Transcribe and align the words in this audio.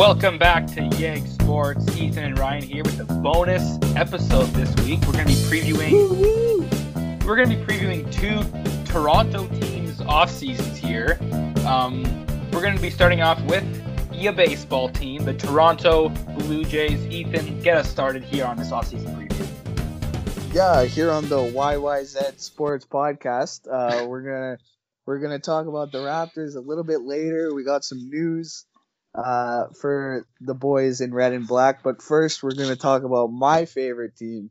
Welcome 0.00 0.38
back 0.38 0.66
to 0.68 0.82
Yeg 0.96 1.26
Sports. 1.26 1.94
Ethan 1.94 2.24
and 2.24 2.38
Ryan 2.38 2.62
here 2.62 2.82
with 2.82 3.00
a 3.00 3.04
bonus 3.04 3.78
episode 3.96 4.46
this 4.54 4.74
week. 4.86 4.98
We're 5.02 5.12
going 5.12 5.26
to 5.26 5.34
be 5.34 5.60
previewing. 5.60 7.22
We're 7.22 7.36
going 7.36 7.50
to 7.50 7.54
be 7.54 7.62
previewing 7.62 8.10
two 8.10 8.40
Toronto 8.90 9.46
teams 9.60 10.00
off 10.00 10.30
seasons 10.30 10.78
here. 10.78 11.18
Um, 11.66 12.02
we're 12.50 12.62
going 12.62 12.74
to 12.74 12.80
be 12.80 12.88
starting 12.88 13.20
off 13.20 13.42
with 13.42 13.62
your 14.10 14.32
baseball 14.32 14.88
team, 14.88 15.26
the 15.26 15.34
Toronto 15.34 16.08
Blue 16.08 16.64
Jays. 16.64 17.04
Ethan, 17.04 17.60
get 17.60 17.76
us 17.76 17.86
started 17.90 18.24
here 18.24 18.46
on 18.46 18.56
this 18.56 18.72
off-season 18.72 19.14
preview. 19.14 20.54
Yeah, 20.54 20.84
here 20.84 21.10
on 21.10 21.28
the 21.28 21.36
YYZ 21.36 22.40
Sports 22.40 22.86
Podcast, 22.86 23.68
uh, 23.70 24.06
we're 24.06 24.22
gonna 24.22 24.56
we're 25.04 25.18
gonna 25.18 25.38
talk 25.38 25.66
about 25.66 25.92
the 25.92 25.98
Raptors 25.98 26.56
a 26.56 26.60
little 26.60 26.84
bit 26.84 27.02
later. 27.02 27.54
We 27.54 27.64
got 27.64 27.84
some 27.84 28.08
news 28.08 28.64
uh, 29.14 29.66
for 29.80 30.26
the 30.40 30.54
boys 30.54 31.02
in 31.02 31.14
red 31.14 31.34
and 31.34 31.48
black. 31.48 31.82
But 31.84 32.02
first, 32.02 32.42
we're 32.42 32.54
going 32.54 32.70
to 32.70 32.76
talk 32.76 33.04
about 33.04 33.28
my 33.28 33.66
favorite 33.66 34.16
team, 34.16 34.50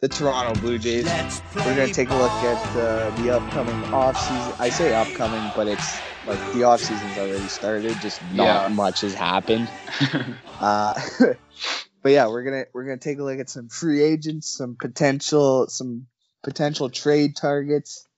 the 0.00 0.08
Toronto 0.10 0.56
Blue 0.56 0.78
Jays. 0.78 1.18
We're 1.64 1.74
going 1.76 1.90
to 1.90 1.94
take 1.94 2.10
a 2.10 2.16
look 2.16 2.42
at 2.42 2.60
uh, 2.76 3.12
the 3.12 3.30
upcoming 3.32 3.84
off 3.92 4.18
season. 4.18 4.54
I 4.58 4.70
say 4.70 4.92
upcoming, 4.92 5.50
but 5.50 5.68
it's 5.68 6.04
like 6.24 6.50
the 6.52 6.64
off 6.64 6.82
season's 6.82 7.18
already 7.18 7.48
started. 7.48 8.00
Just 8.00 8.22
not 8.22 8.64
Yeah. 8.64 8.68
much 8.68 9.02
has 9.02 9.14
happened. 9.14 9.72
uh, 10.60 10.94
but 12.02 12.12
yeah, 12.12 12.28
we're 12.28 12.44
gonna 12.44 12.64
we're 12.74 12.84
gonna 12.84 12.98
take 12.98 13.18
a 13.18 13.24
look 13.24 13.40
at 13.40 13.50
some 13.50 13.68
free 13.68 14.02
agents, 14.02 14.48
some 14.56 14.76
potential 14.76 15.68
some 15.68 16.06
potential 16.44 16.90
trade 16.90 17.36
targets. 17.36 18.08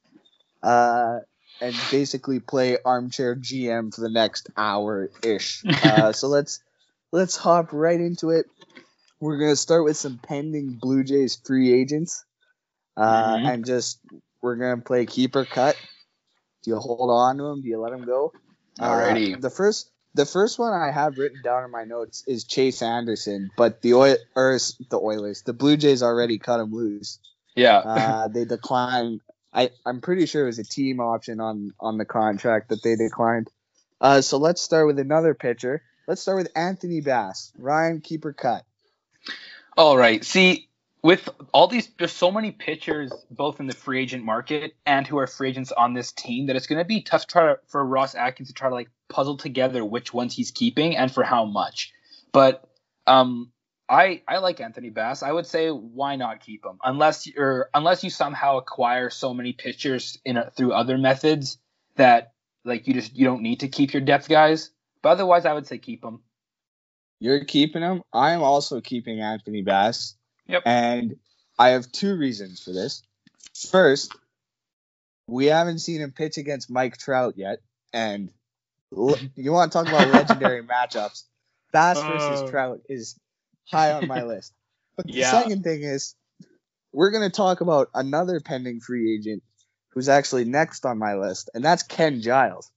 Uh, 0.62 1.20
and 1.60 1.74
basically 1.90 2.40
play 2.40 2.78
armchair 2.84 3.34
GM 3.34 3.94
for 3.94 4.00
the 4.00 4.10
next 4.10 4.50
hour 4.56 5.10
ish. 5.22 5.62
Uh, 5.84 6.12
so 6.12 6.28
let's 6.28 6.60
let's 7.12 7.36
hop 7.36 7.72
right 7.72 8.00
into 8.00 8.30
it. 8.30 8.46
We're 9.20 9.38
gonna 9.38 9.56
start 9.56 9.84
with 9.84 9.96
some 9.96 10.18
pending 10.18 10.78
Blue 10.80 11.04
Jays 11.04 11.36
free 11.36 11.72
agents, 11.72 12.24
uh, 12.96 13.36
Mhm. 13.36 13.52
and 13.54 13.64
just 13.66 13.98
we're 14.42 14.56
gonna 14.56 14.82
play 14.82 15.06
keeper 15.06 15.44
cut. 15.44 15.76
Do 16.62 16.70
you 16.70 16.76
hold 16.76 17.10
on 17.10 17.38
to 17.38 17.44
them? 17.44 17.62
Do 17.62 17.68
you 17.68 17.78
let 17.80 17.92
them 17.92 18.04
go? 18.04 18.32
Uh, 18.78 18.88
Alrighty. 18.88 19.40
the 19.40 19.50
first 19.50 19.90
the 20.14 20.26
first 20.26 20.58
one 20.58 20.72
I 20.72 20.90
have 20.90 21.18
written 21.18 21.42
down 21.42 21.64
in 21.64 21.70
my 21.70 21.84
notes 21.84 22.24
is 22.26 22.44
Chase 22.44 22.82
Anderson, 22.82 23.50
but 23.56 23.82
the 23.82 23.94
oil 23.94 24.16
or 24.34 24.58
the 24.90 24.98
Oilers, 24.98 25.42
the 25.42 25.52
Blue 25.52 25.76
Jays 25.76 26.02
already 26.02 26.38
cut 26.38 26.60
him 26.60 26.72
loose 26.72 27.18
yeah. 27.56 27.78
uh, 27.78 28.28
they 28.28 28.44
declined. 28.44 29.20
I, 29.56 29.70
I'm 29.86 30.02
pretty 30.02 30.26
sure 30.26 30.42
it 30.42 30.46
was 30.46 30.58
a 30.58 30.64
team 30.64 31.00
option 31.00 31.40
on 31.40 31.72
on 31.80 31.96
the 31.96 32.04
contract 32.04 32.68
that 32.68 32.82
they 32.82 32.94
declined. 32.94 33.50
Uh, 34.00 34.20
so 34.20 34.36
let's 34.36 34.60
start 34.60 34.86
with 34.86 34.98
another 34.98 35.34
pitcher. 35.34 35.82
Let's 36.06 36.20
start 36.20 36.36
with 36.36 36.52
Anthony 36.54 37.00
Bass. 37.00 37.52
Ryan 37.58 38.02
Keeper 38.02 38.34
cut. 38.34 38.64
All 39.76 39.96
right. 39.96 40.22
See, 40.22 40.68
with 41.02 41.28
all 41.52 41.68
these, 41.68 41.88
there's 41.98 42.12
so 42.12 42.30
many 42.30 42.52
pitchers, 42.52 43.12
both 43.30 43.58
in 43.58 43.66
the 43.66 43.74
free 43.74 44.00
agent 44.02 44.24
market 44.24 44.76
and 44.84 45.06
who 45.06 45.18
are 45.18 45.26
free 45.26 45.48
agents 45.48 45.72
on 45.72 45.94
this 45.94 46.12
team, 46.12 46.46
that 46.46 46.56
it's 46.56 46.66
going 46.66 46.78
to 46.78 46.84
be 46.84 47.00
tough 47.00 47.22
to 47.22 47.26
try 47.26 47.46
to, 47.46 47.58
for 47.68 47.84
Ross 47.84 48.14
Atkins 48.14 48.48
to 48.48 48.54
try 48.54 48.68
to 48.68 48.74
like 48.74 48.90
puzzle 49.08 49.36
together 49.36 49.84
which 49.84 50.12
ones 50.12 50.34
he's 50.34 50.50
keeping 50.50 50.96
and 50.96 51.10
for 51.10 51.24
how 51.24 51.44
much. 51.44 51.92
But 52.32 52.68
um, 53.06 53.50
I 53.88 54.22
I 54.26 54.38
like 54.38 54.60
Anthony 54.60 54.90
Bass. 54.90 55.22
I 55.22 55.30
would 55.30 55.46
say 55.46 55.68
why 55.70 56.16
not 56.16 56.40
keep 56.40 56.64
him 56.64 56.78
unless 56.84 57.26
you're 57.26 57.70
unless 57.72 58.02
you 58.02 58.10
somehow 58.10 58.58
acquire 58.58 59.10
so 59.10 59.32
many 59.32 59.52
pitchers 59.52 60.18
in 60.24 60.36
a, 60.36 60.50
through 60.50 60.72
other 60.72 60.98
methods 60.98 61.58
that 61.94 62.32
like 62.64 62.88
you 62.88 62.94
just 62.94 63.14
you 63.16 63.24
don't 63.24 63.42
need 63.42 63.60
to 63.60 63.68
keep 63.68 63.92
your 63.92 64.02
depth 64.02 64.28
guys. 64.28 64.70
But 65.02 65.10
otherwise, 65.10 65.46
I 65.46 65.52
would 65.52 65.66
say 65.66 65.78
keep 65.78 66.04
him. 66.04 66.20
You're 67.20 67.44
keeping 67.44 67.82
him. 67.82 68.02
I 68.12 68.32
am 68.32 68.42
also 68.42 68.80
keeping 68.80 69.20
Anthony 69.20 69.62
Bass. 69.62 70.16
Yep. 70.48 70.62
And 70.66 71.16
I 71.58 71.70
have 71.70 71.90
two 71.92 72.16
reasons 72.16 72.60
for 72.60 72.72
this. 72.72 73.02
First, 73.70 74.14
we 75.28 75.46
haven't 75.46 75.78
seen 75.78 76.00
him 76.00 76.12
pitch 76.12 76.36
against 76.38 76.70
Mike 76.70 76.98
Trout 76.98 77.34
yet, 77.36 77.60
and 77.92 78.30
you 78.90 79.52
want 79.52 79.72
to 79.72 79.78
talk 79.78 79.88
about 79.88 80.08
legendary 80.08 80.62
matchups? 80.66 81.24
Bass 81.72 82.00
versus 82.00 82.42
Oh. 82.42 82.50
Trout 82.50 82.80
is 82.88 83.18
high 83.70 83.92
on 83.92 84.06
my 84.06 84.22
list. 84.22 84.52
But 84.96 85.08
the 85.08 85.12
Yeah. 85.12 85.30
second 85.30 85.62
thing 85.62 85.82
is, 85.82 86.14
we're 86.90 87.10
going 87.10 87.28
to 87.30 87.36
talk 87.36 87.60
about 87.60 87.90
another 87.92 88.40
pending 88.40 88.80
free 88.80 89.14
agent 89.14 89.42
who's 89.90 90.08
actually 90.08 90.46
next 90.46 90.86
on 90.86 90.96
my 90.98 91.16
list, 91.16 91.50
and 91.52 91.62
that's 91.62 91.82
Ken 91.82 92.22
Giles. 92.22 92.70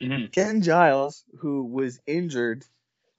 Mhm. 0.00 0.30
Ken 0.30 0.62
Giles, 0.62 1.24
who 1.40 1.64
was 1.64 1.98
injured 2.06 2.64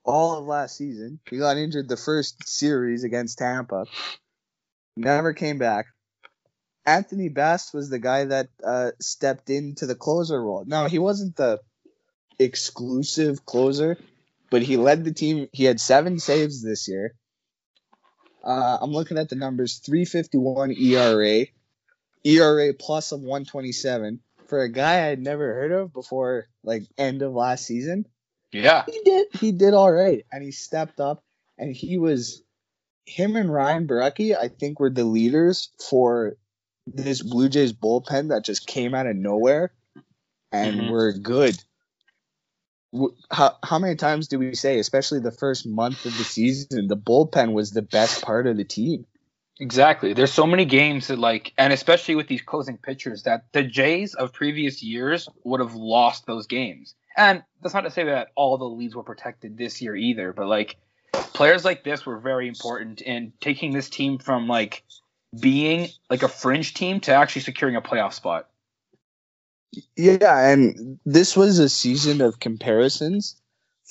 all 0.05 0.37
of 0.37 0.45
last 0.45 0.77
season, 0.77 1.19
he 1.29 1.37
got 1.37 1.57
injured 1.57 1.89
the 1.89 1.97
first 1.97 2.47
series 2.47 3.03
against 3.03 3.39
Tampa, 3.39 3.87
never 4.95 5.33
came 5.33 5.57
back. 5.57 5.87
Anthony 6.85 7.27
Bass 7.29 7.73
was 7.73 7.89
the 7.89 7.99
guy 7.99 8.25
that 8.25 8.47
uh, 8.63 8.91
stepped 9.01 9.49
into 9.49 9.85
the 9.85 9.95
closer 9.95 10.41
role. 10.41 10.63
Now, 10.65 10.87
he 10.87 10.99
wasn't 10.99 11.35
the 11.35 11.59
exclusive 12.39 13.45
closer, 13.45 13.97
but 14.55 14.63
he 14.63 14.77
led 14.77 15.03
the 15.03 15.11
team. 15.11 15.49
He 15.51 15.65
had 15.65 15.81
seven 15.81 16.17
saves 16.17 16.63
this 16.63 16.87
year. 16.87 17.13
Uh, 18.41 18.77
I'm 18.79 18.91
looking 18.91 19.17
at 19.17 19.27
the 19.27 19.35
numbers 19.35 19.81
351 19.85 20.71
ERA, 20.71 21.47
ERA 22.23 22.73
plus 22.73 23.11
of 23.11 23.19
127 23.19 24.21
for 24.47 24.61
a 24.61 24.69
guy 24.69 24.93
I 24.93 25.07
had 25.07 25.19
never 25.19 25.53
heard 25.55 25.73
of 25.73 25.91
before, 25.91 26.47
like 26.63 26.83
end 26.97 27.21
of 27.21 27.33
last 27.33 27.65
season. 27.65 28.05
Yeah. 28.53 28.85
He 28.89 29.01
did 29.03 29.27
he 29.33 29.51
did 29.51 29.73
all 29.73 29.91
right, 29.91 30.25
and 30.31 30.41
he 30.41 30.51
stepped 30.51 31.01
up, 31.01 31.21
and 31.57 31.75
he 31.75 31.97
was 31.97 32.41
him 33.05 33.35
and 33.35 33.51
Ryan 33.51 33.87
Borucki. 33.87 34.37
I 34.37 34.47
think 34.47 34.79
were 34.79 34.89
the 34.89 35.03
leaders 35.03 35.69
for 35.89 36.37
this 36.87 37.21
Blue 37.21 37.49
Jays 37.49 37.73
bullpen 37.73 38.29
that 38.29 38.45
just 38.45 38.65
came 38.65 38.95
out 38.95 39.05
of 39.05 39.17
nowhere, 39.17 39.73
and 40.53 40.79
Mhm. 40.79 40.89
were 40.91 41.11
good. 41.11 41.61
How 43.31 43.57
how 43.63 43.79
many 43.79 43.95
times 43.95 44.27
do 44.27 44.39
we 44.39 44.55
say, 44.55 44.79
especially 44.79 45.19
the 45.19 45.31
first 45.31 45.65
month 45.65 46.05
of 46.05 46.17
the 46.17 46.23
season, 46.23 46.87
the 46.87 46.97
bullpen 46.97 47.53
was 47.53 47.71
the 47.71 47.81
best 47.81 48.23
part 48.23 48.47
of 48.47 48.57
the 48.57 48.63
team? 48.63 49.05
Exactly. 49.59 50.13
There's 50.13 50.33
so 50.33 50.45
many 50.45 50.65
games 50.65 51.07
that 51.07 51.17
like, 51.17 51.53
and 51.57 51.71
especially 51.71 52.15
with 52.15 52.27
these 52.27 52.41
closing 52.41 52.77
pitchers, 52.77 53.23
that 53.23 53.45
the 53.53 53.63
Jays 53.63 54.13
of 54.13 54.33
previous 54.33 54.83
years 54.83 55.29
would 55.43 55.61
have 55.61 55.75
lost 55.75 56.25
those 56.25 56.47
games. 56.47 56.93
And 57.15 57.43
that's 57.61 57.73
not 57.73 57.81
to 57.81 57.91
say 57.91 58.05
that 58.05 58.29
all 58.35 58.57
the 58.57 58.65
leads 58.65 58.95
were 58.95 59.03
protected 59.03 59.57
this 59.57 59.81
year 59.81 59.95
either, 59.95 60.33
but 60.33 60.47
like 60.47 60.75
players 61.13 61.63
like 61.63 61.83
this 61.83 62.05
were 62.05 62.19
very 62.19 62.47
important 62.47 63.01
in 63.01 63.31
taking 63.39 63.71
this 63.71 63.89
team 63.89 64.17
from 64.19 64.47
like 64.47 64.83
being 65.39 65.87
like 66.09 66.23
a 66.23 66.27
fringe 66.27 66.73
team 66.73 66.99
to 67.01 67.13
actually 67.13 67.41
securing 67.41 67.77
a 67.77 67.81
playoff 67.81 68.13
spot. 68.13 68.49
Yeah, 69.95 70.49
and 70.49 70.99
this 71.05 71.35
was 71.35 71.59
a 71.59 71.69
season 71.69 72.21
of 72.21 72.39
comparisons. 72.39 73.39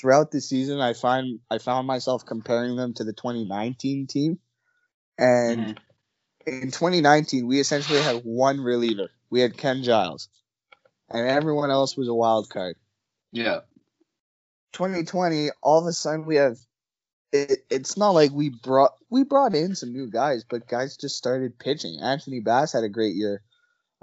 Throughout 0.00 0.30
the 0.30 0.40
season, 0.40 0.80
I 0.80 0.92
find 0.92 1.40
I 1.50 1.58
found 1.58 1.86
myself 1.86 2.26
comparing 2.26 2.76
them 2.76 2.94
to 2.94 3.04
the 3.04 3.12
2019 3.12 4.06
team. 4.06 4.38
And 5.16 5.60
mm-hmm. 6.46 6.62
in 6.62 6.70
2019, 6.70 7.46
we 7.46 7.60
essentially 7.60 8.00
had 8.00 8.22
one 8.24 8.60
reliever. 8.60 9.10
We 9.30 9.40
had 9.40 9.56
Ken 9.56 9.82
Giles, 9.82 10.28
and 11.08 11.28
everyone 11.28 11.70
else 11.70 11.96
was 11.96 12.08
a 12.08 12.14
wild 12.14 12.48
card. 12.50 12.76
Yeah. 13.32 13.60
2020, 14.72 15.50
all 15.62 15.80
of 15.80 15.86
a 15.86 15.92
sudden 15.92 16.26
we 16.26 16.36
have. 16.36 16.58
It, 17.32 17.64
it's 17.68 17.96
not 17.96 18.10
like 18.10 18.30
we 18.30 18.50
brought 18.50 18.92
we 19.10 19.24
brought 19.24 19.54
in 19.54 19.74
some 19.74 19.92
new 19.92 20.08
guys, 20.08 20.44
but 20.48 20.68
guys 20.68 20.96
just 20.96 21.16
started 21.16 21.58
pitching. 21.58 21.98
Anthony 22.00 22.40
Bass 22.40 22.72
had 22.72 22.84
a 22.84 22.88
great 22.88 23.16
year. 23.16 23.42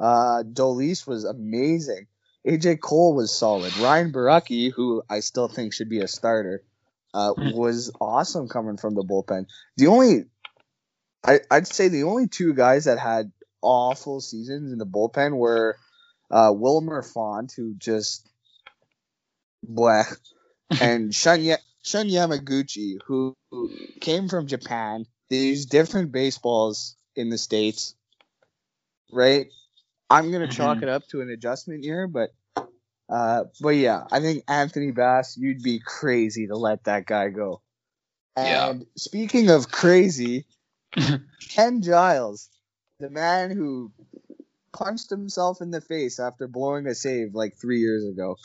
Uh, 0.02 0.44
Dolis 0.44 1.08
was 1.08 1.26
amazing. 1.26 2.08
AJ 2.48 2.82
Cole 2.82 3.16
was 3.16 3.34
solid. 3.38 3.78
Ryan 3.78 4.14
Borucki, 4.14 4.74
who 4.74 5.04
I 5.10 5.22
still 5.22 5.50
think 5.50 5.74
should 5.74 5.90
be 5.90 6.02
a 6.02 6.10
starter, 6.10 6.64
uh, 7.16 7.36
Hmm. 7.38 7.52
was 7.52 7.92
awesome 8.02 8.50
coming 8.50 8.78
from 8.78 8.96
the 8.96 9.04
bullpen. 9.04 9.48
The 9.78 9.88
only, 9.90 10.26
I, 11.26 11.42
I'd 11.52 11.68
say 11.68 11.90
the 11.90 12.04
only 12.04 12.28
two 12.28 12.54
guys 12.54 12.86
that 12.86 13.00
had 13.00 13.32
awful 13.62 14.22
seasons 14.22 14.72
in 14.74 14.80
the 14.80 14.88
bullpen 14.88 15.38
were 15.38 15.78
uh, 16.32 16.52
Wilmer 16.56 17.04
Font, 17.04 17.54
who 17.58 17.76
just 17.78 18.30
bleh, 19.70 20.06
and 20.82 21.14
Shun, 21.16 21.42
Ya- 21.44 21.58
Shun 21.84 22.08
Yamaguchi, 22.10 22.98
who, 23.08 23.36
who 23.52 23.72
came 24.02 24.30
from 24.30 24.48
Japan. 24.48 25.06
They 25.30 25.38
use 25.38 25.66
different 25.68 26.12
baseballs 26.12 26.98
in 27.16 27.30
the 27.30 27.38
states, 27.40 27.96
right? 29.12 29.48
I'm 30.12 30.32
gonna 30.32 30.48
chalk 30.48 30.78
Mhm. 30.80 30.84
it 30.84 30.90
up 30.90 31.08
to 31.08 31.22
an 31.22 31.30
adjustment 31.30 31.84
year, 31.84 32.08
but 32.08 32.32
uh, 33.10 33.46
but 33.60 33.70
yeah, 33.70 34.06
I 34.12 34.20
think 34.22 34.44
Anthony 34.48 34.92
Bass, 34.92 35.38
you'd 35.38 35.62
be 35.64 35.80
crazy 35.86 36.48
to 36.48 36.56
let 36.56 36.86
that 36.86 37.06
guy 37.06 37.30
go. 37.30 37.62
Yeah. 38.38 38.70
And 38.70 38.86
speaking 38.96 39.50
of 39.50 39.70
crazy, 39.70 40.46
Ken 41.50 41.82
Giles, 41.82 42.50
the 43.00 43.10
man 43.10 43.52
who 43.52 43.92
punched 44.72 45.10
himself 45.10 45.62
in 45.62 45.72
the 45.72 45.82
face 45.82 46.20
after 46.20 46.48
blowing 46.48 46.88
a 46.88 46.96
save 46.96 47.36
like 47.36 47.58
three 47.60 47.80
years 47.80 48.06
ago, 48.06 48.38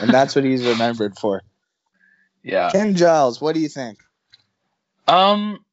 and 0.00 0.10
that's 0.10 0.34
what 0.34 0.44
he's 0.44 0.66
remembered 0.66 1.16
for. 1.18 1.42
Yeah. 2.42 2.70
Ken 2.70 2.94
Giles, 2.94 3.40
what 3.40 3.54
do 3.54 3.60
you 3.60 3.68
think? 3.68 3.98
Um, 5.08 5.64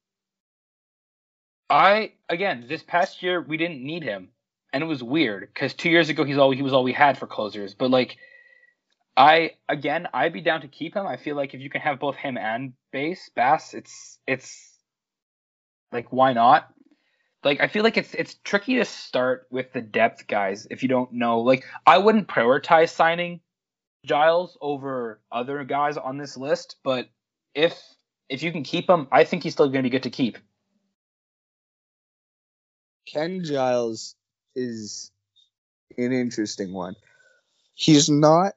I 1.70 2.14
again 2.30 2.66
this 2.68 2.84
past 2.84 3.22
year 3.22 3.42
we 3.42 3.58
didn't 3.58 3.82
need 3.84 4.04
him, 4.04 4.30
and 4.72 4.84
it 4.84 4.88
was 4.88 5.04
weird 5.04 5.42
because 5.54 5.74
two 5.74 5.90
years 5.90 6.10
ago 6.10 6.24
he's 6.24 6.38
all 6.38 6.52
he 6.52 6.62
was 6.62 6.74
all 6.74 6.84
we 6.84 6.94
had 6.94 7.18
for 7.18 7.28
closers. 7.28 7.74
But 7.74 7.92
like, 7.92 8.18
I 9.18 9.52
again 9.68 10.08
I'd 10.14 10.34
be 10.34 10.42
down 10.42 10.62
to 10.62 10.68
keep 10.68 10.96
him. 10.96 11.08
I 11.08 11.18
feel 11.18 11.36
like 11.36 11.54
if 11.54 11.62
you 11.62 11.70
can 11.70 11.82
have 11.82 12.00
both 12.00 12.16
him 12.16 12.38
and 12.38 12.74
Bass 12.92 13.30
Bass, 13.36 13.74
it's 13.74 14.20
it's 14.28 14.78
like 15.92 16.12
why 16.12 16.34
not? 16.34 16.70
Like 17.44 17.62
I 17.62 17.68
feel 17.68 17.84
like 17.84 17.98
it's 17.98 18.14
it's 18.14 18.36
tricky 18.44 18.76
to 18.76 18.86
start 18.86 19.48
with 19.50 19.72
the 19.74 19.82
depth 19.82 20.28
guys 20.28 20.68
if 20.70 20.84
you 20.84 20.90
don't 20.90 21.14
know. 21.14 21.40
Like 21.40 21.66
I 21.86 21.98
wouldn't 21.98 22.28
prioritize 22.28 22.90
signing 22.90 23.42
Giles 24.06 24.58
over 24.62 25.22
other 25.32 25.64
guys 25.64 25.98
on 25.98 26.18
this 26.18 26.38
list, 26.38 26.78
but 26.84 27.10
if 27.56 27.78
if 28.30 28.44
you 28.44 28.52
can 28.52 28.64
keep 28.64 28.90
him, 28.90 29.08
I 29.12 29.24
think 29.24 29.44
he's 29.44 29.54
still 29.54 29.68
going 29.68 29.84
to 29.84 29.84
be 29.84 29.90
good 29.90 30.04
to 30.04 30.10
keep. 30.10 30.38
Ken 33.08 33.44
Giles 33.44 34.16
is 34.56 35.12
an 35.98 36.12
interesting 36.12 36.74
one. 36.74 36.96
He's 37.74 38.10
not. 38.10 38.54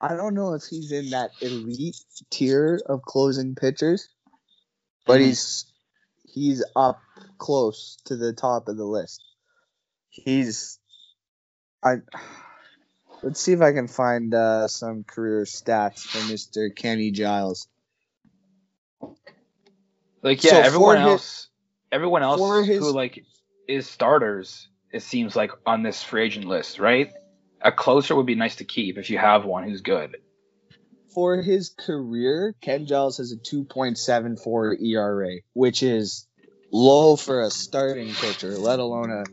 I 0.00 0.14
don't 0.16 0.34
know 0.34 0.54
if 0.54 0.62
he's 0.64 0.92
in 0.92 1.10
that 1.10 1.30
elite 1.40 1.96
tier 2.30 2.80
of 2.86 3.02
closing 3.02 3.54
pitchers, 3.56 4.08
but 5.06 5.20
Mhm. 5.20 5.24
he's 5.26 5.66
he's 6.24 6.64
up 6.76 7.00
close 7.38 7.98
to 8.04 8.16
the 8.16 8.32
top 8.32 8.68
of 8.68 8.76
the 8.76 8.84
list. 8.84 9.22
He's 10.10 10.78
I 11.82 11.96
let's 13.22 13.40
see 13.40 13.52
if 13.52 13.60
I 13.60 13.72
can 13.72 13.88
find 13.88 14.32
uh, 14.34 14.68
some 14.68 15.02
career 15.04 15.42
stats 15.44 16.00
for 16.00 16.18
Mr. 16.32 16.74
Kenny 16.74 17.10
Giles. 17.10 17.68
Like 20.22 20.42
yeah, 20.42 20.50
So 20.50 20.60
everyone 20.60 20.96
his- 20.98 21.06
else, 21.06 21.48
everyone 21.92 22.22
else 22.22 22.66
his- 22.66 22.78
who 22.78 22.92
like 22.92 23.24
is 23.68 23.88
starters, 23.88 24.68
it 24.92 25.02
seems 25.02 25.36
like 25.36 25.52
on 25.66 25.82
this 25.82 26.02
free 26.02 26.24
agent 26.24 26.46
list, 26.46 26.78
right? 26.78 27.12
A 27.60 27.70
closer 27.70 28.16
would 28.16 28.26
be 28.26 28.34
nice 28.34 28.56
to 28.56 28.64
keep 28.64 28.98
if 28.98 29.10
you 29.10 29.18
have 29.18 29.44
one 29.44 29.64
who's 29.64 29.82
good. 29.82 30.16
For 31.14 31.40
his 31.42 31.70
career, 31.70 32.54
Ken 32.60 32.86
Giles 32.86 33.18
has 33.18 33.32
a 33.32 33.36
2.74 33.36 34.80
ERA, 34.82 35.36
which 35.52 35.82
is 35.82 36.26
low 36.72 37.16
for 37.16 37.42
a 37.42 37.50
starting 37.50 38.12
pitcher, 38.14 38.56
let 38.56 38.78
alone 38.78 39.10
a 39.10 39.24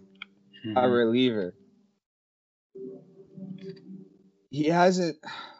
Mm-hmm. 0.65 0.77
a 0.77 0.89
reliever. 0.89 1.53
He 4.49 4.65
hasn't. 4.65 5.17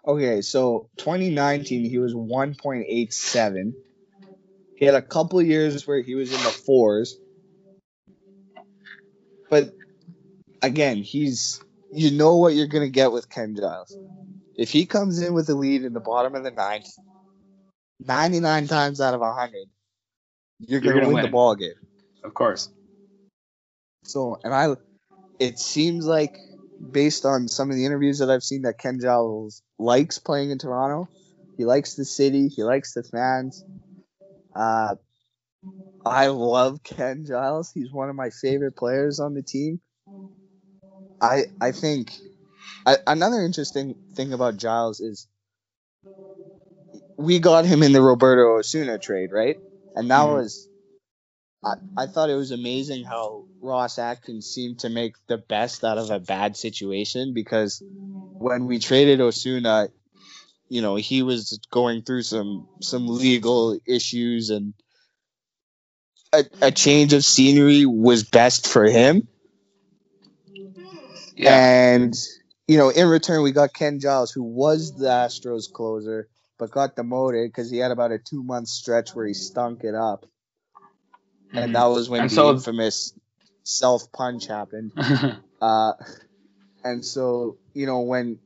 Okay, 0.08 0.42
so 0.42 0.90
2019 0.98 1.88
he 1.88 1.98
was 2.00 2.14
1.87. 2.14 3.74
He 4.78 4.86
had 4.86 4.96
a 4.96 5.02
couple 5.02 5.42
years 5.42 5.86
where 5.86 6.02
he 6.02 6.16
was 6.16 6.32
in 6.32 6.42
the 6.42 6.50
fours, 6.50 7.18
but 9.50 9.74
again, 10.62 10.98
he's 10.98 11.62
you 11.92 12.12
know 12.12 12.38
what 12.38 12.54
you're 12.54 12.68
gonna 12.68 12.90
get 12.90 13.12
with 13.12 13.30
Ken 13.30 13.56
Giles. 13.56 13.98
If 14.58 14.70
he 14.70 14.86
comes 14.86 15.22
in 15.22 15.34
with 15.34 15.50
a 15.50 15.56
lead 15.56 15.84
in 15.84 15.94
the 15.94 16.00
bottom 16.00 16.36
of 16.36 16.44
the 16.44 16.52
ninth, 16.52 16.88
99 18.00 18.68
times 18.68 19.02
out 19.02 19.14
of 19.14 19.20
100, 19.20 19.68
you're 20.60 20.80
gonna, 20.80 20.96
gonna 20.96 21.08
win, 21.08 21.16
win. 21.16 21.26
the 21.26 21.32
ball 21.32 21.56
game. 21.56 21.74
Of 22.24 22.34
course. 22.34 22.70
So, 24.04 24.40
and 24.44 24.54
I, 24.54 24.76
it 25.40 25.60
seems 25.60 26.06
like 26.06 26.38
based 26.92 27.26
on 27.26 27.48
some 27.48 27.70
of 27.70 27.76
the 27.76 27.86
interviews 27.86 28.20
that 28.20 28.30
I've 28.30 28.44
seen 28.44 28.64
that 28.64 28.78
Ken 28.78 29.00
Giles 29.02 29.62
likes 29.78 30.20
playing 30.20 30.52
in 30.52 30.58
Toronto. 30.58 31.10
He 31.58 31.66
likes 31.66 31.96
the 31.96 32.06
city. 32.06 32.48
He 32.48 32.64
likes 32.64 32.94
the 32.94 33.04
fans. 33.04 33.64
Uh, 34.56 34.96
I 36.06 36.28
love 36.28 36.84
Ken 36.84 37.26
Giles. 37.26 37.72
He's 37.72 37.92
one 37.92 38.10
of 38.10 38.16
my 38.16 38.30
favorite 38.30 38.76
players 38.76 39.20
on 39.20 39.34
the 39.34 39.44
team. 39.44 39.82
I 41.22 41.46
I 41.62 41.72
think 41.72 42.14
I, 42.86 42.98
another 43.08 43.42
interesting 43.44 43.96
thing 44.16 44.34
about 44.34 44.58
Giles 44.58 45.00
is 45.02 45.28
we 47.18 47.40
got 47.40 47.66
him 47.66 47.84
in 47.84 47.92
the 47.92 48.02
Roberto 48.02 48.58
Osuna 48.58 48.98
trade, 49.00 49.32
right? 49.32 49.58
And 49.96 50.12
that 50.12 50.24
Mhm. 50.24 50.30
was 50.34 50.70
I, 51.64 51.76
I 51.98 52.08
thought 52.08 52.30
it 52.30 52.36
was 52.36 52.52
amazing 52.52 53.06
how 53.06 53.46
Ross 53.62 54.00
Atkins 54.00 54.48
seemed 54.48 54.80
to 54.80 54.90
make 54.90 55.16
the 55.28 55.38
best 55.38 55.84
out 55.84 55.98
of 55.98 56.12
a 56.12 56.20
bad 56.20 56.58
situation 56.58 57.34
because 57.34 57.84
when 58.40 58.68
we 58.68 58.80
traded 58.80 59.22
Osuna, 59.22 59.90
you 60.70 60.82
know, 60.82 60.96
he 60.96 61.24
was 61.24 61.60
going 61.72 62.04
through 62.04 62.24
some 62.24 62.68
some 62.82 63.08
legal 63.08 63.80
issues 63.88 64.50
and 64.52 64.74
a, 66.40 66.68
a 66.68 66.72
change 66.72 67.14
of 67.14 67.24
scenery 67.24 67.86
was 67.86 68.24
best 68.24 68.68
for 68.68 68.86
him. 68.86 69.28
Yeah. 71.36 71.56
And 71.56 72.16
you 72.68 72.78
know, 72.78 72.90
in 72.90 73.08
return, 73.08 73.44
we 73.44 73.52
got 73.52 73.74
Ken 73.74 74.00
Giles, 74.00 74.32
who 74.32 74.44
was 74.44 74.94
the 74.98 75.08
Astros 75.08 75.72
closer, 75.72 76.28
but 76.58 76.72
got 76.72 76.96
demoted 76.96 77.50
because 77.50 77.70
he 77.70 77.78
had 77.78 77.92
about 77.92 78.12
a 78.12 78.18
two 78.20 78.44
month 78.44 78.68
stretch 78.70 79.14
where 79.14 79.26
he 79.28 79.34
stunk 79.34 79.84
it 79.84 79.96
up, 79.96 80.26
and 81.54 81.76
that 81.76 81.86
was 81.86 82.10
when 82.10 82.20
Mm-hmm. 82.20 82.24
And 82.24 82.32
the 82.32 82.36
so- 82.36 82.52
infamous 82.52 83.14
self 83.64 84.12
punch 84.12 84.48
happened. 84.48 84.92
Mhm. 84.96 85.42
Uh, 85.62 85.94
and 86.84 87.04
so 87.04 87.58
you 87.74 87.86
know 87.88 88.02
when 88.02 88.38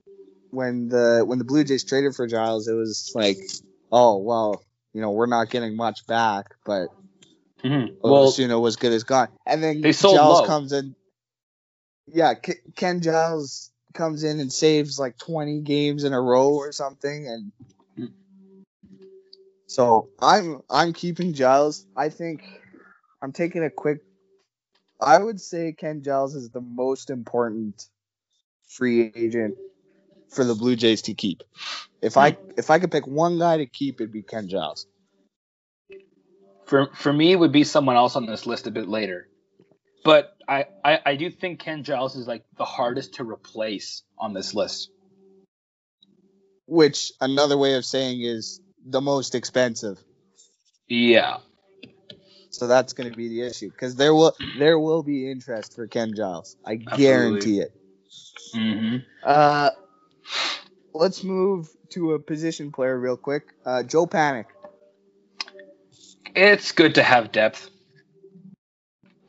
when 0.52 0.88
the 0.90 1.24
when 1.26 1.38
the 1.40 1.44
Blue 1.44 1.64
Jays 1.64 1.84
traded 1.84 2.16
for 2.16 2.28
Giles, 2.28 2.68
it 2.68 2.74
was 2.74 3.12
like, 3.16 3.38
oh 3.92 4.18
well, 4.20 4.64
you 4.94 5.02
know, 5.02 5.12
we're 5.12 5.26
not 5.26 5.50
getting 5.50 5.76
much 5.76 6.06
back, 6.08 6.56
but 6.66 6.88
Mhm. 7.64 7.98
well, 8.02 8.28
Osuna 8.28 8.60
was 8.60 8.76
good 8.76 8.94
as 8.94 9.04
gone. 9.04 9.30
And 9.46 9.62
then 9.64 9.82
They 9.82 9.92
sold 9.92 10.16
Giles 10.16 10.42
low. 10.42 10.46
comes 10.46 10.72
in. 10.72 10.96
Yeah, 12.08 12.34
K- 12.34 12.60
Ken 12.76 13.02
Giles 13.02 13.72
comes 13.94 14.24
in 14.24 14.40
and 14.40 14.52
saves 14.52 15.00
like 15.00 15.18
20 15.18 15.62
games 15.62 16.04
in 16.04 16.14
a 16.14 16.22
row 16.22 16.50
or 16.54 16.72
something, 16.72 17.28
and 17.28 18.12
so 19.68 20.10
I'm 20.20 20.62
I'm 20.70 20.94
keeping 20.94 21.34
Giles. 21.34 21.86
I 21.96 22.10
think 22.10 22.44
I'm 23.22 23.32
taking 23.32 23.64
a 23.64 23.70
quick. 23.70 24.00
I 25.02 25.18
would 25.18 25.40
say 25.40 25.74
Ken 25.74 26.02
Giles 26.04 26.36
is 26.36 26.50
the 26.50 26.62
most 26.62 27.10
important 27.10 27.88
free 28.68 29.12
agent 29.16 29.56
for 30.30 30.44
the 30.44 30.56
Blue 30.56 30.76
Jays 30.76 31.04
to 31.04 31.14
keep. 31.14 31.44
If 32.02 32.18
I 32.18 32.38
if 32.58 32.70
I 32.70 32.80
could 32.80 32.92
pick 32.92 33.06
one 33.08 33.38
guy 33.38 33.58
to 33.58 33.66
keep, 33.66 34.02
it'd 34.02 34.12
be 34.12 34.24
Ken 34.24 34.48
Giles. 34.48 34.88
For 36.70 36.88
for 36.94 37.12
me, 37.12 37.36
would 37.36 37.52
be 37.52 37.64
someone 37.64 37.96
else 37.96 38.16
on 38.16 38.28
this 38.28 38.46
list 38.46 38.68
a 38.68 38.72
bit 38.72 38.88
later. 38.88 39.28
But 40.04 40.36
I, 40.48 40.66
I, 40.86 41.00
I 41.04 41.16
do 41.16 41.32
think 41.32 41.60
Ken 41.60 41.84
Giles 41.84 42.16
is 42.16 42.28
like 42.28 42.46
the 42.58 42.64
hardest 42.64 43.16
to 43.16 43.24
replace 43.24 44.04
on 44.20 44.34
this 44.34 44.54
list. 44.54 44.92
Which 46.68 47.12
another 47.20 47.58
way 47.58 47.74
of 47.74 47.86
saying 47.86 48.22
is 48.22 48.62
the 48.86 49.02
most 49.02 49.34
expensive. 49.34 49.98
Yeah. 50.88 51.38
So 52.52 52.68
that's 52.68 52.94
going 52.94 53.10
to 53.10 53.18
be 53.18 53.30
the 53.30 53.42
issue 53.42 53.72
because 53.72 53.96
there 53.96 54.14
will 54.14 54.36
there 54.60 54.78
will 54.78 55.02
be 55.02 55.30
interest 55.30 55.76
for 55.76 55.88
Ken 55.88 56.14
Giles. 56.16 56.56
I 56.64 56.76
guarantee 56.76 57.62
it. 57.62 57.74
Mm-hmm. 58.56 58.98
Uh, 59.24 59.72
let's 60.94 61.24
move 61.24 61.68
to 61.90 62.14
a 62.14 62.20
position 62.20 62.72
player 62.72 62.98
real 63.00 63.18
quick. 63.18 63.54
Uh, 63.66 63.82
Joe 63.82 64.06
Panik. 64.06 64.46
It's 66.36 66.72
good 66.72 66.96
to 66.96 67.04
have 67.04 67.32
depth. 67.32 67.70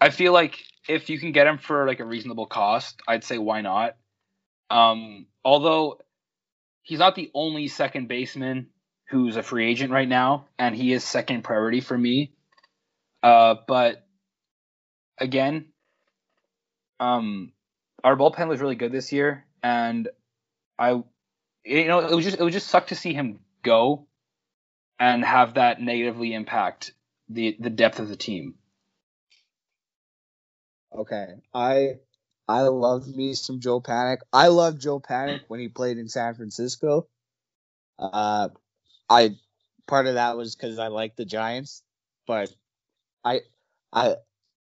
I 0.01 0.11
feel 0.11 0.33
like 0.33 0.59
if 0.89 1.11
you 1.11 1.19
can 1.19 1.33
get 1.33 1.47
him 1.47 1.59
for 1.59 1.87
like 1.87 2.01
a 2.01 2.05
reasonable 2.05 2.47
cost, 2.47 3.01
I'd 3.07 3.25
say 3.25 3.39
why 3.39 3.61
not. 3.61 3.97
Um, 4.71 5.27
although 5.45 6.01
he's 6.83 6.99
not 6.99 7.15
the 7.15 7.31
only 7.35 7.69
second 7.69 8.09
baseman 8.09 8.69
who's 9.09 9.37
a 9.37 9.43
free 9.43 9.69
agent 9.69 9.93
right 9.93 10.09
now, 10.09 10.47
and 10.59 10.75
he 10.75 10.93
is 10.93 11.05
second 11.05 11.43
priority 11.43 11.81
for 11.81 11.97
me. 11.97 12.33
Uh, 13.23 13.57
but 13.67 14.07
again, 15.19 15.67
um, 17.01 17.53
our 18.05 18.17
bullpen 18.17 18.49
was 18.49 18.61
really 18.61 18.77
good 18.77 18.93
this 18.93 19.13
year, 19.13 19.45
and 19.63 20.09
I, 20.79 21.03
you 21.65 21.89
know, 21.89 22.01
it 22.01 22.15
was 22.15 22.25
just 22.25 22.39
it 22.39 22.43
would 22.43 22.53
just 22.53 22.69
suck 22.69 22.89
to 22.89 22.95
see 22.95 23.13
him 23.13 23.41
go, 23.63 24.07
and 25.01 25.25
have 25.25 25.55
that 25.55 25.83
negatively 25.83 26.35
impact 26.35 26.93
the 27.31 27.57
the 27.61 27.71
depth 27.71 28.01
of 28.01 28.09
the 28.09 28.17
team. 28.17 28.57
Okay, 30.95 31.27
I 31.55 31.95
I 32.49 32.63
love 32.63 33.09
me 33.09 33.35
some 33.35 33.61
Joe 33.61 33.81
Panik. 33.81 34.19
I 34.33 34.49
love 34.49 34.79
Joe 34.79 35.01
Panik 35.01 35.43
when 35.49 35.61
he 35.61 35.69
played 35.69 35.99
in 35.99 36.09
San 36.09 36.35
Francisco. 36.35 37.09
Uh, 37.99 38.51
I 39.09 39.37
part 39.87 40.07
of 40.07 40.15
that 40.15 40.37
was 40.37 40.57
because 40.57 40.79
I 40.79 40.89
like 40.89 41.17
the 41.17 41.25
Giants, 41.25 41.83
but 42.27 42.53
I 43.25 43.41
I 43.93 44.17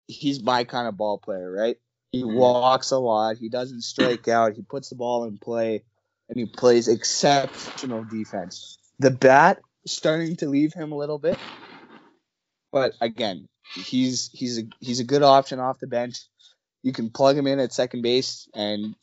he's 0.08 0.44
my 0.44 0.64
kind 0.66 0.88
of 0.88 0.98
ball 0.98 1.18
player, 1.20 1.52
right? 1.52 1.78
He 2.12 2.24
Mhm. 2.24 2.34
walks 2.34 2.92
a 2.92 2.98
lot. 3.00 3.38
He 3.38 3.50
doesn't 3.50 3.82
strike 3.82 4.28
out. 4.28 4.56
He 4.56 4.64
puts 4.64 4.90
the 4.90 4.96
ball 4.96 5.26
in 5.26 5.38
play, 5.38 5.84
and 6.30 6.38
he 6.40 6.46
plays 6.46 6.88
exceptional 6.88 8.04
defense. 8.06 8.78
the 9.00 9.12
bat 9.12 9.62
starting 9.90 10.36
to 10.38 10.48
leave 10.48 10.74
him 10.74 10.92
a 10.92 10.98
little 10.98 11.20
bit. 11.20 11.38
But 12.72 12.94
again, 13.02 13.48
he's 13.76 14.30
he's 14.32 14.60
a 14.60 14.64
he's 14.80 15.00
a 15.00 15.04
good 15.04 15.24
option 15.24 15.60
off 15.60 15.80
the 15.80 15.88
bench. 15.88 16.20
You 16.84 16.94
can 16.94 17.10
plug 17.10 17.38
him 17.38 17.48
in 17.48 17.60
at 17.60 17.74
second 17.74 18.02
base 18.04 18.48
and 18.54 18.96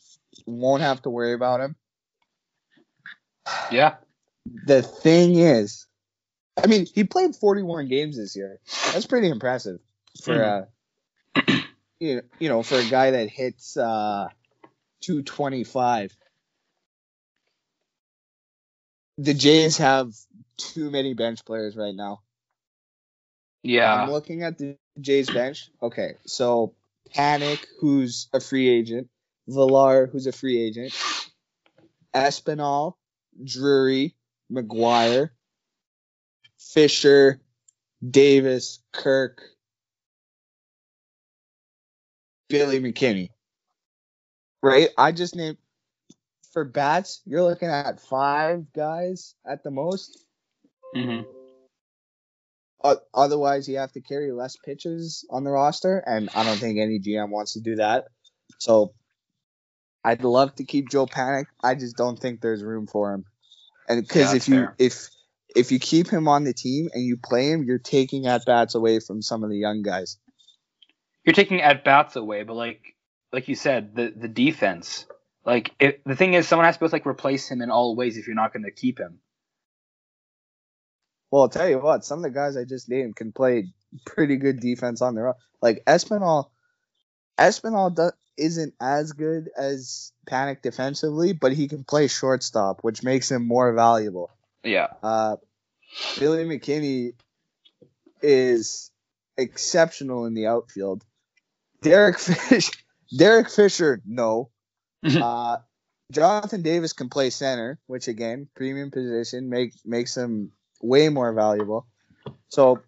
won't 0.47 0.83
have 0.83 1.03
to 1.03 1.11
worry 1.11 1.35
about 1.35 1.61
him. 1.61 1.77
Yeah. 3.71 3.97
The 4.65 4.83
thing 4.83 5.35
is, 5.37 5.87
I 6.63 6.67
mean, 6.69 6.87
he 6.87 7.05
played 7.05 7.35
41 7.37 7.89
games 7.89 8.17
this 8.17 8.37
year. 8.37 8.61
That's 8.93 9.07
pretty 9.07 9.29
impressive 9.29 9.81
for 10.23 10.35
Mhm. 10.35 10.67
uh, 11.37 11.63
you 12.01 12.23
you 12.39 12.49
know, 12.49 12.63
for 12.63 12.77
a 12.79 12.85
guy 12.89 13.11
that 13.13 13.29
hits 13.29 13.77
uh 13.77 14.29
225. 15.01 16.17
The 19.19 19.35
Jays 19.35 19.79
have 19.79 20.13
too 20.57 20.91
many 20.91 21.15
bench 21.15 21.45
players 21.45 21.77
right 21.77 21.95
now. 21.95 22.21
Yeah. 23.63 24.03
I'm 24.03 24.11
looking 24.11 24.43
at 24.43 24.59
the 24.59 24.77
Jays 25.01 25.29
bench. 25.29 25.71
Okay, 25.83 26.15
so 26.25 26.75
Panik, 27.15 27.65
who's 27.81 28.29
a 28.33 28.41
free 28.41 28.69
agent, 28.69 29.09
Villar, 29.49 30.07
who's 30.07 30.27
a 30.27 30.33
free 30.33 30.61
agent, 30.61 30.93
Espinal, 32.15 32.95
Drury, 33.43 34.15
McGuire, 34.51 35.31
Fisher, 36.59 37.41
Davis, 38.09 38.81
Kirk, 38.93 39.43
Billy 42.49 42.81
McKinney. 42.81 43.31
Right? 44.63 44.89
I 44.97 45.13
just 45.13 45.37
named 45.37 45.59
for 46.53 46.65
bats, 46.65 47.21
you're 47.27 47.43
looking 47.43 47.69
at 47.69 48.01
five 48.01 48.73
guys 48.73 49.35
at 49.45 49.63
the 49.63 49.71
most. 49.71 50.26
Hmm 51.05 51.21
O- 52.85 53.01
otherwise, 53.15 53.69
you 53.69 53.79
have 53.79 53.93
to 53.93 54.01
carry 54.01 54.31
less 54.33 54.57
pitches 54.57 55.27
on 55.31 55.45
the 55.45 55.51
roster, 55.51 55.99
and 55.99 56.29
I 56.35 56.45
don't 56.45 56.59
think 56.59 56.79
any 56.79 57.01
GM 57.01 57.31
wants 57.31 57.55
to 57.55 57.61
do 57.61 57.77
that. 57.77 58.05
So, 58.59 58.93
I'd 60.05 60.23
love 60.23 60.55
to 60.57 60.65
keep 60.65 60.89
Joe 60.91 61.07
Panik. 61.07 61.47
I 61.63 61.75
just 61.75 61.97
don't 61.97 62.19
think 62.19 62.41
there's 62.41 62.63
room 62.63 62.87
for 62.87 63.13
him. 63.13 63.25
And 63.89 64.03
because 64.07 64.33
Yeah, 64.33 64.37
if 64.37 64.49
you 64.49 64.55
fair. 64.55 64.75
if 64.79 65.09
if 65.55 65.73
you 65.73 65.79
keep 65.81 66.09
him 66.09 66.29
on 66.29 66.45
the 66.45 66.53
team 66.53 66.91
and 66.93 67.03
you 67.03 67.17
play 67.17 67.51
him, 67.51 67.65
you're 67.65 67.79
taking 67.79 68.27
at 68.27 68.45
bats 68.45 68.75
away 68.75 69.01
from 69.01 69.23
some 69.23 69.43
of 69.43 69.51
the 69.51 69.57
young 69.57 69.83
guys. 69.83 70.19
You're 71.25 71.35
taking 71.35 71.61
at 71.63 71.83
bats 71.83 72.15
away, 72.15 72.45
but 72.45 72.55
like 72.55 72.95
like 73.33 73.49
you 73.49 73.57
said, 73.57 73.97
the 73.97 74.13
the 74.15 74.29
defense. 74.29 75.07
Like 75.45 75.73
it, 75.81 76.03
the 76.05 76.17
thing 76.17 76.35
is, 76.35 76.47
someone 76.47 76.67
has 76.67 76.77
to 76.77 76.81
both 76.81 76.93
like 76.93 77.07
replace 77.07 77.49
him 77.49 77.63
in 77.63 77.71
all 77.71 77.97
ways 77.97 78.17
if 78.17 78.27
you're 78.27 78.37
not 78.37 78.53
going 78.53 78.65
to 78.65 78.71
keep 78.73 78.99
him. 78.99 79.21
Well, 81.37 81.43
I'll 81.43 81.51
tell 81.51 81.69
you 81.69 81.79
what, 81.79 82.03
some 82.03 82.21
of 82.21 82.23
the 82.23 82.31
guys 82.31 82.57
I 82.57 82.65
just 82.65 82.89
named 82.89 83.15
can 83.15 83.31
play 83.31 83.67
pretty 84.07 84.37
good 84.37 84.59
defense 84.59 85.03
on 85.03 85.15
their 85.15 85.29
own. 85.29 85.35
Like 85.61 85.85
Espinal, 85.85 86.47
Espinal 87.37 87.95
do, 87.95 88.11
isn't 88.39 88.73
as 88.81 89.13
good 89.13 89.51
as 89.55 90.13
Panik 90.27 90.63
defensively, 90.63 91.35
but 91.35 91.53
he 91.53 91.69
can 91.69 91.85
play 91.85 92.07
shortstop, 92.07 92.79
which 92.81 93.03
makes 93.03 93.31
him 93.31 93.47
more 93.47 93.75
valuable. 93.75 94.31
Yeah. 94.65 94.87
Uh, 95.03 95.37
Billy 96.19 96.47
McKinney 96.47 97.13
is 98.23 98.91
exceptional 99.37 100.25
in 100.25 100.33
the 100.33 100.47
outfield. 100.47 101.05
Derek 101.83 102.19
Fish, 102.19 102.71
Derek 103.15 103.51
Fisher, 103.51 104.01
no. 104.07 104.49
Mhm. 105.05 105.21
Uh, 105.21 105.59
Jonathan 106.11 106.63
Davis 106.63 106.95
can 106.95 107.11
play 107.11 107.29
center, 107.29 107.79
which 107.89 108.09
again, 108.09 108.49
premium 108.55 108.91
position, 108.91 109.51
make 109.51 109.75
makes 109.85 110.17
him 110.17 110.53
way 110.87 111.09
more 111.09 111.33
valuable. 111.33 111.87
So, 112.49 112.81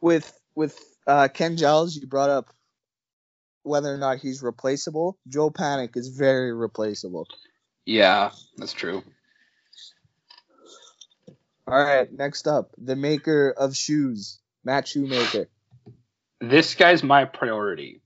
with 0.00 0.32
with 0.54 0.78
uh, 1.06 1.28
Ken 1.28 1.56
Giles, 1.56 1.96
you 1.96 2.06
brought 2.06 2.30
up 2.30 2.54
whether 3.62 3.92
or 3.92 3.98
not 3.98 4.18
he's 4.18 4.42
replaceable. 4.42 5.18
Joe 5.28 5.50
Panik 5.50 5.96
is 5.96 6.08
very 6.08 6.52
replaceable. 6.52 7.28
Yeah, 7.84 8.30
that's 8.56 8.72
true. 8.72 9.02
All 11.66 11.82
right, 11.82 12.10
next 12.12 12.48
up, 12.48 12.70
the 12.78 12.96
maker 12.96 13.50
of 13.50 13.76
shoes, 13.76 14.40
Matt 14.64 14.88
Shoemaker. 14.88 15.48
This 16.40 16.74
guy's 16.74 17.02
my 17.02 17.26
priority. 17.26 18.00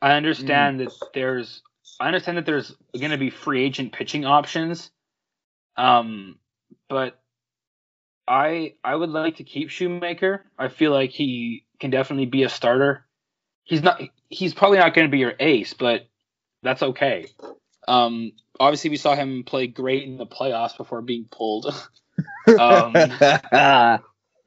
I 0.00 0.12
understand 0.12 0.80
that 0.80 0.92
there's 1.12 1.62
I 1.98 2.06
understand 2.06 2.38
that 2.38 2.46
there's 2.46 2.74
going 2.98 3.10
to 3.10 3.18
be 3.18 3.28
free 3.28 3.62
agent 3.64 3.92
pitching 3.92 4.24
options. 4.24 4.90
Um 5.76 6.38
but 6.88 7.19
I 8.30 8.74
I 8.84 8.94
would 8.94 9.10
like 9.10 9.36
to 9.36 9.44
keep 9.44 9.70
Shoemaker. 9.70 10.46
I 10.56 10.68
feel 10.68 10.92
like 10.92 11.10
he 11.10 11.64
can 11.80 11.90
definitely 11.90 12.26
be 12.26 12.44
a 12.44 12.48
starter. 12.48 13.04
He's 13.64 13.82
not 13.82 14.00
he's 14.28 14.54
probably 14.54 14.78
not 14.78 14.94
going 14.94 15.08
to 15.08 15.10
be 15.10 15.18
your 15.18 15.34
ace, 15.40 15.74
but 15.74 16.08
that's 16.62 16.82
okay. 16.82 17.26
Um 17.88 18.30
obviously 18.60 18.90
we 18.90 18.98
saw 18.98 19.16
him 19.16 19.42
play 19.42 19.66
great 19.66 20.04
in 20.04 20.16
the 20.16 20.26
playoffs 20.26 20.76
before 20.76 21.02
being 21.02 21.26
pulled. 21.28 21.74
um 22.46 22.92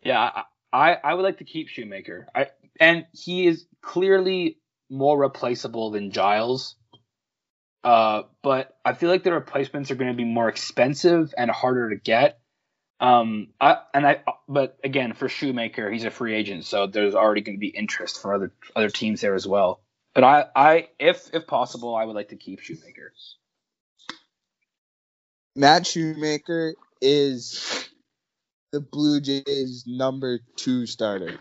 Yeah, 0.05 0.43
I 0.71 0.97
I 1.03 1.13
would 1.13 1.23
like 1.23 1.39
to 1.39 1.43
keep 1.43 1.67
Shoemaker. 1.67 2.27
I 2.33 2.47
and 2.79 3.05
he 3.11 3.47
is 3.47 3.65
clearly 3.81 4.59
more 4.89 5.19
replaceable 5.19 5.91
than 5.91 6.11
Giles. 6.11 6.75
Uh, 7.83 8.23
but 8.41 8.77
I 8.85 8.93
feel 8.93 9.09
like 9.09 9.23
the 9.23 9.33
replacements 9.33 9.91
are 9.91 9.95
going 9.95 10.11
to 10.11 10.15
be 10.15 10.23
more 10.23 10.47
expensive 10.47 11.33
and 11.37 11.51
harder 11.51 11.89
to 11.89 11.97
get. 11.97 12.39
Um, 12.99 13.49
I 13.59 13.79
and 13.93 14.05
I 14.05 14.21
but 14.47 14.77
again 14.83 15.13
for 15.13 15.27
Shoemaker, 15.27 15.91
he's 15.91 16.05
a 16.05 16.11
free 16.11 16.35
agent, 16.35 16.65
so 16.65 16.87
there's 16.87 17.15
already 17.15 17.41
going 17.41 17.57
to 17.57 17.59
be 17.59 17.67
interest 17.67 18.21
for 18.21 18.33
other 18.33 18.51
other 18.75 18.89
teams 18.89 19.21
there 19.21 19.35
as 19.35 19.47
well. 19.47 19.81
But 20.13 20.23
I 20.23 20.45
I 20.55 20.89
if 20.99 21.29
if 21.33 21.47
possible, 21.47 21.95
I 21.95 22.05
would 22.05 22.15
like 22.15 22.29
to 22.29 22.35
keep 22.35 22.61
Shoemaker. 22.61 23.13
Matt 25.55 25.85
Shoemaker 25.85 26.75
is 27.01 27.89
the 28.71 28.79
Blue 28.79 29.21
Jays' 29.21 29.83
number 29.85 30.39
two 30.55 30.85
starter 30.85 31.37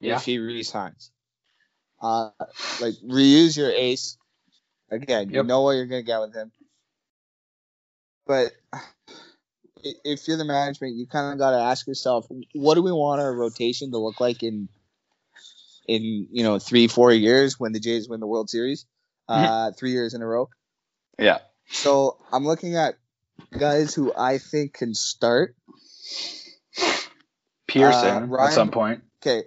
Yeah. 0.00 0.16
if 0.16 0.24
he 0.24 0.38
resigns. 0.38 1.10
Uh, 2.00 2.30
like 2.80 2.94
reuse 3.06 3.56
your 3.56 3.70
ace. 3.70 4.16
Again, 4.90 5.30
you 5.30 5.42
know 5.44 5.62
what 5.62 5.72
you're 5.72 5.86
gonna 5.86 6.02
get 6.02 6.20
with 6.20 6.34
him. 6.34 6.50
But 8.26 8.52
if 9.82 10.28
you're 10.28 10.36
the 10.36 10.44
management, 10.44 10.96
you 10.96 11.06
kind 11.06 11.32
of 11.32 11.38
got 11.38 11.52
to 11.52 11.58
ask 11.58 11.86
yourself, 11.86 12.26
what 12.54 12.74
do 12.74 12.82
we 12.82 12.92
want 12.92 13.20
our 13.20 13.34
rotation 13.34 13.90
to 13.90 13.98
look 13.98 14.20
like 14.20 14.42
in, 14.42 14.68
in 15.88 16.28
you 16.30 16.44
know 16.44 16.58
three 16.58 16.86
four 16.86 17.12
years 17.12 17.58
when 17.58 17.72
the 17.72 17.80
Jays 17.80 18.08
win 18.08 18.20
the 18.20 18.26
World 18.26 18.48
Series, 18.48 18.86
uh, 19.28 19.72
three 19.72 19.90
years 19.90 20.14
in 20.14 20.22
a 20.22 20.26
row. 20.26 20.48
Yeah. 21.18 21.38
So 21.66 22.18
I'm 22.32 22.44
looking 22.44 22.76
at 22.76 22.96
guys 23.58 23.94
who 23.94 24.12
I 24.16 24.38
think 24.38 24.74
can 24.74 24.94
start. 24.94 25.56
Pearson 27.66 28.24
Uh, 28.24 28.26
Ryan- 28.26 28.48
at 28.48 28.54
some 28.54 28.70
point. 28.70 29.02
Okay, 29.20 29.44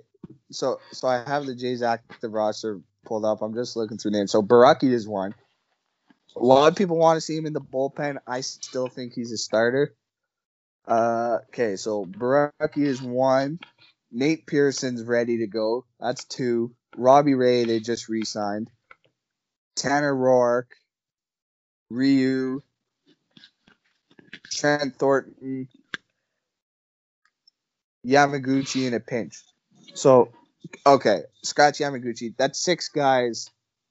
so 0.52 0.80
so 0.92 1.08
I 1.08 1.24
have 1.26 1.46
the 1.46 1.56
Jays 1.56 1.82
active 1.82 2.34
roster 2.34 2.82
pulled 3.06 3.26
up. 3.26 3.42
I'm 3.42 3.54
just 3.54 3.76
looking 3.76 3.98
through 3.98 4.12
names. 4.12 4.32
So 4.32 4.42
Borucki 4.42 4.92
is 4.92 5.08
one. 5.08 5.36
A 6.36 6.44
lot 6.44 6.70
of 6.70 6.76
people 6.76 6.98
want 6.98 7.18
to 7.18 7.22
see 7.22 7.38
him 7.38 7.46
in 7.46 7.54
the 7.54 7.62
bullpen. 7.62 8.18
I 8.28 8.42
still 8.42 8.88
think 8.88 9.14
he's 9.14 9.32
a 9.32 9.38
starter. 9.38 9.96
Uh, 10.88 11.40
okay, 11.50 11.76
so 11.76 12.06
Borucki 12.06 12.78
is 12.78 13.02
one. 13.02 13.60
Nate 14.12 14.46
Pearson's 14.46 15.04
ready 15.04 15.40
to 15.40 15.48
go. 15.48 15.86
That's 16.00 16.26
two. 16.26 16.76
Robbie 16.96 17.34
Ray 17.34 17.66
they 17.66 17.80
just 17.80 18.08
re-signed. 18.08 18.70
Tanner 19.76 20.14
Roark, 20.14 20.68
Ryu, 21.90 22.62
Trent 24.52 24.96
Thornton, 24.98 25.68
Yamaguchi 28.06 28.88
in 28.88 28.94
a 28.94 29.00
pinch. 29.00 29.44
So, 29.96 30.32
okay, 30.86 31.24
scratch 31.44 31.80
Yamaguchi. 31.80 32.36
That's 32.38 32.60
six 32.60 32.90
guys 32.90 33.50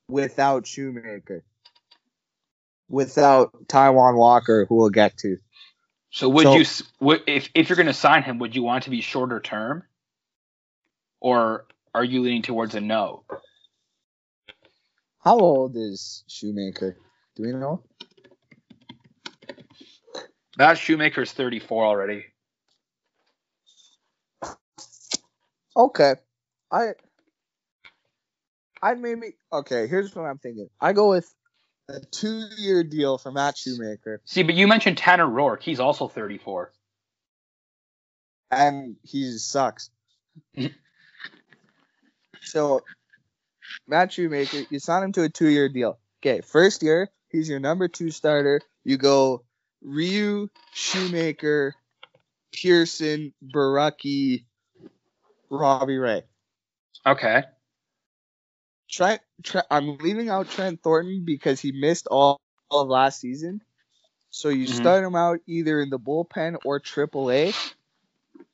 without 0.09 0.67
Shoemaker, 0.67 1.45
without 2.89 3.67
Taijuan 3.69 4.17
Walker, 4.17 4.67
who 4.69 4.77
we'll 4.77 4.91
get 4.91 5.19
to. 5.19 5.39
So 6.15 6.29
would 6.29 6.45
So- 6.45 6.55
you 6.55 6.65
would, 7.01 7.25
if 7.27 7.51
if 7.55 7.69
you're 7.69 7.75
going 7.75 7.87
to 7.87 7.93
sign 7.93 8.23
him, 8.23 8.39
would 8.39 8.55
you 8.55 8.63
want 8.63 8.85
to 8.85 8.91
be 8.91 9.01
shorter 9.01 9.41
term, 9.41 9.83
or 11.19 11.67
are 11.93 12.05
you 12.05 12.23
leaning 12.23 12.43
towards 12.43 12.77
a 12.77 12.81
no? 12.81 13.25
How 15.19 15.37
old 15.37 15.75
is 15.75 16.23
Shoemaker? 16.29 16.97
Do 17.35 17.43
we 17.43 17.53
know? 17.53 17.83
That 20.57 20.79
Shoemaker's 20.79 21.33
34 21.33 21.85
already. 21.85 22.27
Okay, 25.77 26.15
I, 26.71 26.91
I 28.81 28.95
maybe 28.95 29.35
okay. 29.53 29.89
Here's 29.89 30.15
what 30.15 30.27
I'm 30.27 30.39
thinking. 30.39 30.69
I 30.81 30.93
go 30.93 31.11
with 31.11 31.35
a 31.89 32.01
two-year 32.01 32.85
deal 32.85 33.19
for 33.19 33.31
Matt 33.31 33.57
Shoemaker, 33.59 34.21
See, 34.25 34.43
but 34.43 34.55
you 34.55 34.67
mentioned 34.67 34.99
Tanner 34.99 35.27
Roark. 35.27 35.63
He's 35.63 35.81
also 35.81 36.09
34. 36.09 36.73
and 38.51 38.97
he 39.03 39.31
sucks. 39.39 39.91
so, 42.43 42.83
Matt 43.87 44.13
Shoemaker, 44.13 44.63
you 44.71 44.79
sign 44.79 45.03
him 45.05 45.13
to 45.13 45.23
a 45.23 45.29
two-year 45.29 45.69
deal. 45.69 45.99
Okay, 46.23 46.41
first 46.41 46.83
year, 46.83 47.11
he's 47.31 47.49
your 47.49 47.61
number 47.61 47.89
two 47.89 48.11
starter. 48.11 48.61
You 48.85 48.97
go 48.97 49.45
Ryu, 49.83 50.49
Shoemaker, 50.73 51.75
Pearson, 52.53 53.35
Borucki, 53.45 54.45
Robbie 55.51 55.99
Ray. 55.99 56.23
Okay. 57.07 57.45
Trent, 58.91 59.21
Trent, 59.43 59.67
I'm 59.71 59.97
leaving 59.99 60.29
out 60.29 60.51
Trent 60.51 60.83
Thornton 60.83 61.25
because 61.25 61.61
he 61.61 61.73
missed 61.73 62.07
all, 62.09 62.41
all 62.71 62.83
of 62.83 62.89
last 62.89 63.21
season. 63.21 63.63
So 64.31 64.49
you 64.49 64.67
Mhm. 64.67 64.75
start 64.75 65.05
him 65.05 65.15
out 65.15 65.41
either 65.47 65.81
in 65.81 65.91
the 65.91 65.99
bullpen 65.99 66.57
or 66.65 66.81
AAA, 66.81 67.55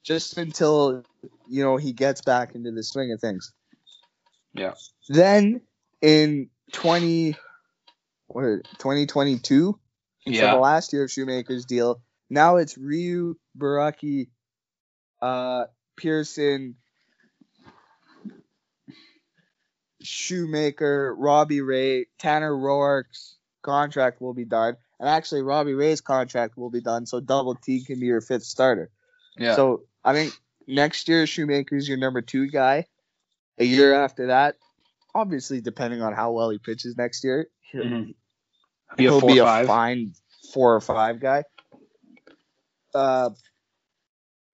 just 0.03 0.37
until 0.39 1.05
you 1.49 1.65
know 1.65 1.77
he 1.77 1.93
gets 1.93 2.21
back 2.23 2.55
into 2.55 2.71
the 2.73 2.83
swing 2.83 3.13
of 3.13 3.21
things. 3.21 3.53
Yeah. 4.53 4.75
Then 5.09 5.63
in 6.03 6.51
20, 6.73 7.37
what, 8.29 8.45
2022, 8.79 9.79
so 10.35 10.51
the 10.51 10.57
last 10.57 10.93
year 10.93 11.05
of 11.05 11.11
Shoemaker's 11.11 11.65
deal, 11.65 12.03
now 12.29 12.57
it's 12.57 12.77
Ryu, 12.77 13.37
Borucki, 13.59 14.29
uh, 15.23 15.67
Pearson, 15.97 16.77
Shoemaker, 20.03 21.15
Robbie 21.17 21.61
Ray, 21.61 22.07
Tanner 22.19 22.53
Roark's 22.53 23.37
contract 23.63 24.21
will 24.21 24.35
be 24.35 24.45
done. 24.45 24.77
And 24.99 25.09
actually, 25.09 25.43
Robbie 25.43 25.75
Ray's 25.75 26.01
contract 26.01 26.57
will 26.57 26.71
be 26.71 26.81
done, 26.81 27.07
so 27.07 27.21
Double 27.21 27.55
T 27.55 27.85
can 27.85 28.01
be 28.01 28.07
your 28.07 28.21
fifth 28.21 28.45
starter. 28.45 28.91
Yeah. 29.37 29.57
So 29.57 29.85
I 30.05 30.13
think 30.13 30.35
next 30.67 31.09
year 31.09 31.27
Shoemaker's 31.27 31.89
your 31.89 31.99
number 31.99 32.21
two 32.23 32.49
guy. 32.49 32.87
A 33.59 33.65
year 33.65 33.95
after 33.95 34.29
that, 34.29 34.57
obviously 35.15 35.61
depending 35.61 36.01
on 36.03 36.15
how 36.15 36.33
well 36.33 36.51
he 36.51 36.59
pitches 36.59 36.97
next 36.97 37.25
year, 37.25 37.49
he'll, 37.61 37.85
Mhm. 37.85 38.15
Be 38.97 39.07
a 39.07 39.11
he'll 39.11 39.21
be 39.21 39.39
a 39.39 39.67
fine 39.67 40.15
four 40.53 40.75
or 40.75 40.81
five 40.81 41.21
guy. 41.21 41.45
Uh, 42.95 43.31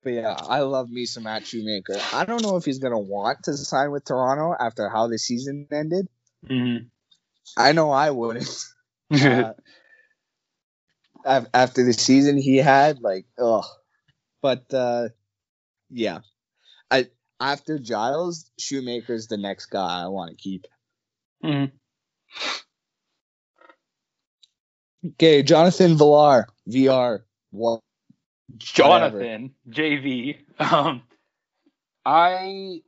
but 0.07 0.13
yeah, 0.13 0.37
I 0.39 0.61
love 0.61 0.89
me 0.89 1.05
some 1.05 1.25
Matt 1.25 1.49
Shoemaker. 1.49 1.97
I 2.13 2.25
don't 2.25 2.41
know 2.41 2.55
if 2.55 2.65
he's 2.65 2.79
gonna 2.79 2.97
want 2.97 3.43
to 3.43 3.57
sign 3.57 3.91
with 3.91 4.05
Toronto 4.05 4.55
after 4.57 4.89
how 4.89 5.09
the 5.09 5.19
season 5.19 5.67
ended. 5.73 6.07
Mhm. 6.45 6.91
I 7.57 7.73
know 7.73 7.91
I 7.91 8.11
wouldn't. 8.11 8.49
Uh, 11.25 11.43
after 11.53 11.83
the 11.85 11.93
season 11.93 12.37
he 12.37 12.59
had, 12.59 13.01
like, 13.01 13.27
ugh. 13.37 13.65
But 14.41 14.73
uh, 14.73 15.09
yeah, 15.91 16.21
I 16.89 17.09
after 17.41 17.81
Giles, 17.81 18.49
Shoemaker's 18.61 19.27
the 19.27 19.37
next 19.37 19.67
guy 19.67 20.05
I 20.05 20.07
want 20.07 20.31
to 20.31 20.37
keep. 20.37 20.69
Mhm. 21.43 21.73
Okay, 25.05 25.43
Jonathan 25.43 25.97
Villar, 25.97 26.47
VR. 26.69 27.25
What? 27.51 27.81
Jonathan 28.57 29.55
JV. 29.69 30.39
Um, 30.59 31.03
I 32.05 32.81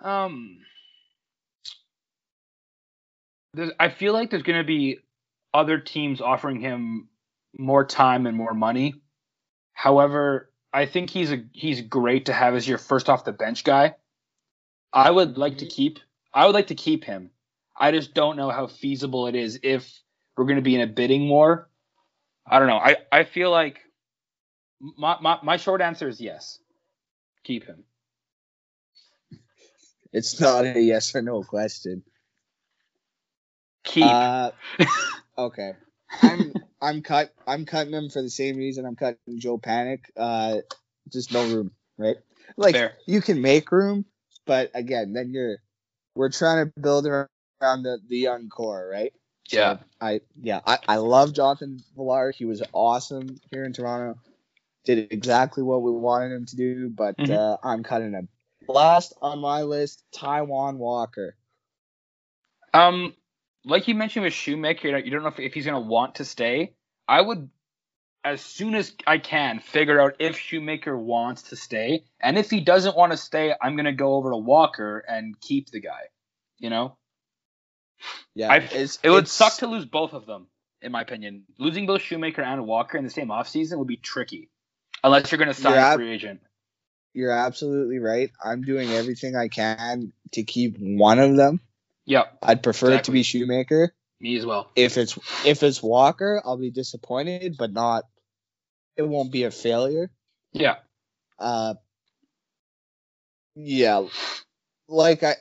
um, 0.00 0.58
there's, 3.54 3.72
I 3.78 3.90
feel 3.90 4.12
like 4.12 4.30
there's 4.30 4.42
gonna 4.42 4.64
be 4.64 4.98
other 5.52 5.78
teams 5.78 6.20
offering 6.20 6.60
him 6.60 7.08
more 7.58 7.84
time 7.84 8.26
and 8.26 8.36
more 8.36 8.54
money. 8.54 8.94
However, 9.72 10.50
I 10.72 10.86
think 10.86 11.10
he's 11.10 11.32
a 11.32 11.44
he's 11.52 11.80
great 11.80 12.26
to 12.26 12.32
have 12.32 12.54
as 12.54 12.66
your 12.66 12.78
first 12.78 13.08
off 13.08 13.24
the 13.24 13.32
bench 13.32 13.64
guy. 13.64 13.94
I 14.92 15.10
would 15.10 15.36
like 15.36 15.58
to 15.58 15.66
keep 15.66 15.98
I 16.32 16.46
would 16.46 16.54
like 16.54 16.68
to 16.68 16.74
keep 16.74 17.04
him. 17.04 17.30
I 17.78 17.92
just 17.92 18.14
don't 18.14 18.36
know 18.36 18.50
how 18.50 18.66
feasible 18.66 19.26
it 19.26 19.34
is 19.34 19.60
if 19.62 19.90
we're 20.36 20.44
going 20.44 20.56
to 20.56 20.62
be 20.62 20.74
in 20.74 20.80
a 20.82 20.86
bidding 20.86 21.28
war. 21.28 21.68
I 22.46 22.58
don't 22.58 22.68
know. 22.68 22.78
I, 22.78 22.96
I 23.10 23.24
feel 23.24 23.50
like 23.50 23.80
my, 24.80 25.16
my 25.20 25.38
my 25.42 25.56
short 25.56 25.80
answer 25.80 26.08
is 26.08 26.20
yes. 26.20 26.58
Keep 27.44 27.64
him. 27.66 27.84
It's 30.12 30.40
not 30.40 30.64
a 30.64 30.80
yes 30.80 31.14
or 31.14 31.22
no 31.22 31.42
question. 31.42 32.02
Keep. 33.84 34.04
Uh, 34.04 34.50
okay. 35.38 35.72
I'm 36.22 36.54
I'm 36.80 37.02
cut 37.02 37.34
I'm 37.46 37.66
cutting 37.66 37.92
him 37.92 38.10
for 38.10 38.22
the 38.22 38.30
same 38.30 38.56
reason 38.56 38.86
I'm 38.86 38.96
cutting 38.96 39.38
Joe 39.38 39.58
Panik. 39.58 40.00
Uh, 40.16 40.58
just 41.12 41.32
no 41.32 41.44
room, 41.46 41.72
right? 41.98 42.16
Like 42.56 42.74
Fair. 42.74 42.94
you 43.06 43.20
can 43.20 43.40
make 43.40 43.72
room, 43.72 44.04
but 44.46 44.70
again, 44.74 45.12
then 45.12 45.32
you're 45.32 45.56
we're 46.14 46.30
trying 46.30 46.64
to 46.64 46.80
build 46.80 47.06
around 47.06 47.28
the 47.82 47.98
the 48.08 48.18
young 48.18 48.48
core, 48.48 48.88
right? 48.90 49.12
So 49.48 49.58
Yeah. 49.58 49.76
I 50.00 50.20
yeah 50.42 50.60
I 50.66 50.78
I 50.88 50.96
love 50.96 51.32
Jonathan 51.32 51.80
Villar. 51.96 52.32
He 52.32 52.44
was 52.44 52.62
awesome 52.72 53.40
here 53.50 53.64
in 53.64 53.72
Toronto. 53.72 54.18
Did 54.84 55.12
exactly 55.12 55.62
what 55.62 55.82
we 55.82 55.90
wanted 55.90 56.32
him 56.32 56.46
to 56.46 56.56
do, 56.56 56.88
but 56.90 57.16
Mhm. 57.16 57.30
uh, 57.30 57.56
I'm 57.62 57.82
cutting 57.82 58.12
him. 58.12 58.28
Last 58.68 59.14
on 59.22 59.40
my 59.40 59.62
list, 59.62 60.04
Taijuan 60.14 60.76
Walker. 60.76 61.36
Um, 62.74 63.14
like 63.64 63.88
you 63.88 63.94
mentioned 63.94 64.24
with 64.24 64.32
Shoemaker, 64.32 64.88
you 64.88 64.92
don't- 64.92 65.04
you 65.04 65.10
don't 65.10 65.22
know 65.22 65.28
if, 65.28 65.40
if 65.40 65.54
he's 65.54 65.64
going 65.66 65.80
to 65.82 65.88
want 65.88 66.16
to 66.16 66.24
stay. 66.24 66.74
I 67.08 67.20
would, 67.20 67.48
as 68.24 68.40
soon 68.40 68.74
as 68.74 68.94
I 69.06 69.18
can, 69.18 69.60
figure 69.60 70.00
out 70.00 70.16
if 70.18 70.38
Shoemaker 70.38 70.96
wants 70.96 71.42
to 71.50 71.56
stay, 71.56 72.04
and 72.20 72.36
if 72.38 72.50
he 72.50 72.60
doesn't 72.60 72.96
want 72.96 73.12
to 73.12 73.16
stay, 73.16 73.54
I'm 73.60 73.76
going 73.76 73.86
to 73.86 73.92
go 73.92 74.14
over 74.14 74.30
to 74.30 74.36
Walker 74.36 74.98
and 74.98 75.40
keep 75.40 75.70
the 75.70 75.80
guy. 75.80 76.08
You 76.58 76.70
know, 76.70 76.96
Yeah, 78.34 78.54
it's, 78.54 78.98
it 79.02 79.10
would 79.10 79.24
it's- 79.24 79.32
suck 79.32 79.54
to 79.58 79.66
lose 79.66 79.84
both 79.86 80.12
of 80.12 80.26
them, 80.26 80.46
in 80.82 80.92
my 80.92 81.02
opinion. 81.02 81.44
Losing 81.58 81.86
both 81.86 82.02
Shoemaker 82.02 82.42
and 82.42 82.66
Walker 82.66 82.98
in 82.98 83.04
the 83.04 83.10
same 83.10 83.28
offseason 83.28 83.78
would 83.78 83.88
be 83.88 83.96
tricky, 83.96 84.50
unless 85.02 85.30
you're 85.32 85.38
going 85.38 85.48
to 85.48 85.54
sign 85.54 85.74
You're 85.74 85.82
a 85.82 85.94
free 85.94 86.12
agent. 86.12 86.40
You're 87.14 87.30
absolutely 87.32 87.98
right. 87.98 88.30
I'm 88.44 88.62
doing 88.62 88.90
everything 88.90 89.34
I 89.36 89.48
can 89.48 90.12
to 90.32 90.42
keep 90.42 90.76
one 90.78 91.18
of 91.18 91.34
them. 91.36 91.60
Yep, 92.04 92.38
I'd 92.42 92.62
prefer 92.62 92.92
it 92.92 93.04
to 93.04 93.10
be 93.10 93.22
Shoemaker. 93.22 93.94
me 94.20 94.36
as 94.36 94.44
well. 94.46 94.70
If 94.76 94.98
it's 94.98 95.18
if 95.46 95.62
it's 95.62 95.82
Walker, 95.82 96.40
I'll 96.44 96.58
be 96.58 96.70
disappointed, 96.70 97.56
but 97.58 97.72
not. 97.72 98.04
It 98.96 99.02
won't 99.02 99.32
be 99.32 99.44
a 99.44 99.50
failure. 99.50 100.10
Yeah, 100.52 100.76
Uh, 101.38 101.74
yeah, 103.54 104.06
like 104.88 105.22
I, 105.22 105.34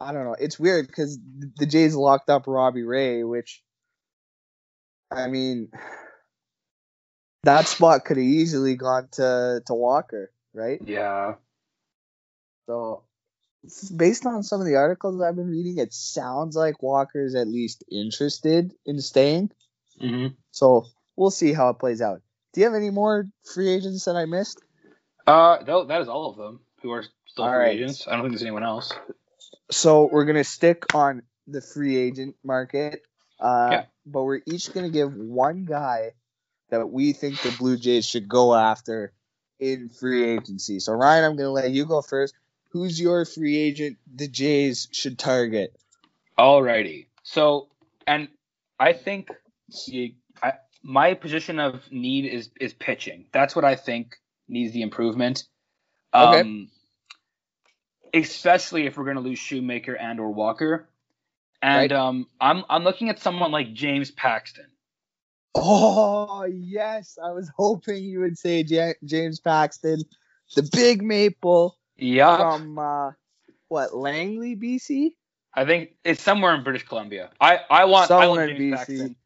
I 0.00 0.12
don't 0.12 0.24
know. 0.24 0.36
It's 0.38 0.58
weird 0.58 0.86
because 0.86 1.18
the 1.56 1.66
Jays 1.66 1.94
locked 1.94 2.30
up 2.30 2.44
Robbie 2.46 2.84
Ray, 2.84 3.22
which, 3.22 3.62
I 5.10 5.28
mean, 5.28 5.70
that 7.44 7.68
spot 7.68 8.04
could 8.04 8.16
have 8.16 8.24
easily 8.24 8.76
gone 8.76 9.08
to 9.12 9.62
to 9.66 9.74
Walker, 9.74 10.32
right? 10.54 10.80
yeah. 10.84 11.34
So, 12.66 13.02
based 13.94 14.26
on 14.26 14.42
some 14.42 14.60
of 14.60 14.66
the 14.66 14.76
articles 14.76 15.20
I've 15.20 15.36
been 15.36 15.50
reading, 15.50 15.78
it 15.78 15.92
sounds 15.92 16.56
like 16.56 16.82
Walker's 16.82 17.34
at 17.34 17.48
least 17.48 17.84
interested 17.90 18.72
in 18.86 19.00
staying. 19.00 19.50
hmm 20.00 20.28
So 20.50 20.86
we'll 21.16 21.30
see 21.30 21.52
how 21.52 21.70
it 21.70 21.78
plays 21.78 22.00
out. 22.00 22.22
Do 22.54 22.60
you 22.60 22.66
have 22.66 22.74
any 22.74 22.90
more 22.90 23.26
free 23.54 23.68
agents 23.70 24.06
that 24.06 24.16
I 24.16 24.24
missed? 24.24 24.62
Uh, 25.26 25.62
tho- 25.62 25.84
that 25.84 26.00
is 26.00 26.08
all 26.08 26.30
of 26.30 26.36
them 26.36 26.60
who 26.82 26.90
are 26.92 27.04
still 27.26 27.44
All 27.44 27.50
free 27.50 27.58
right. 27.58 27.74
agents. 27.76 28.06
I 28.08 28.12
don't 28.12 28.22
think 28.22 28.32
there's 28.32 28.42
anyone 28.42 28.64
else. 28.64 28.92
So 29.70 30.08
we're 30.10 30.24
gonna 30.24 30.44
stick 30.44 30.94
on 30.94 31.22
the 31.46 31.60
free 31.60 31.96
agent 31.96 32.36
market, 32.44 33.02
uh, 33.40 33.68
Yeah. 33.72 33.84
but 34.06 34.24
we're 34.24 34.40
each 34.46 34.72
gonna 34.72 34.90
give 34.90 35.14
one 35.14 35.64
guy 35.64 36.12
that 36.70 36.86
we 36.90 37.12
think 37.12 37.40
the 37.42 37.54
Blue 37.58 37.76
Jays 37.76 38.06
should 38.06 38.28
go 38.28 38.54
after 38.54 39.12
in 39.58 39.88
free 39.88 40.24
agency. 40.24 40.80
So 40.80 40.92
Ryan, 40.92 41.24
I'm 41.24 41.36
gonna 41.36 41.50
let 41.50 41.70
you 41.70 41.84
go 41.84 42.02
first. 42.02 42.34
Who's 42.70 43.00
your 43.00 43.24
free 43.24 43.56
agent 43.56 43.98
the 44.12 44.28
Jays 44.28 44.88
should 44.92 45.18
target? 45.18 45.76
Alrighty. 46.38 47.06
So, 47.22 47.68
and 48.06 48.28
I 48.78 48.92
think 48.92 49.30
you, 49.86 50.14
I, 50.42 50.54
my 50.82 51.14
position 51.14 51.58
of 51.58 51.90
need 51.92 52.26
is 52.26 52.50
is 52.60 52.72
pitching. 52.72 53.26
That's 53.32 53.54
what 53.54 53.64
I 53.64 53.76
think 53.76 54.16
needs 54.48 54.72
the 54.72 54.82
improvement. 54.82 55.44
Okay. 56.14 56.68
Especially 58.12 58.86
if 58.86 58.96
we're 58.96 59.04
going 59.04 59.16
to 59.16 59.22
lose 59.22 59.38
Shoemaker 59.38 59.94
and 59.96 60.18
or 60.20 60.30
Walker. 60.32 60.88
And 61.62 61.76
Right. 61.76 61.92
um, 61.92 62.26
I'm 62.40 62.64
I'm 62.70 62.84
looking 62.84 63.10
at 63.10 63.18
someone 63.20 63.50
like 63.52 63.74
James 63.74 64.10
Paxton. 64.10 64.66
Oh 65.54 66.44
yes, 66.44 67.18
I 67.22 67.32
was 67.32 67.50
hoping 67.56 68.04
you 68.04 68.20
would 68.20 68.38
say 68.38 68.62
Ja- 68.62 68.92
James 69.04 69.40
Paxton, 69.40 70.02
the 70.54 70.68
Big 70.72 71.02
Maple 71.02 71.76
Yeah. 71.96 72.36
from 72.36 72.78
uh, 72.78 73.12
what 73.68 73.94
Langley, 73.94 74.56
BC. 74.56 75.16
I 75.52 75.64
think 75.64 75.90
it's 76.04 76.22
somewhere 76.22 76.54
in 76.54 76.62
British 76.62 76.86
Columbia. 76.86 77.30
I 77.40 77.58
I 77.68 77.84
want 77.86 78.04
I 78.04 78.06
Somewhere 78.08 78.28
want 78.28 78.50
in 78.52 78.56
James 78.56 78.72
BC. 78.74 78.76
Paxton. 78.76 79.16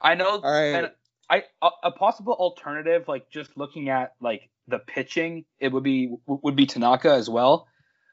I 0.00 0.14
know 0.14 0.40
All 0.40 0.40
right. 0.42 0.92
I 1.28 1.44
a, 1.62 1.70
a 1.84 1.90
possible 1.90 2.34
alternative, 2.34 3.08
like 3.08 3.28
just 3.30 3.56
looking 3.56 3.88
at 3.88 4.14
like 4.20 4.48
the 4.68 4.78
pitching, 4.78 5.44
it 5.58 5.72
would 5.72 5.82
be 5.82 6.14
would 6.26 6.54
be 6.56 6.66
Tanaka 6.66 7.12
as 7.12 7.28
well. 7.28 7.66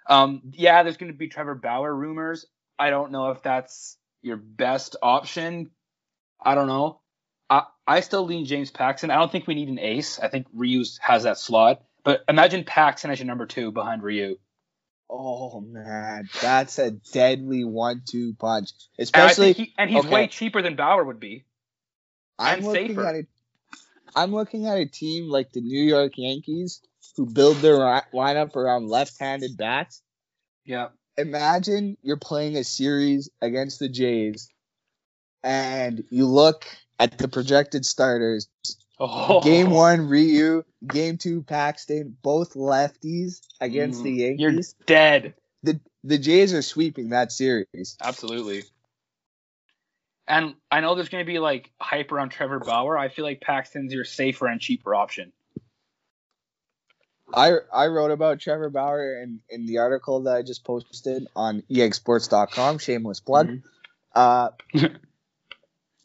Um, 0.08 0.42
yeah, 0.54 0.84
there's 0.84 0.98
going 0.98 1.12
to 1.12 1.18
be 1.18 1.28
Trevor 1.28 1.56
Bauer 1.56 1.94
rumors. 1.94 2.46
I 2.78 2.90
don't 2.90 3.12
know 3.12 3.32
if 3.32 3.44
that's 3.44 3.98
your 4.22 4.38
best 4.38 4.96
option. 5.02 5.72
I 6.44 6.56
don't 6.56 6.68
know. 6.68 7.02
I 7.50 7.64
I 7.86 8.00
still 8.00 8.26
lean 8.26 8.46
James 8.46 8.72
Paxton. 8.72 9.12
I 9.12 9.16
don't 9.16 9.32
think 9.32 9.48
we 9.48 9.56
need 9.56 9.70
an 9.70 9.80
ace. 9.80 10.20
I 10.20 10.28
think 10.28 10.48
Ryu 10.54 10.84
has 11.02 11.24
that 11.24 11.38
slot. 11.38 11.84
But 12.04 12.24
imagine 12.28 12.64
Paxton 12.64 13.12
as 13.12 13.20
your 13.20 13.28
number 13.28 13.46
two 13.46 13.72
behind 13.72 14.02
Ryu. 14.02 14.38
Oh 15.10 15.60
man, 15.60 16.30
that's 16.42 16.80
a 16.80 16.92
deadly 16.92 17.66
one-two 17.66 18.34
punch. 18.40 18.72
Especially, 18.98 19.54
think 19.54 19.68
he, 19.68 19.74
and 19.78 19.90
he's 19.90 20.06
okay. 20.06 20.10
way 20.14 20.28
cheaper 20.28 20.62
than 20.62 20.76
Bauer 20.76 21.04
would 21.04 21.20
be. 21.20 21.46
I'm 22.40 22.60
and 22.60 22.68
looking 22.68 22.88
safer. 22.88 23.08
at. 23.08 23.26
I'm 24.16 24.34
looking 24.34 24.68
at 24.68 24.78
a 24.78 24.86
team 24.86 25.30
like 25.30 25.52
the 25.52 25.62
New 25.62 25.84
York 25.84 26.14
Yankees 26.16 26.82
who 27.18 27.26
build 27.26 27.58
their 27.58 27.78
lineup 28.14 28.56
around 28.56 28.88
left-handed 28.88 29.58
bats. 29.58 30.02
Yeah. 30.66 30.90
Imagine 31.18 31.98
you're 32.02 32.18
playing 32.18 32.56
a 32.56 32.64
series 32.64 33.30
against 33.42 33.80
the 33.80 33.90
Jays, 33.90 34.50
and 35.44 36.04
you 36.10 36.26
look 36.26 36.66
at 37.00 37.18
the 37.18 37.28
projected 37.28 37.86
starters. 37.86 38.48
Oh. 39.00 39.42
Game 39.42 39.72
one, 39.72 40.08
Ryu. 40.08 40.64
Game 40.88 41.18
two, 41.18 41.42
Paxton. 41.44 42.16
Both 42.22 42.54
lefties 42.54 43.42
against 43.60 44.04
the 44.04 44.12
Mm, 44.12 44.40
You're 44.40 44.50
Yankees. 44.52 44.76
dead. 44.86 45.34
The 45.64 45.80
the 46.04 46.18
Jays 46.18 46.54
are 46.54 46.62
sweeping 46.62 47.10
that 47.10 47.32
series. 47.32 47.98
Absolutely. 48.02 48.64
And 50.28 50.56
I 50.72 50.80
know 50.80 50.96
there's 50.96 51.10
going 51.10 51.26
to 51.26 51.32
be 51.32 51.40
like 51.40 51.72
hype 51.80 52.12
around 52.12 52.30
Trevor 52.30 52.60
Bauer. 52.60 52.98
I 52.98 53.10
feel 53.10 53.26
like 53.26 53.42
Paxton's 53.42 53.94
your 53.94 54.06
safer 54.06 54.48
and 54.48 54.62
cheaper 54.62 54.96
option. 54.96 55.34
I 57.34 57.54
I 57.74 57.88
wrote 57.88 58.12
about 58.12 58.40
Trevor 58.40 58.70
Bauer 58.70 59.22
in, 59.22 59.40
in 59.50 59.66
the 59.66 59.80
article 59.80 60.22
that 60.24 60.36
I 60.36 60.42
just 60.42 60.64
posted 60.64 61.28
on 61.36 61.64
E 61.70 61.80
eagsports.com. 61.80 62.78
Shameless 62.80 63.20
plug. 63.20 63.48
Mhm. 63.48 63.64
Uh, 64.14 64.50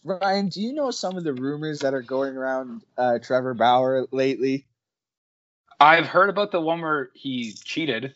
Ryan, 0.05 0.49
do 0.49 0.61
you 0.61 0.73
know 0.73 0.91
some 0.93 1.17
of 1.17 1.25
the 1.25 1.33
rumors 1.33 1.81
that 1.81 1.93
are 1.95 2.03
going 2.03 2.37
around 2.37 2.83
uh, 2.97 3.19
Trevor 3.19 3.55
Bauer 3.55 4.07
lately? 4.12 4.67
I've 5.81 6.07
heard 6.07 6.31
about 6.31 6.53
the 6.53 6.61
one 6.61 6.81
where 6.81 7.11
he 7.15 7.53
cheated. 7.53 8.15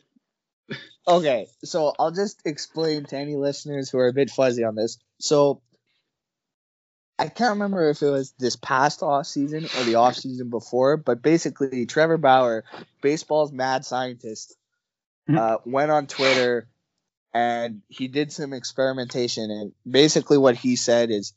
Okay, 1.09 1.46
so 1.64 1.92
I'll 1.99 2.12
just 2.12 2.40
explain 2.44 3.05
to 3.07 3.16
any 3.16 3.35
listeners 3.35 3.90
who 3.90 3.99
are 3.99 4.09
a 4.09 4.12
bit 4.12 4.31
fuzzy 4.31 4.62
on 4.64 4.77
this. 4.77 4.99
So 5.18 5.61
I 7.20 7.28
can't 7.28 7.50
remember 7.50 7.90
if 7.90 8.02
it 8.02 8.09
was 8.09 8.33
this 8.38 8.56
past 8.56 9.02
off 9.02 9.26
season 9.26 9.64
or 9.76 9.85
the 9.85 9.96
off 9.96 10.16
season 10.16 10.48
before, 10.48 10.96
but 10.96 11.22
basically 11.22 11.85
Trevor 11.85 12.16
Bauer, 12.16 12.64
baseball's 13.02 13.52
mad 13.52 13.85
scientist, 13.85 14.56
uh, 15.28 15.59
went 15.66 15.90
on 15.90 16.06
Twitter 16.06 16.66
and 17.35 17.83
he 17.88 18.09
did 18.09 18.33
some 18.33 18.52
experimentation 18.52 19.50
and 19.50 19.72
basically 19.88 20.38
what 20.38 20.56
he 20.56 20.76
said 20.76 21.11
is 21.11 21.35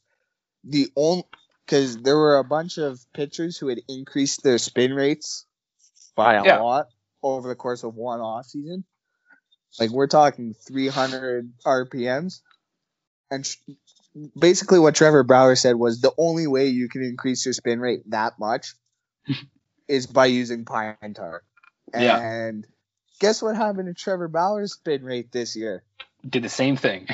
the 0.63 0.87
only 0.95 1.25
because 1.65 1.97
there 1.97 2.17
were 2.17 2.37
a 2.37 2.43
bunch 2.43 2.77
of 2.77 2.99
pitchers 3.13 3.57
who 3.57 3.67
had 3.67 3.79
increased 3.87 4.41
their 4.43 4.57
spin 4.57 4.93
rates 4.93 5.45
by 6.15 6.35
a 6.35 6.45
Yeah. 6.45 6.57
lot 6.57 6.87
over 7.21 7.47
the 7.47 7.55
course 7.55 7.83
of 7.83 7.95
one 7.95 8.21
off 8.21 8.45
season. 8.47 8.85
Like 9.79 9.91
we're 9.91 10.07
talking 10.07 10.53
300 10.53 11.51
RPMs, 11.65 12.41
and 13.31 13.45
basically 14.37 14.79
what 14.79 14.95
Trevor 14.95 15.23
Bauer 15.23 15.55
said 15.55 15.75
was 15.75 16.01
the 16.01 16.13
only 16.17 16.47
way 16.47 16.67
you 16.67 16.89
can 16.89 17.03
increase 17.03 17.45
your 17.45 17.53
spin 17.53 17.79
rate 17.79 18.09
that 18.09 18.39
much 18.39 18.73
is 19.87 20.07
by 20.07 20.27
using 20.27 20.65
pine 20.65 21.13
tar. 21.13 21.43
Yeah. 21.93 22.19
And 22.19 22.65
guess 23.19 23.41
what 23.41 23.55
happened 23.55 23.87
to 23.87 23.93
Trevor 23.93 24.27
Bauer's 24.27 24.73
spin 24.73 25.03
rate 25.03 25.31
this 25.31 25.55
year? 25.55 25.83
Did 26.27 26.43
the 26.43 26.49
same 26.49 26.77
thing. 26.77 27.07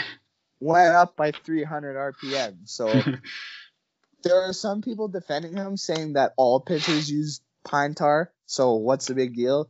Went 0.59 0.93
up 0.93 1.15
by 1.15 1.31
300 1.31 2.15
RPM. 2.15 2.57
So 2.65 2.87
there 4.23 4.41
are 4.41 4.53
some 4.53 4.81
people 4.81 5.07
defending 5.07 5.55
him 5.55 5.77
saying 5.77 6.13
that 6.13 6.33
all 6.37 6.59
pitchers 6.59 7.09
use 7.09 7.41
pine 7.63 7.95
tar. 7.95 8.31
So 8.45 8.75
what's 8.75 9.07
the 9.07 9.15
big 9.15 9.35
deal? 9.35 9.69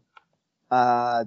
Uh, 0.71 1.25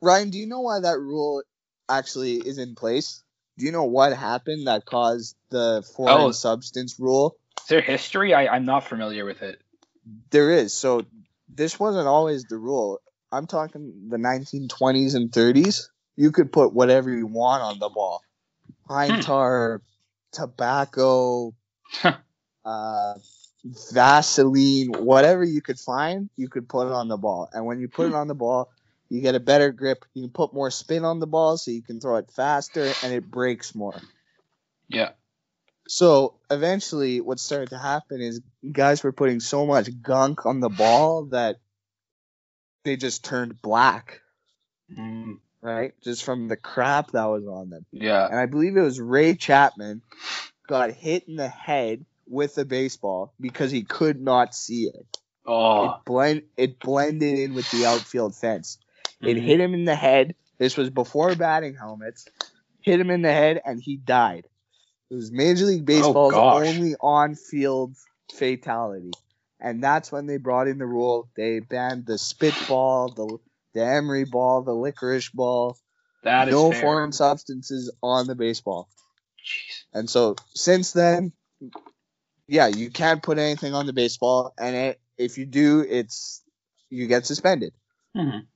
Ryan, 0.00 0.30
do 0.30 0.38
you 0.38 0.46
know 0.46 0.60
why 0.60 0.80
that 0.80 0.98
rule 0.98 1.42
actually 1.88 2.36
is 2.36 2.58
in 2.58 2.74
place? 2.74 3.22
Do 3.58 3.64
you 3.66 3.72
know 3.72 3.84
what 3.84 4.12
happened 4.12 4.66
that 4.66 4.84
caused 4.84 5.36
the 5.50 5.82
foreign 5.96 6.26
Oh. 6.26 6.30
substance 6.32 6.96
rule? 6.98 7.36
Is 7.62 7.66
there 7.68 7.80
history? 7.80 8.34
I, 8.34 8.48
I'm 8.54 8.64
not 8.64 8.84
familiar 8.86 9.24
with 9.24 9.42
it. 9.42 9.60
There 10.30 10.50
is. 10.50 10.74
So 10.74 11.04
this 11.48 11.80
wasn't 11.80 12.06
always 12.06 12.44
the 12.44 12.58
rule. 12.58 13.00
I'm 13.32 13.46
talking 13.46 14.08
the 14.08 14.18
1920s 14.18 15.14
and 15.14 15.30
30s. 15.32 15.88
You 16.16 16.32
could 16.32 16.52
put 16.52 16.72
whatever 16.72 17.10
you 17.10 17.26
want 17.26 17.62
on 17.62 17.78
the 17.78 17.88
ball. 17.88 18.22
Pine 18.88 19.14
Hmm. 19.14 19.20
tar, 19.20 19.82
tobacco, 20.32 21.54
uh, 22.64 23.14
Vaseline, 23.92 24.92
whatever 24.92 25.42
you 25.42 25.60
could 25.60 25.78
find, 25.78 26.30
you 26.36 26.48
could 26.48 26.68
put 26.68 26.86
it 26.86 26.92
on 26.92 27.08
the 27.08 27.16
ball. 27.16 27.48
And 27.52 27.66
when 27.66 27.80
you 27.80 27.88
put 27.88 28.06
it 28.06 28.14
on 28.14 28.28
the 28.28 28.34
ball, 28.34 28.70
you 29.08 29.20
get 29.20 29.34
a 29.34 29.40
better 29.40 29.72
grip. 29.72 30.04
You 30.14 30.22
can 30.24 30.30
put 30.32 30.52
more 30.54 30.70
spin 30.70 31.04
on 31.04 31.20
the 31.20 31.26
ball 31.26 31.56
so 31.56 31.70
you 31.70 31.82
can 31.82 32.00
throw 32.00 32.16
it 32.16 32.30
faster 32.34 32.92
and 33.02 33.12
it 33.12 33.30
breaks 33.30 33.74
more. 33.74 34.00
Yeah. 34.88 35.10
So 35.88 36.34
eventually, 36.50 37.20
what 37.20 37.38
started 37.38 37.70
to 37.70 37.78
happen 37.78 38.20
is 38.20 38.40
guys 38.72 39.04
were 39.04 39.12
putting 39.12 39.38
so 39.40 39.66
much 39.66 39.88
gunk 40.02 40.44
on 40.44 40.60
the 40.60 40.68
ball 40.68 41.26
that 41.26 41.56
they 42.84 42.96
just 42.96 43.24
turned 43.24 43.60
black, 43.62 44.20
Mm, 44.96 45.38
right? 45.60 45.94
Just 46.04 46.22
from 46.22 46.46
the 46.48 46.56
crap 46.56 47.10
that 47.12 47.24
was 47.24 47.44
on 47.46 47.70
them. 47.70 47.84
yeah. 47.90 48.26
And 48.26 48.38
I 48.38 48.46
believe 48.46 48.76
it 48.76 48.80
was 48.82 49.00
Ray 49.00 49.34
Chapman 49.34 50.02
got 50.68 50.90
hit 50.92 51.26
in 51.28 51.34
the 51.36 51.48
head 51.48 52.04
with 52.28 52.58
a 52.58 52.64
baseball 52.64 53.32
because 53.40 53.70
he 53.72 53.82
could 53.82 54.20
not 54.20 54.54
see 54.54 54.84
it. 54.84 55.18
Oh. 55.44 55.84
It 55.86 55.92
blend 56.04 56.42
it 56.56 56.78
blended 56.80 57.38
in 57.38 57.54
with 57.54 57.68
the 57.70 57.86
outfield 57.86 58.34
fence. 58.36 58.78
It 59.22 59.36
Mhm. 59.36 59.42
hit 59.42 59.60
him 59.60 59.74
in 59.74 59.84
the 59.84 59.94
head. 59.94 60.34
This 60.58 60.76
was 60.76 60.90
before 60.90 61.34
batting 61.34 61.74
helmets. 61.74 62.26
Hit 62.80 63.00
him 63.00 63.10
in 63.10 63.22
the 63.22 63.32
head 63.32 63.60
and 63.64 63.80
he 63.80 63.96
died. 63.96 64.46
It 65.10 65.14
was 65.14 65.30
Major 65.30 65.66
League 65.66 65.84
Baseball's 65.84 66.32
gosh. 66.34 66.66
only 66.66 66.96
on-field 67.00 67.94
fatality. 68.34 69.12
And 69.60 69.82
that's 69.82 70.12
when 70.12 70.26
they 70.26 70.36
brought 70.36 70.68
in 70.68 70.78
the 70.78 70.86
rule. 70.86 71.28
They 71.36 71.60
banned 71.60 72.06
the 72.06 72.18
spitball, 72.18 73.08
the 73.14 73.38
the 73.74 73.84
emery 73.84 74.24
ball, 74.24 74.62
the 74.62 74.72
licorice 74.74 75.28
ball, 75.28 75.76
That 76.22 76.48
is 76.48 76.52
no 76.52 76.72
fair. 76.72 76.80
foreign 76.80 77.12
substances 77.12 77.92
on 78.02 78.26
the 78.26 78.34
baseball. 78.34 78.88
Jeez. 79.38 79.84
And 79.92 80.08
so 80.08 80.36
since 80.54 80.92
then, 80.92 81.32
yeah, 82.48 82.68
you 82.68 82.90
can't 82.90 83.22
put 83.22 83.38
anything 83.38 83.74
on 83.74 83.84
the 83.86 83.92
baseball, 83.92 84.54
and 84.58 84.74
it, 84.74 85.00
if 85.18 85.36
you 85.36 85.44
do, 85.44 85.80
it's 85.80 86.42
you 86.88 87.06
get 87.06 87.26
suspended. 87.26 87.74
Mhm. 88.16 88.46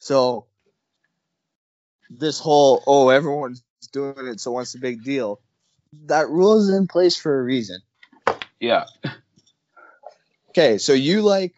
So 0.00 0.46
this 2.10 2.40
whole 2.40 2.82
oh 2.86 3.08
everyone's 3.10 3.62
doing 3.92 4.26
it, 4.26 4.40
so 4.40 4.50
what's 4.52 4.72
the 4.72 4.78
big 4.80 5.04
deal? 5.04 5.40
That 6.06 6.28
rule 6.28 6.58
is 6.60 6.68
in 6.70 6.86
place 6.88 7.16
for 7.16 7.38
a 7.38 7.42
reason. 7.42 7.78
Yeah. 8.58 8.86
Okay, 10.50 10.78
so 10.78 10.92
you 10.92 11.22
like 11.22 11.54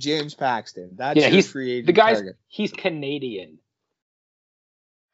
James 0.00 0.34
Paxton? 0.34 0.90
That's 0.96 1.18
Yeah, 1.20 1.28
he's- 1.28 1.48
free 1.48 1.72
agent 1.72 1.86
The 1.86 1.92
guy's 1.92 2.16
target. 2.18 2.36
he's 2.48 2.72
Canadian. 2.72 3.58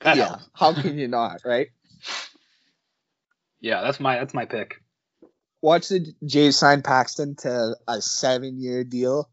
That 0.01 0.17
yeah, 0.17 0.29
helps. 0.29 0.49
how 0.55 0.73
can 0.73 0.97
you 0.99 1.09
not, 1.09 1.43
right? 1.45 1.69
Yeah, 3.61 3.83
that's 3.83 4.01
my 4.01 4.19
that's 4.19 4.33
my 4.33 4.47
pick. 4.47 4.81
Watch 5.61 5.89
the 5.89 6.07
Jays 6.25 6.57
sign 6.57 6.81
Paxton 6.81 7.37
to 7.41 7.77
a 7.87 8.01
seven-year 8.01 8.85
deal, 8.85 9.29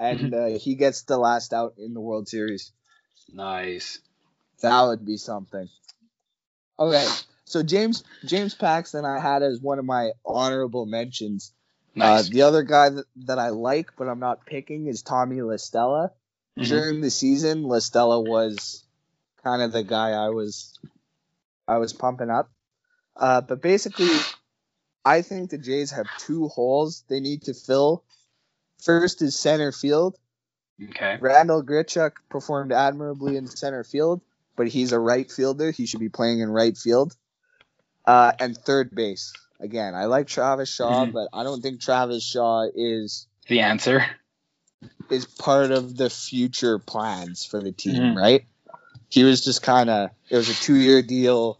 and 0.00 0.34
uh, 0.34 0.46
he 0.46 0.74
gets 0.74 1.02
the 1.02 1.18
last 1.18 1.52
out 1.52 1.74
in 1.78 1.94
the 1.94 2.00
World 2.00 2.26
Series. 2.26 2.72
Nice. 3.32 4.00
That 4.62 4.82
would 4.82 5.06
be 5.06 5.16
something. 5.16 5.68
Okay, 6.78 7.06
so 7.44 7.62
James 7.62 8.02
James 8.24 8.54
Paxton 8.54 9.04
I 9.04 9.20
had 9.20 9.42
as 9.42 9.60
one 9.60 9.78
of 9.78 9.84
my 9.84 10.12
honorable 10.24 10.86
mentions. 10.86 11.52
Nice. 11.94 12.26
Uh, 12.26 12.30
the 12.30 12.42
other 12.42 12.62
guy 12.62 12.88
that, 12.88 13.04
that 13.26 13.38
I 13.38 13.50
like, 13.50 13.92
but 13.96 14.08
I'm 14.08 14.20
not 14.20 14.46
picking, 14.46 14.86
is 14.86 15.02
Tommy 15.02 15.42
La 15.42 15.56
Stella. 15.56 16.12
Mhm. 16.58 16.66
During 16.68 17.00
the 17.00 17.10
season, 17.10 17.64
Listella 17.64 18.26
was 18.26 18.82
kind 19.44 19.62
of 19.62 19.72
the 19.72 19.82
guy 19.82 20.10
I 20.10 20.30
was 20.30 20.78
I 21.68 21.78
was 21.78 21.92
pumping 21.92 22.30
up. 22.30 22.50
Uh, 23.16 23.40
but 23.40 23.60
basically, 23.60 24.10
I 25.04 25.22
think 25.22 25.50
the 25.50 25.58
Jays 25.58 25.90
have 25.90 26.06
two 26.18 26.48
holes 26.48 27.04
they 27.08 27.20
need 27.20 27.42
to 27.42 27.54
fill. 27.54 28.04
First 28.82 29.22
is 29.22 29.36
center 29.38 29.72
field. 29.72 30.16
Okay. 30.82 31.18
Randal 31.20 31.62
Grichuk 31.62 32.12
performed 32.30 32.72
admirably 32.72 33.36
in 33.36 33.46
center 33.46 33.84
field, 33.84 34.22
but 34.56 34.68
he's 34.68 34.92
a 34.92 34.98
right 34.98 35.30
fielder. 35.30 35.70
He 35.70 35.86
should 35.86 36.00
be 36.00 36.08
playing 36.08 36.40
in 36.40 36.48
right 36.50 36.76
field. 36.76 37.14
Uh, 38.06 38.32
and 38.40 38.56
third 38.56 38.94
base. 38.94 39.32
Again, 39.60 39.94
I 39.94 40.06
like 40.06 40.26
Travis 40.26 40.72
Shaw, 40.72 41.04
Mhm. 41.04 41.12
but 41.12 41.28
I 41.34 41.42
don't 41.42 41.60
think 41.60 41.80
Travis 41.82 42.24
Shaw 42.24 42.66
is 42.74 43.26
The 43.46 43.60
answer. 43.60 44.06
is 45.10 45.26
part 45.26 45.70
of 45.70 45.94
the 45.98 46.08
future 46.08 46.78
plans 46.78 47.44
for 47.44 47.60
the 47.60 47.72
team, 47.72 48.14
Mhm. 48.14 48.16
right? 48.16 48.46
He 49.10 49.22
was 49.24 49.44
just 49.44 49.60
kind 49.62 49.90
of 49.90 50.10
it 50.30 50.36
was 50.36 50.48
a 50.48 50.54
two 50.54 50.76
year 50.76 51.02
deal. 51.02 51.58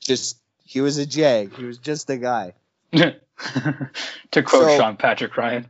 Just 0.00 0.38
he 0.62 0.80
was 0.80 0.98
a 0.98 1.06
jag. 1.06 1.52
He 1.56 1.64
was 1.64 1.78
just 1.78 2.08
a 2.10 2.16
guy. 2.18 2.52
to 2.92 4.42
quote 4.42 4.62
So- 4.62 4.76
Sean 4.76 4.96
Patrick 4.96 5.36
Ryan. 5.36 5.68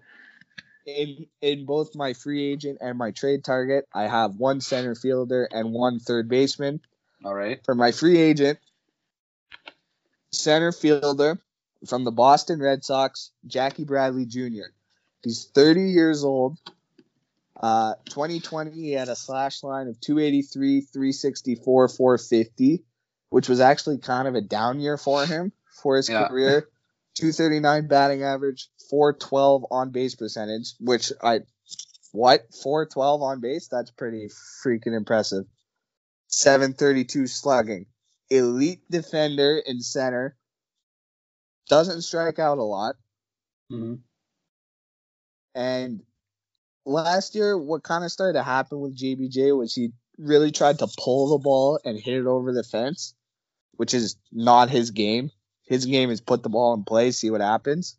In 0.87 1.27
in 1.41 1.67
both 1.67 1.97
my 1.97 2.13
free 2.13 2.45
agent 2.53 2.79
and 2.81 2.97
my 2.97 3.11
trade 3.11 3.43
target, 3.45 3.87
I 3.93 4.05
have 4.05 4.37
one 4.37 4.61
center 4.61 4.95
fielder 4.95 5.49
and 5.51 5.73
one 5.73 5.99
third 5.99 6.29
baseman. 6.29 6.81
All 7.25 7.35
right. 7.35 7.61
For 7.65 7.75
my 7.75 7.91
free 7.91 8.19
agent, 8.19 8.61
center 10.31 10.71
fielder 10.71 11.41
from 11.87 12.05
the 12.05 12.13
Boston 12.13 12.61
Red 12.61 12.85
Sox, 12.85 13.33
Jackie 13.47 13.85
Bradley 13.85 14.27
Jr. 14.27 14.71
He's 15.23 15.47
30 15.47 15.91
years 15.91 16.23
old. 16.25 16.57
Uh, 17.61 17.95
2020, 18.11 18.71
he 18.71 18.93
had 18.93 19.09
a 19.09 19.17
slash 19.17 19.63
line 19.63 19.89
of 19.89 20.01
283, 20.01 20.83
364, 20.83 21.89
450, 21.89 22.85
which 23.31 23.49
was 23.49 23.61
actually 23.61 23.99
kind 23.99 24.29
of 24.29 24.35
a 24.35 24.41
down 24.41 24.79
year 24.79 24.97
for 24.97 25.25
him 25.27 25.53
for 25.83 25.97
his 25.97 26.09
Yeah. 26.09 26.29
career. 26.29 26.69
239 27.15 27.89
batting 27.89 28.23
average, 28.23 28.69
412 28.91 29.67
on 29.71 29.91
base 29.91 30.15
percentage, 30.15 30.75
which 30.81 31.13
I, 31.23 31.41
what? 32.13 32.47
412 32.63 33.23
on 33.23 33.41
base? 33.41 33.69
That's 33.69 33.91
pretty 33.91 34.29
freaking 34.65 34.97
impressive. 34.97 35.45
732 36.29 37.27
slugging. 37.27 37.87
Elite 38.31 38.83
defender 38.91 39.63
in 39.65 39.81
center. 39.81 40.37
Doesn't 41.69 42.03
strike 42.03 42.39
out 42.39 42.59
a 42.59 42.63
lot. 42.63 42.97
Mm-hmm. 43.71 43.95
And 45.55 46.03
last 46.85 47.35
year, 47.35 47.57
what 47.57 47.83
kind 47.83 48.05
of 48.05 48.13
started 48.13 48.35
to 48.35 48.43
happen 48.43 48.81
with 48.81 48.97
JBJ 48.97 49.57
was 49.57 49.75
he 49.75 49.93
really 50.19 50.53
tried 50.53 50.79
to 50.79 50.89
pull 50.99 51.31
the 51.31 51.43
ball 51.43 51.81
and 51.85 51.99
hit 51.99 52.19
it 52.19 52.27
over 52.27 52.53
the 52.53 52.63
fence, 52.63 53.15
which 53.73 53.95
is 53.95 54.17
not 54.33 54.71
his 54.71 54.91
game. 54.91 55.31
His 55.65 55.87
game 55.87 56.11
is 56.11 56.21
put 56.21 56.43
the 56.43 56.49
ball 56.49 56.75
in 56.75 56.85
play, 56.85 57.11
see 57.11 57.31
what 57.31 57.41
happens. 57.41 57.97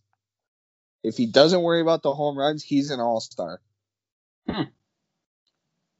If 1.07 1.17
he 1.17 1.25
doesn't 1.25 1.61
worry 1.61 1.81
about 1.81 2.03
the 2.03 2.13
home 2.13 2.37
runs, 2.37 2.63
he's 2.63 2.91
an 2.91 2.99
all 2.99 3.19
star. 3.19 3.61
Hmm. 4.49 4.63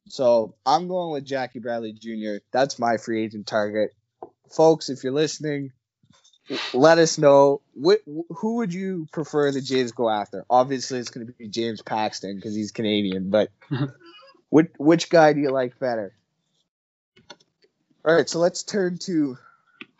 So 0.06 0.54
I'm 0.64 0.88
going 0.88 1.12
with 1.12 1.24
Jackie 1.24 1.58
Bradley 1.58 1.92
Jr. 1.92 2.42
That's 2.50 2.78
my 2.78 2.96
free 2.96 3.24
agent 3.24 3.46
target. 3.46 3.94
Folks, 4.50 4.88
if 4.88 5.04
you're 5.04 5.12
listening, 5.12 5.72
let 6.72 6.98
us 6.98 7.18
know 7.18 7.60
wh- 7.74 8.02
who 8.30 8.56
would 8.56 8.72
you 8.72 9.06
prefer 9.12 9.52
the 9.52 9.60
Jays 9.60 9.92
go 9.92 10.08
after. 10.08 10.44
Obviously, 10.48 10.98
it's 10.98 11.10
going 11.10 11.26
to 11.26 11.32
be 11.32 11.48
James 11.48 11.82
Paxton 11.82 12.36
because 12.36 12.54
he's 12.54 12.72
Canadian, 12.72 13.30
but 13.30 13.50
which 14.48 14.70
which 14.78 15.10
guy 15.10 15.32
do 15.32 15.40
you 15.40 15.50
like 15.50 15.78
better? 15.78 16.14
All 18.04 18.14
right, 18.14 18.28
so 18.28 18.38
let's 18.38 18.62
turn 18.62 18.98
to 19.02 19.36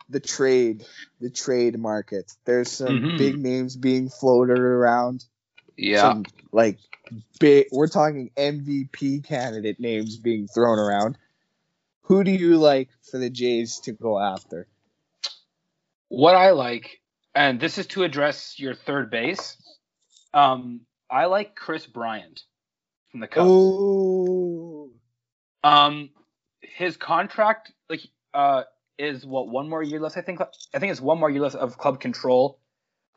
the 0.09 0.19
trade, 0.19 0.85
the 1.21 1.29
trade 1.29 1.77
market. 1.79 2.31
There's 2.45 2.71
some 2.71 2.99
Mhm. 2.99 3.17
big 3.17 3.37
names 3.37 3.75
being 3.75 4.09
floated 4.09 4.57
around. 4.57 5.23
Yeah. 5.77 6.01
Some, 6.01 6.25
like 6.51 6.79
big, 7.39 7.67
we're 7.71 7.87
talking 7.87 8.31
MVP 8.35 9.19
candidate 9.21 9.79
names 9.79 10.17
being 10.17 10.47
thrown 10.47 10.79
around. 10.79 11.17
Who 12.03 12.23
do 12.23 12.31
you 12.31 12.57
like 12.57 12.89
for 13.09 13.17
the 13.19 13.29
Jays 13.29 13.79
to 13.81 13.91
go 13.91 14.19
after? 14.19 14.67
what 16.11 16.33
I 16.35 16.49
like, 16.51 17.01
and 17.35 17.59
this 17.59 17.77
is 17.77 17.85
to 17.87 18.01
address 18.03 18.59
your 18.59 18.73
third 18.73 19.11
base. 19.11 19.55
Um, 20.33 20.81
I 21.07 21.25
like 21.25 21.55
Kris 21.55 21.85
Bryant 21.85 22.41
from 23.11 23.19
the 23.19 23.27
Cubs. 23.27 23.47
Oh, 23.47 24.89
Um, 25.63 26.09
his 26.61 26.97
contract, 26.97 27.71
like, 27.89 28.01
uh, 28.33 28.63
is 28.99 29.25
what 29.25 29.47
one 29.47 29.69
more 29.69 29.81
year 29.81 29.99
left. 29.99 30.17
I 30.17 30.21
think. 30.21 30.41
I 30.41 30.79
think 30.79 30.91
it's 30.91 31.01
one 31.01 31.19
more 31.19 31.29
year 31.29 31.41
left 31.41 31.55
of 31.55 31.77
club 31.77 31.99
control. 31.99 32.59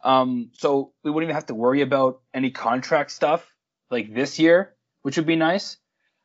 Um, 0.05 0.51
so 0.55 0.93
we 1.05 1.11
wouldn't 1.11 1.29
even 1.29 1.35
have 1.35 1.47
to 1.47 1.55
worry 1.55 1.83
about 1.83 2.21
any 2.35 2.51
contract 2.51 3.13
stuff 3.13 3.47
like 3.91 4.13
this 4.13 4.39
year, 4.39 4.75
which 5.03 5.17
would 5.17 5.27
be 5.27 5.37
nice. 5.37 5.77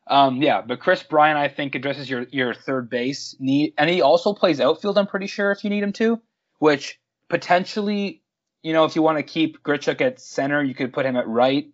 Um, 0.08 0.40
yeah, 0.42 0.62
but 0.62 0.80
Kris 0.80 1.02
Bryant, 1.02 1.38
I 1.38 1.48
think, 1.48 1.74
addresses 1.74 2.08
your 2.08 2.26
your 2.30 2.54
third 2.54 2.88
base 2.88 3.36
need, 3.38 3.74
and 3.76 3.90
he 3.90 4.00
also 4.00 4.32
plays 4.32 4.60
outfield. 4.60 4.96
I'm 4.96 5.06
pretty 5.06 5.26
sure 5.26 5.52
if 5.52 5.64
you 5.64 5.70
need 5.70 5.82
him 5.82 5.92
to, 5.94 6.20
which 6.58 6.98
potentially, 7.28 8.22
you 8.62 8.72
know, 8.72 8.84
if 8.84 8.96
you 8.96 9.02
want 9.02 9.18
to 9.18 9.22
keep 9.22 9.62
Grichuk 9.62 10.00
at 10.00 10.18
center, 10.18 10.62
you 10.62 10.74
could 10.74 10.92
put 10.92 11.04
him 11.04 11.16
at 11.16 11.28
right. 11.28 11.66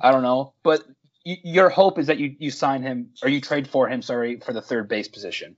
I 0.00 0.10
don't 0.10 0.22
know, 0.22 0.54
but 0.62 0.82
your 1.24 1.68
hope 1.68 1.98
is 1.98 2.06
that 2.06 2.18
you 2.18 2.34
you 2.38 2.50
sign 2.50 2.82
him 2.82 3.10
or 3.22 3.28
you 3.28 3.40
trade 3.40 3.68
for 3.68 3.88
him, 3.88 4.00
sorry, 4.00 4.40
for 4.40 4.52
the 4.52 4.62
third 4.62 4.88
base 4.88 5.08
position. 5.08 5.56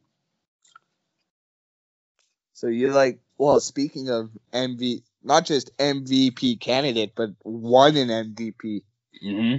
So 2.58 2.66
you 2.66 2.90
like? 2.90 3.20
Well, 3.38 3.60
speaking 3.60 4.10
of 4.10 4.30
MV, 4.52 5.04
not 5.22 5.46
just 5.46 5.78
MVP 5.78 6.58
candidate, 6.58 7.12
but 7.14 7.30
won 7.44 7.96
an 7.96 8.08
MVP. 8.08 8.82
Mm-hmm. 9.24 9.58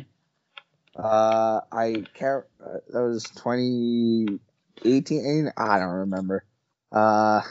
Uh, 1.02 1.62
I 1.72 2.04
can't. 2.14 2.44
Uh, 2.62 2.80
that 2.90 3.02
was 3.02 3.24
2018. 3.24 5.54
I 5.56 5.80
don't 5.80 5.90
remember. 5.90 6.44
Uh, 6.92 7.44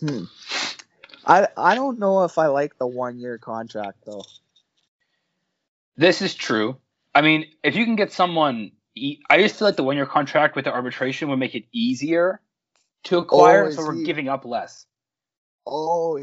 hmm. 0.00 0.24
I 1.24 1.48
I 1.56 1.76
don't 1.76 1.98
know 1.98 2.24
if 2.24 2.36
I 2.36 2.48
like 2.48 2.76
the 2.76 2.86
one 2.86 3.18
year 3.18 3.38
contract 3.38 4.04
though. 4.04 4.24
This 5.96 6.20
is 6.20 6.34
true. 6.34 6.76
I 7.14 7.22
mean, 7.22 7.46
if 7.64 7.74
you 7.74 7.86
can 7.86 7.96
get 7.96 8.12
someone, 8.12 8.72
e- 8.94 9.20
I 9.30 9.38
just 9.38 9.58
feel 9.58 9.66
like 9.66 9.76
the 9.76 9.82
one 9.82 9.96
year 9.96 10.04
contract 10.04 10.56
with 10.56 10.66
the 10.66 10.74
arbitration 10.74 11.30
would 11.30 11.38
make 11.38 11.54
it 11.54 11.64
easier 11.72 12.42
to 13.04 13.18
acquire, 13.18 13.64
oh, 13.64 13.68
is 13.68 13.76
so 13.76 13.82
we're 13.86 13.94
he- 13.94 14.04
giving 14.04 14.28
up 14.28 14.44
less. 14.44 14.86
Oh, 15.66 16.20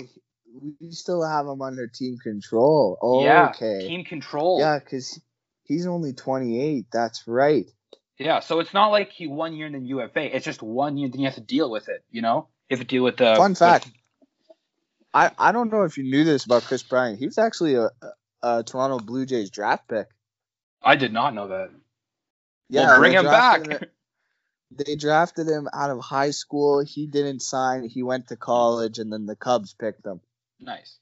we 0.81 0.91
still 0.91 1.23
have 1.23 1.45
him 1.45 1.61
under 1.61 1.87
team 1.87 2.17
control. 2.21 2.97
Oh, 3.01 3.23
yeah, 3.23 3.49
okay. 3.49 3.87
team 3.87 4.03
control. 4.03 4.59
Yeah, 4.59 4.79
because 4.79 5.19
he's 5.63 5.85
only 5.87 6.13
28. 6.13 6.85
That's 6.91 7.27
right. 7.27 7.65
Yeah, 8.17 8.39
so 8.39 8.59
it's 8.59 8.73
not 8.73 8.87
like 8.87 9.11
he 9.11 9.27
one 9.27 9.53
year 9.55 9.65
and 9.65 9.75
then 9.75 9.85
UFA. 9.85 10.35
It's 10.35 10.45
just 10.45 10.61
one 10.61 10.97
year, 10.97 11.09
then 11.09 11.19
you 11.19 11.25
have 11.25 11.35
to 11.35 11.41
deal 11.41 11.69
with 11.69 11.89
it. 11.89 12.03
You 12.09 12.21
know, 12.21 12.47
you 12.69 12.77
have 12.77 12.79
to 12.79 12.87
deal 12.87 13.03
with 13.03 13.17
the 13.17 13.35
Fun 13.35 13.51
with- 13.51 13.59
fact. 13.59 13.87
I, 15.13 15.31
I 15.39 15.51
don't 15.53 15.71
know 15.71 15.83
if 15.83 15.97
you 15.97 16.03
knew 16.03 16.25
this 16.25 16.45
about 16.45 16.63
Kris 16.63 16.83
Bryant. 16.83 17.17
He 17.17 17.25
was 17.25 17.37
actually 17.37 17.75
a, 17.75 17.89
a, 18.43 18.63
Toronto 18.63 18.99
Blue 18.99 19.25
Jays 19.25 19.49
draft 19.49 19.87
pick. 19.87 20.07
I 20.83 20.97
did 20.97 21.13
not 21.13 21.33
know 21.33 21.47
that. 21.47 21.69
Yeah, 22.67 22.87
well, 22.87 22.99
bring 22.99 23.13
him 23.13 23.23
back. 23.23 23.61
they 24.77 24.95
drafted 24.95 25.47
him 25.47 25.67
out 25.73 25.89
of 25.89 25.99
high 25.99 26.31
school. 26.31 26.83
He 26.85 27.07
didn't 27.07 27.41
sign. 27.41 27.87
He 27.87 28.03
went 28.03 28.27
to 28.29 28.35
college, 28.35 28.99
and 28.99 29.11
then 29.11 29.25
the 29.25 29.35
Cubs 29.35 29.73
picked 29.73 30.05
him. 30.05 30.21
nice. 30.59 30.97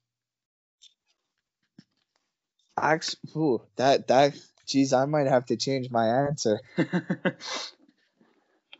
Actually, 2.79 3.19
ooh, 3.35 3.61
that 3.75 4.07
that 4.07 4.33
geez, 4.65 4.93
I 4.93 5.05
might 5.05 5.27
have 5.27 5.45
to 5.47 5.57
change 5.57 5.89
my 5.91 6.07
answer. 6.27 6.59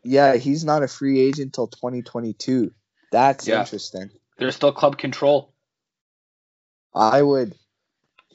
Yeah, 0.06 0.36
he's 0.36 0.64
not 0.66 0.82
a 0.82 0.88
free 0.88 1.18
agent 1.18 1.54
till 1.54 1.66
2022. 1.66 2.72
That's 3.10 3.48
Yeah. 3.48 3.60
interesting. 3.60 4.10
There's 4.36 4.54
still 4.54 4.70
club 4.72 4.98
control. 4.98 5.54
I 6.94 7.22
would. 7.22 7.54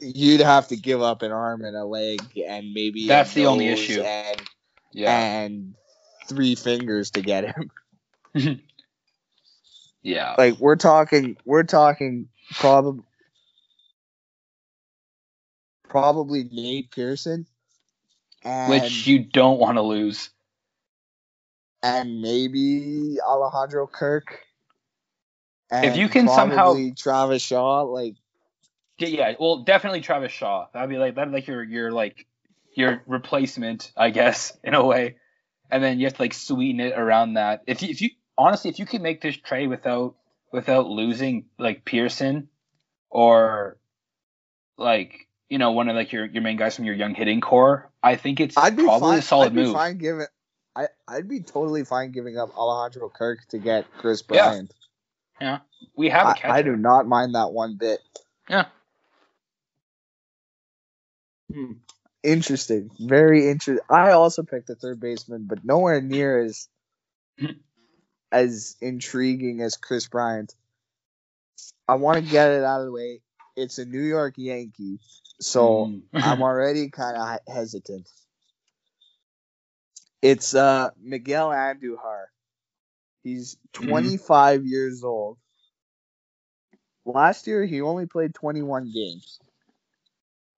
You'd 0.02 0.41
have 0.41 0.69
to 0.69 0.76
give 0.76 1.04
up 1.04 1.22
an 1.22 1.32
arm 1.32 1.63
and 1.63 1.76
a 1.78 1.86
leg, 1.86 2.22
and 2.43 2.74
maybe 2.74 3.08
That's 3.08 3.34
the 3.34 3.45
only 3.45 3.67
issue. 3.67 4.02
And, 4.02 4.41
Yeah, 4.91 5.12
and 5.12 5.76
three 6.30 6.56
fingers 6.56 7.12
to 7.12 7.22
get 7.22 7.56
him. 8.34 8.62
yeah. 10.02 10.36
Like 10.38 10.58
we're 10.60 10.76
talking, 10.78 11.36
we're 11.46 11.63
talking 11.63 12.30
probably 12.54 13.04
probably 15.89 16.48
Nate 16.52 16.92
Pearson, 16.92 17.46
and 18.44 18.70
Which 18.70 19.08
you 19.08 19.20
don't 19.20 19.60
want 19.60 19.78
to 19.78 19.82
lose. 19.82 20.30
and 21.82 22.22
maybe 22.22 23.18
Alejandro 23.26 23.88
Kirk. 23.88 24.39
And 25.72 25.86
If 25.86 25.98
you 25.98 26.10
can 26.10 26.28
somehow- 26.28 26.76
Travis 26.98 27.42
Shaw, 27.42 27.82
like 27.84 28.15
Yeah, 28.98 29.08
yeah. 29.08 29.34
Well, 29.39 29.63
definitely 29.63 30.02
Travis 30.02 30.32
Shaw. 30.32 30.68
That'd 30.74 30.89
be 30.89 30.98
like 30.98 31.15
that'd 31.15 31.32
be 31.32 31.38
like 31.38 31.48
your 31.48 31.63
your 31.63 31.92
like 31.92 32.26
your 32.76 33.02
replacement, 33.08 33.92
I 33.96 34.10
guess, 34.10 34.58
in 34.63 34.74
a 34.74 34.86
way. 34.86 35.15
And 35.71 35.84
then 35.84 35.99
you 35.99 36.05
have 36.05 36.15
to 36.15 36.21
like 36.21 36.34
sweeten 36.34 36.79
it 36.79 36.97
around 36.97 37.36
that. 37.36 37.63
If 37.67 37.82
you 37.82 37.89
if 37.89 38.01
you 38.01 38.10
honestly, 38.38 38.69
if 38.71 38.79
you 38.79 38.86
can 38.86 39.01
make 39.01 39.21
this 39.21 39.38
trade 39.38 39.67
without 39.67 40.15
without 40.51 40.88
losing 40.88 41.45
like 41.58 41.86
Pearson 41.86 42.49
or 43.10 43.77
like 44.77 45.27
you 45.49 45.58
know 45.58 45.71
one 45.71 45.89
of 45.89 45.95
like 45.95 46.12
your 46.12 46.25
your 46.25 46.41
main 46.41 46.58
guys 46.58 46.75
from 46.75 46.86
your 46.86 46.95
young 46.95 47.13
hitting 47.13 47.41
core, 47.41 47.89
I 48.01 48.15
think 48.15 48.39
it's 48.39 48.58
I'd 48.58 48.75
be 48.75 48.84
probably 48.84 49.10
fine. 49.10 49.19
a 49.19 49.21
solid 49.21 49.45
I'd 49.47 49.55
be 49.55 49.73
fine 49.73 49.97
giving. 49.97 50.25
I 50.75 50.88
I'd 51.08 51.27
be 51.27 51.41
totally 51.41 51.84
fine 51.86 52.12
giving 52.12 52.38
up 52.38 52.55
Alejandro 52.58 53.10
Kirk 53.10 53.39
to 53.49 53.58
get 53.60 53.86
Kris 53.97 54.23
Yeah. 54.32 54.49
Bryant. 54.49 54.73
Yeah, 55.41 55.60
we 55.95 56.10
have 56.10 56.25
a 56.25 56.29
I, 56.32 56.34
catcher. 56.34 56.53
I 56.53 56.62
do 56.63 56.75
not 56.75 57.08
mind 57.08 57.36
that 57.36 57.51
one 57.51 57.77
bit. 57.77 57.99
Yeah. 58.49 58.65
Hmm. 61.51 61.73
Interesting. 62.23 62.91
Very 62.99 63.49
interesting. 63.49 63.84
I 63.89 64.12
also 64.12 64.43
picked 64.43 64.69
a 64.69 64.75
third 64.75 64.99
baseman, 64.99 65.45
but 65.47 65.63
nowhere 65.63 66.01
near 66.01 66.43
as 66.43 66.67
as 68.32 68.75
intriguing 68.82 69.62
as 69.62 69.77
Kris 69.77 70.08
Bryant. 70.08 70.53
I 71.88 71.95
want 71.95 72.17
to 72.23 72.32
get 72.32 72.51
it 72.51 72.63
out 72.63 72.82
of 72.82 72.86
the 72.88 72.91
way. 72.91 73.21
It's 73.55 73.77
a 73.79 73.86
New 73.86 74.01
York 74.01 74.36
Yankee, 74.38 74.99
so 75.39 75.86
Mm. 75.88 76.01
I'm 76.13 76.41
already 76.41 76.89
kind 76.89 77.17
of 77.17 77.53
hesitant. 77.53 78.08
It's 80.21 80.53
uh 80.53 80.89
Miguel 81.01 81.49
Andujar. 81.49 82.25
He's 83.23 83.58
25 83.73 84.65
years 84.65 85.03
old. 85.03 85.38
Last 87.05 87.47
year 87.47 87.65
he 87.65 87.82
only 87.82 88.05
played 88.05 88.34
21 88.36 88.91
games. 88.91 89.39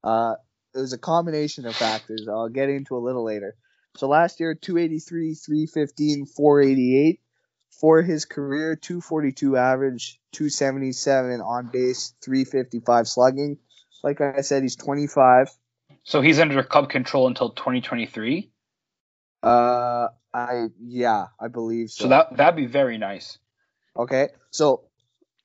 Uh 0.04 0.36
it 0.74 0.80
was 0.80 0.94
a 0.94 0.98
combination 0.98 1.66
of 1.66 1.76
factors 1.76 2.28
I'll 2.30 2.50
get 2.50 2.70
into 2.70 2.96
a 2.96 3.00
little 3.00 3.24
later. 3.24 3.56
So 3.98 4.08
last 4.08 4.40
year 4.40 4.56
283, 4.56 5.36
315, 5.36 6.26
488 6.26 7.20
for 7.80 8.02
his 8.02 8.26
career 8.26 8.76
242 8.76 9.58
average, 9.58 10.20
277 10.34 11.42
on 11.42 11.70
base, 11.72 12.14
355 12.24 13.08
slugging. 13.08 13.58
Like 14.04 14.22
I 14.22 14.42
said 14.42 14.64
he's 14.64 14.76
25. 14.78 15.50
so 16.04 16.22
he's 16.22 16.40
under 16.40 16.64
club 16.64 16.90
control 16.90 17.28
until 17.28 17.50
2023. 17.52 18.52
Uh, 19.44 20.08
I 20.34 20.68
yeah, 20.80 21.26
I 21.40 21.48
believe 21.50 21.90
so. 21.90 22.04
So 22.04 22.10
that 22.10 22.38
that'd 22.38 22.56
be 22.56 22.68
very 22.68 22.98
nice. 22.98 23.38
okay. 23.98 24.30
So 24.52 24.84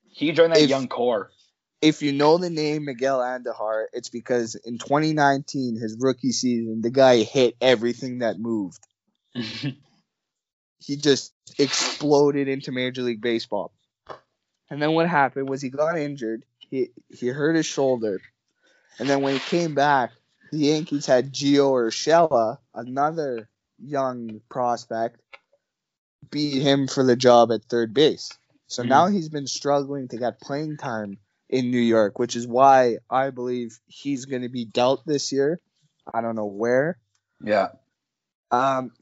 He 0.09 0.33
joined 0.33 0.53
that 0.53 0.61
If- 0.63 0.71
young 0.71 0.87
core. 0.89 1.31
If 1.81 2.03
you 2.03 2.13
know 2.13 2.39
the 2.39 2.51
name 2.51 2.85
Miguel 2.87 3.21
Andujar, 3.21 3.87
it's 3.93 4.09
because 4.09 4.55
in 4.55 4.79
2019, 4.79 5.77
his 5.77 5.97
rookie 6.01 6.33
season, 6.33 6.81
the 6.83 6.91
guy 6.91 7.19
hit 7.23 7.57
everything 7.61 8.19
that 8.21 8.39
moved. 8.39 8.83
He 10.79 10.97
just 10.97 11.33
exploded 11.59 12.49
into 12.49 12.71
Major 12.71 13.03
League 13.03 13.21
Baseball. 13.21 13.73
And 14.71 14.81
then 14.81 14.93
what 14.93 15.09
happened 15.09 15.49
was 15.49 15.63
he 15.63 15.71
got 15.71 15.99
injured. 15.99 16.45
He 16.59 16.91
he 17.09 17.29
hurt 17.29 17.57
his 17.57 17.67
shoulder, 17.67 18.21
and 18.99 19.09
then 19.09 19.23
when 19.23 19.35
he 19.35 19.41
came 19.41 19.75
back, 19.75 20.13
the 20.53 20.59
Yankees 20.59 21.07
had 21.07 21.33
Gio 21.33 21.73
Urshela, 21.73 22.59
another 22.75 23.49
young 23.79 24.41
prospect, 24.49 25.21
beat 26.31 26.63
him 26.63 26.89
for 26.89 27.03
the 27.03 27.17
job 27.17 27.53
at 27.53 27.65
third 27.65 27.95
base. 27.95 28.31
So 28.67 28.83
Mhm. 28.83 28.89
now 28.89 29.07
he's 29.07 29.29
been 29.29 29.47
struggling 29.47 30.09
to 30.09 30.19
get 30.19 30.41
playing 30.41 30.77
time 30.77 31.19
in 31.49 31.71
New 31.71 31.79
York, 31.81 32.19
which 32.19 32.37
is 32.37 32.47
why 32.47 32.99
I 33.11 33.31
believe 33.31 33.79
he's 33.87 34.25
going 34.25 34.43
to 34.43 34.49
be 34.49 34.65
dealt 34.65 35.05
this 35.07 35.33
year. 35.33 35.61
I 36.13 36.21
don't 36.21 36.37
know 36.37 36.47
where. 36.47 36.99
yeah. 37.43 37.69
Um, 38.51 38.93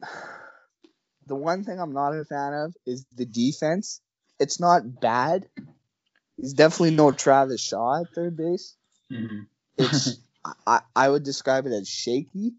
the 1.27 1.35
one 1.35 1.65
thing 1.65 1.79
I'm 1.81 1.93
not 1.93 2.11
a 2.11 2.25
fan 2.25 2.55
of 2.55 2.75
is 2.87 3.07
the 3.15 3.27
defense. 3.27 4.01
It's 4.39 4.59
not 4.59 5.01
bad. 5.01 5.47
He's 6.37 6.55
definitely 6.55 6.93
no 6.97 7.13
Travis 7.13 7.61
Shaw 7.61 8.01
at 8.03 8.15
third 8.15 8.37
base. 8.37 8.75
Mhm. 9.13 9.47
It's 9.79 10.19
I, 10.67 10.81
I 10.95 11.09
would 11.09 11.23
describe 11.23 11.67
it 11.67 11.73
as 11.73 11.89
shaky. 11.89 12.55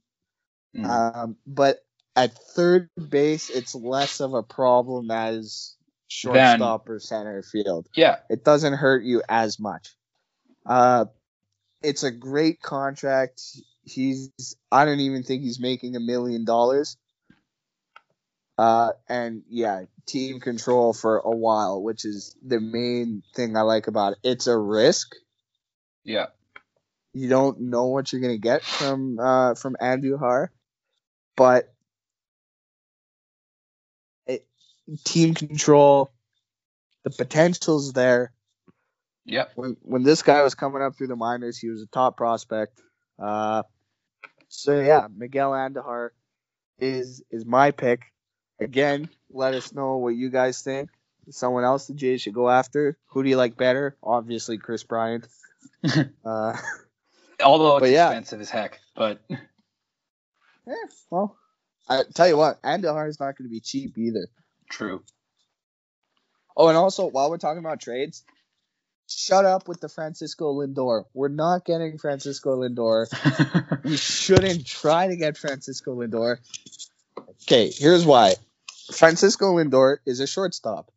Mhm. 0.76 0.86
Um, 0.90 1.38
but 1.46 1.80
at 2.16 2.38
third 2.38 2.90
base, 3.10 3.50
it's 3.50 3.76
less 3.76 4.20
of 4.22 4.34
a 4.34 4.44
problem 4.44 5.12
as 5.12 5.75
shortstop 6.08 6.90
or 6.90 7.00
center 7.00 7.42
field. 7.44 7.88
yeah. 7.96 8.18
It 8.30 8.44
doesn't 8.44 8.74
hurt 8.74 9.04
you 9.04 9.22
as 9.28 9.60
much. 9.60 9.90
Uh, 10.66 11.06
it's 11.82 12.04
a 12.04 12.12
great 12.12 12.62
contract. 12.62 13.42
He's 13.84 14.32
I 14.72 14.86
don't 14.86 15.00
even 15.00 15.24
think 15.24 15.44
he's 15.44 15.60
making 15.60 15.96
a 15.96 16.00
million 16.00 16.46
dollars. 16.46 16.98
Uh, 18.58 18.92
and 19.10 19.44
yeah, 19.50 19.84
team 20.06 20.40
control 20.40 20.94
for 20.94 21.18
a 21.18 21.32
while, 21.32 21.84
which 21.84 22.06
is 22.06 22.36
the 22.46 22.60
main 22.60 23.22
thing 23.36 23.58
I 23.58 23.62
like 23.62 23.88
about 23.88 24.14
it. 24.14 24.20
It's 24.24 24.48
a 24.48 24.58
risk. 24.58 25.14
Yeah. 26.04 26.28
You 27.14 27.30
don't 27.30 27.60
know 27.62 27.88
what 27.88 28.12
you're 28.12 28.22
gonna 28.22 28.38
get 28.38 28.64
from 28.64 29.20
uh 29.20 29.56
from 29.56 29.76
Andujar, 29.82 30.50
but 31.36 31.74
team 35.04 35.34
control, 35.34 36.12
the 37.04 37.12
potential's 37.12 37.94
there 37.94 38.32
Yep. 39.26 39.52
when 39.56 39.78
when 39.82 40.04
this 40.04 40.22
guy 40.22 40.44
was 40.44 40.54
coming 40.56 40.82
up 40.82 40.96
through 40.96 41.08
the 41.08 41.16
minors, 41.16 41.58
he 41.58 41.70
was 41.70 41.82
a 41.82 41.88
top 41.88 42.16
prospect. 42.16 42.80
Uh, 43.18 43.64
so 44.50 44.80
yeah, 44.80 45.08
Miguel 45.14 45.52
Andujar 45.52 46.10
is 46.78 47.24
is 47.32 47.46
my 47.46 47.72
pick. 47.72 48.02
Again, 48.60 49.10
let 49.32 49.54
us 49.56 49.74
know 49.74 49.98
what 49.98 50.16
you 50.16 50.30
guys 50.30 50.62
think. 50.62 50.90
Someone 51.32 51.64
else 51.64 51.88
the 51.88 51.96
Jays 51.96 52.22
should 52.22 52.36
go 52.36 52.50
after. 52.50 52.98
Who 53.08 53.24
do 53.24 53.30
you 53.30 53.36
like 53.36 53.58
better? 53.58 53.98
Obviously, 54.04 54.60
Kris 54.60 54.84
Bryant. 54.84 55.28
uh, 56.24 56.56
Although 57.44 57.78
it's 57.78 57.90
yeah. 57.90 58.08
expensive 58.10 58.42
as 58.42 58.50
heck, 58.52 58.80
but 58.96 59.20
yeah, 59.28 60.76
well, 61.10 61.36
I 61.90 62.04
tell 62.14 62.28
you 62.28 62.38
what, 62.38 62.62
Andujar 62.62 63.10
is 63.10 63.20
not 63.20 63.36
going 63.38 63.50
to 63.50 63.52
be 63.52 63.60
cheap 63.60 63.98
either. 63.98 64.28
True. 64.70 65.04
Oh, 66.58 66.70
and 66.70 66.78
also 66.78 67.08
while 67.08 67.30
we're 67.30 67.38
talking 67.38 67.60
about 67.60 67.82
trades, 67.82 68.24
shut 69.08 69.46
up 69.46 69.68
with 69.68 69.82
the 69.82 69.90
Francisco 69.90 70.54
Lindor. 70.54 71.06
We're 71.14 71.28
not 71.28 71.66
getting 71.66 71.98
Francisco 71.98 72.62
Lindor. 72.62 73.08
we 73.84 73.98
shouldn't 73.98 74.66
try 74.66 75.08
to 75.08 75.16
get 75.16 75.38
Francisco 75.38 75.96
Lindor. 75.96 76.38
Okay, 77.44 77.70
here's 77.70 78.06
why. 78.06 78.36
Francisco 78.94 79.56
Lindor 79.56 79.98
is 80.06 80.20
a 80.20 80.28
shortstop. 80.28 80.92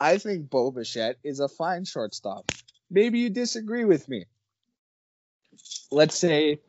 I 0.00 0.18
think 0.18 0.50
Bo 0.50 0.70
Bichette 0.70 1.18
is 1.22 1.40
a 1.40 1.48
fine 1.48 1.84
shortstop. 1.84 2.46
Maybe 2.90 3.20
you 3.20 3.30
disagree 3.30 3.84
with 3.84 4.08
me. 4.08 4.26
Let's 5.90 6.16
say, 6.16 6.60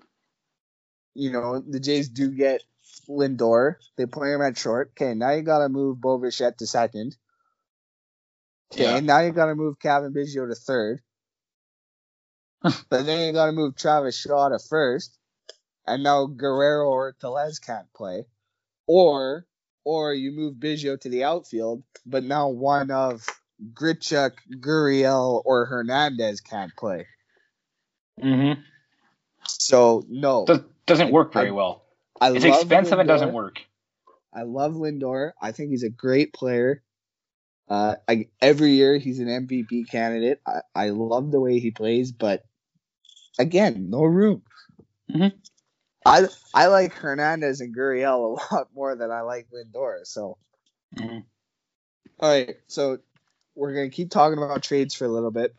you 1.15 1.31
know, 1.31 1.59
the 1.59 1.79
Jays 1.79 2.09
do 2.09 2.29
get 2.29 2.61
Lindor. 3.09 3.75
They 3.97 4.05
play 4.05 4.33
him 4.33 4.41
at 4.41 4.57
short. 4.57 4.91
Okay, 4.91 5.13
now 5.13 5.31
you 5.31 5.41
got 5.41 5.59
to 5.59 5.69
move 5.69 5.99
Bo 6.01 6.17
Bichette 6.17 6.57
to 6.59 6.67
second. 6.67 7.15
Okay, 8.73 8.83
Yeah. 8.83 8.99
now 8.99 9.19
you 9.19 9.31
got 9.31 9.47
to 9.47 9.55
move 9.55 9.79
Cavan 9.79 10.13
Biggio 10.13 10.47
to 10.49 10.55
third. 10.55 11.01
but 12.61 13.05
then 13.05 13.27
you 13.27 13.33
got 13.33 13.47
to 13.47 13.51
move 13.51 13.75
Travis 13.75 14.17
Shaw 14.19 14.49
to 14.49 14.59
first, 14.59 15.17
and 15.85 16.01
now 16.03 16.25
Guerrero 16.27 16.87
or 16.87 17.15
Tellez 17.19 17.59
can't 17.59 17.91
play, 17.93 18.25
or 18.87 19.45
or 19.85 20.13
you 20.13 20.31
move 20.31 20.55
Biggio 20.55 20.99
to 21.01 21.09
the 21.09 21.25
outfield, 21.25 21.83
but 22.05 22.23
now 22.23 22.47
one 22.49 22.89
of 22.89 23.25
Grichuk, 23.73 24.31
Gurriel, 24.59 25.41
or 25.43 25.65
Hernandez 25.65 26.39
can't 26.39 26.71
play. 26.77 27.05
Mm-hmm. 28.21 28.61
So 29.45 30.05
no, 30.07 30.45
Does, 30.45 30.61
doesn't 30.85 31.11
work 31.11 31.31
I- 31.35 31.41
very 31.41 31.51
well. 31.51 31.82
I 32.23 32.31
It's 32.35 32.45
expensive 32.45 32.99
and 32.99 33.07
doesn't 33.07 33.33
work. 33.33 33.61
I 34.33 34.43
love 34.43 34.73
Lindor. 34.73 35.33
I 35.41 35.51
think 35.51 35.71
he's 35.71 35.83
a 35.83 35.89
great 35.89 36.33
player. 36.33 36.81
Uh, 37.69 37.95
I, 38.07 38.27
every 38.41 38.71
year 38.71 38.97
he's 38.97 39.19
an 39.19 39.27
MVP 39.27 39.89
candidate. 39.89 40.39
I, 40.45 40.61
I 40.75 40.89
love 40.89 41.31
the 41.31 41.39
way 41.39 41.59
he 41.59 41.71
plays, 41.71 42.11
but 42.11 42.43
again, 43.39 43.89
no 43.89 44.03
room. 44.03 44.43
Mhm. 45.11 45.33
I 46.05 46.27
I 46.53 46.67
like 46.67 46.93
Hernandez 46.93 47.61
and 47.61 47.75
Gurriel 47.75 48.37
a 48.37 48.53
lot 48.55 48.69
more 48.75 48.95
than 48.95 49.11
I 49.11 49.21
like 49.21 49.47
Lindor. 49.51 50.05
So 50.05 50.37
Mhm. 50.97 51.23
all 52.19 52.29
right, 52.29 52.55
so 52.67 52.99
we're 53.55 53.73
gonna 53.73 53.89
keep 53.89 54.09
talking 54.09 54.37
about 54.37 54.63
trades 54.63 54.93
for 54.93 55.05
a 55.05 55.09
little 55.09 55.31
bit. 55.31 55.55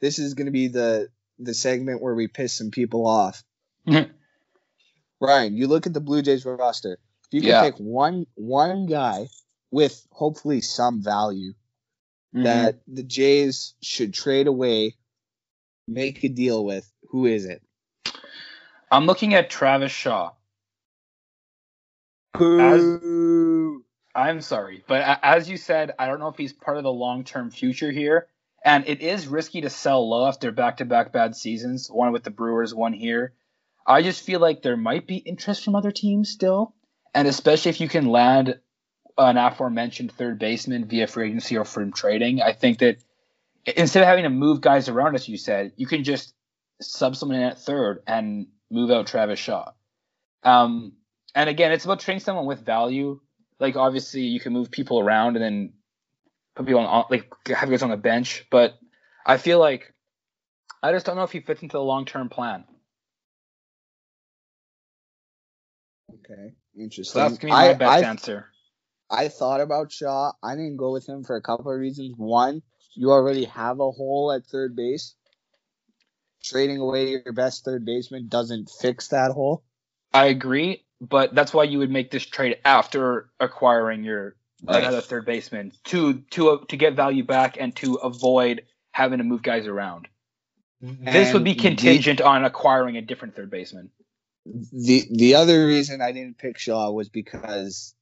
This 0.00 0.18
is 0.18 0.34
gonna 0.34 0.50
be 0.50 0.68
the 0.68 1.08
the 1.38 1.54
segment 1.54 2.02
where 2.02 2.14
we 2.14 2.28
piss 2.28 2.54
some 2.54 2.70
people 2.70 3.06
off. 3.06 3.42
Ryan, 5.20 5.56
you 5.56 5.66
look 5.66 5.86
at 5.86 5.94
the 5.94 6.00
Blue 6.00 6.22
Jays 6.22 6.44
roster. 6.44 6.98
If 7.26 7.34
you 7.34 7.40
can 7.40 7.48
Yeah. 7.48 7.62
pick 7.62 7.76
one 7.76 8.26
one 8.34 8.86
guy 8.86 9.28
with 9.70 10.06
hopefully 10.10 10.60
some 10.60 11.02
value 11.02 11.54
Mhm. 12.34 12.44
that 12.44 12.82
the 12.86 13.02
Jays 13.02 13.74
should 13.80 14.14
trade 14.14 14.46
away, 14.46 14.96
make 15.88 16.22
a 16.24 16.28
deal 16.28 16.64
with, 16.64 16.90
who 17.08 17.26
is 17.26 17.44
it? 17.46 17.62
I'm 18.90 19.06
looking 19.06 19.34
at 19.34 19.50
Travis 19.50 19.92
Shaw. 19.92 20.32
Boo. 22.32 23.84
I'm 24.14 24.40
sorry, 24.40 24.82
but 24.86 25.18
as 25.22 25.48
you 25.48 25.56
said, 25.56 25.94
I 25.98 26.06
don't 26.06 26.20
know 26.20 26.28
if 26.28 26.36
he's 26.36 26.52
part 26.52 26.76
of 26.78 26.84
the 26.84 26.92
long-term 26.92 27.50
future 27.50 27.90
here, 27.90 28.28
and 28.64 28.86
it 28.86 29.02
is 29.02 29.26
risky 29.26 29.60
to 29.62 29.70
sell 29.70 30.08
low 30.08 30.26
after 30.26 30.50
back-to-back 30.52 31.12
bad 31.12 31.36
seasons, 31.36 31.90
one 31.90 32.12
with 32.12 32.24
the 32.24 32.30
Brewers, 32.30 32.74
one 32.74 32.94
here. 32.94 33.34
I 33.86 34.02
just 34.02 34.24
feel 34.24 34.40
like 34.40 34.62
there 34.62 34.76
might 34.76 35.06
be 35.06 35.16
interest 35.16 35.64
from 35.64 35.76
other 35.76 35.92
teams 35.92 36.30
still, 36.30 36.74
and 37.14 37.28
especially 37.28 37.70
if 37.70 37.80
you 37.80 37.88
can 37.88 38.06
land 38.06 38.58
an 39.18 39.36
aforementioned 39.36 40.12
third 40.12 40.38
baseman 40.38 40.86
via 40.86 41.06
free 41.06 41.28
agency 41.28 41.56
or 41.56 41.64
from 41.64 41.92
trading, 41.92 42.42
I 42.42 42.52
think 42.52 42.80
that 42.80 42.98
instead 43.64 44.02
of 44.02 44.08
having 44.08 44.24
to 44.24 44.30
move 44.30 44.60
guys 44.60 44.88
around, 44.88 45.14
as 45.14 45.28
you 45.28 45.36
said, 45.36 45.72
you 45.76 45.86
can 45.86 46.04
just 46.04 46.34
sub 46.80 47.16
someone 47.16 47.38
in 47.38 47.44
at 47.44 47.58
third 47.58 48.02
and 48.06 48.48
move 48.70 48.90
out 48.90 49.06
Travis 49.06 49.38
Shaw. 49.38 49.72
Um, 50.42 50.92
and 51.34 51.48
again, 51.48 51.72
it's 51.72 51.84
about 51.84 52.00
trading 52.00 52.20
someone 52.20 52.46
with 52.46 52.64
value. 52.64 53.20
Like 53.58 53.76
obviously, 53.76 54.22
you 54.22 54.40
can 54.40 54.52
move 54.52 54.70
people 54.70 55.00
around 55.00 55.36
and 55.36 55.44
then 55.44 55.72
put 56.54 56.66
people 56.66 56.80
on 56.80 57.04
like 57.10 57.32
have 57.48 57.70
guys 57.70 57.82
on 57.82 57.90
the 57.90 57.96
bench, 57.96 58.46
but 58.50 58.78
I 59.24 59.38
feel 59.38 59.58
like 59.58 59.94
I 60.82 60.92
just 60.92 61.06
don't 61.06 61.16
know 61.16 61.22
if 61.22 61.32
he 61.32 61.40
fits 61.40 61.62
into 61.62 61.74
the 61.74 61.82
long 61.82 62.04
term 62.04 62.28
plan. 62.28 62.64
Okay, 66.12 66.54
interesting. 66.78 67.04
So 67.04 67.18
that's 67.20 67.38
gonna 67.38 67.52
be 67.52 67.56
my 67.56 67.68
I, 67.70 67.74
best 67.74 68.04
I, 68.04 68.08
answer. 68.08 68.46
I 69.10 69.28
thought 69.28 69.60
about 69.60 69.92
Shaw. 69.92 70.32
I 70.42 70.54
didn't 70.54 70.76
go 70.76 70.92
with 70.92 71.08
him 71.08 71.24
for 71.24 71.36
a 71.36 71.42
couple 71.42 71.72
of 71.72 71.78
reasons. 71.78 72.14
One, 72.16 72.62
you 72.94 73.10
already 73.10 73.44
have 73.44 73.80
a 73.80 73.90
hole 73.90 74.32
at 74.32 74.46
third 74.46 74.76
base. 74.76 75.14
Trading 76.42 76.78
away 76.78 77.08
your 77.10 77.32
best 77.32 77.64
third 77.64 77.84
baseman 77.84 78.28
doesn't 78.28 78.70
fix 78.80 79.08
that 79.08 79.32
hole. 79.32 79.64
I 80.12 80.26
agree, 80.26 80.84
but 81.00 81.34
that's 81.34 81.52
why 81.52 81.64
you 81.64 81.78
would 81.78 81.90
make 81.90 82.10
this 82.10 82.24
trade 82.24 82.58
after 82.64 83.30
acquiring 83.40 84.04
your 84.04 84.36
Right. 84.64 84.82
another 84.82 85.02
third 85.02 85.26
baseman 85.26 85.72
to 85.84 86.22
to 86.30 86.64
to 86.68 86.76
get 86.78 86.94
value 86.94 87.24
back 87.24 87.58
and 87.60 87.76
to 87.76 87.96
avoid 87.96 88.62
having 88.90 89.18
to 89.18 89.24
move 89.24 89.42
guys 89.42 89.66
around. 89.66 90.08
this 90.80 91.34
would 91.34 91.44
be 91.44 91.50
And 91.52 91.60
contingent 91.60 92.20
on 92.22 92.44
acquiring 92.44 92.96
a 92.96 93.02
different 93.02 93.36
third 93.36 93.50
baseman. 93.50 93.90
The, 94.46 94.68
the 94.72 95.08
the 95.10 95.34
other 95.34 95.66
reason 95.66 96.00
I 96.00 96.12
didn't 96.12 96.38
pick 96.38 96.58
Shaw 96.58 96.90
was 96.90 97.08
because 97.08 97.94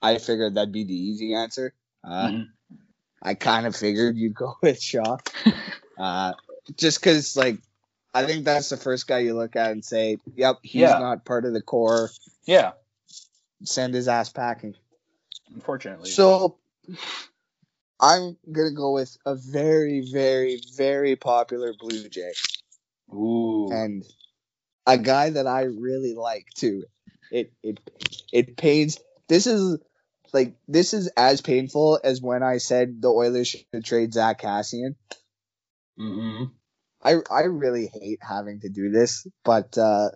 I 0.00 0.18
figured 0.18 0.54
that'd 0.54 0.72
be 0.72 0.84
the 0.84 0.94
easy 0.94 1.34
answer. 1.34 1.74
Uh, 2.04 2.28
Mhm. 2.28 2.48
I 3.20 3.34
kind 3.34 3.66
of 3.66 3.74
figured 3.74 4.16
you'd 4.16 4.34
go 4.34 4.54
with 4.62 4.80
Shaw. 4.80 5.16
uh, 5.98 6.34
just 6.76 7.00
because, 7.00 7.36
like, 7.36 7.58
I 8.14 8.26
think 8.26 8.44
that's 8.44 8.68
the 8.68 8.76
first 8.76 9.08
guy 9.08 9.18
you 9.18 9.34
look 9.34 9.56
at 9.56 9.72
and 9.72 9.84
say, 9.84 10.18
yep, 10.36 10.58
he's 10.62 10.82
Yeah. 10.82 10.98
not 10.98 11.24
part 11.24 11.44
of 11.44 11.52
the 11.52 11.62
core. 11.62 12.10
Yeah, 12.44 12.72
Send 13.64 13.92
his 13.94 14.06
ass 14.06 14.28
packing. 14.30 14.76
unfortunately. 15.52 16.10
So, 16.10 16.58
I'm 18.00 18.36
going 18.52 18.68
to 18.68 18.74
go 18.74 18.92
with 18.92 19.16
a 19.26 19.34
very, 19.34 20.00
very, 20.12 20.60
very 20.76 21.16
popular 21.16 21.74
Blue 21.78 22.08
Jay. 22.08 22.32
Ooh. 23.12 23.68
And 23.72 24.04
a 24.88 24.98
guy 24.98 25.30
that 25.30 25.48
I 25.48 25.62
really 25.64 26.14
like, 26.16 26.48
too. 26.56 26.84
It, 27.32 27.52
it, 27.62 27.80
it 28.32 28.58
pains. 28.58 29.00
This 29.28 29.48
is. 29.48 29.78
Like 30.32 30.54
this 30.68 30.94
is 30.94 31.08
as 31.16 31.40
painful 31.42 32.00
as 32.04 32.22
when 32.22 32.42
I 32.42 32.58
said 32.58 33.02
the 33.02 33.08
Oilers 33.10 33.48
should 33.48 33.84
trade 33.84 34.14
Zack 34.14 34.42
Kassian. 34.42 34.96
Mm-hmm. 36.00 36.44
I 37.02 37.16
I 37.30 37.42
really 37.44 37.90
hate 37.92 38.20
having 38.22 38.60
to 38.60 38.70
do 38.70 38.90
this, 38.90 39.26
but 39.44 39.78
uh, 39.78 40.10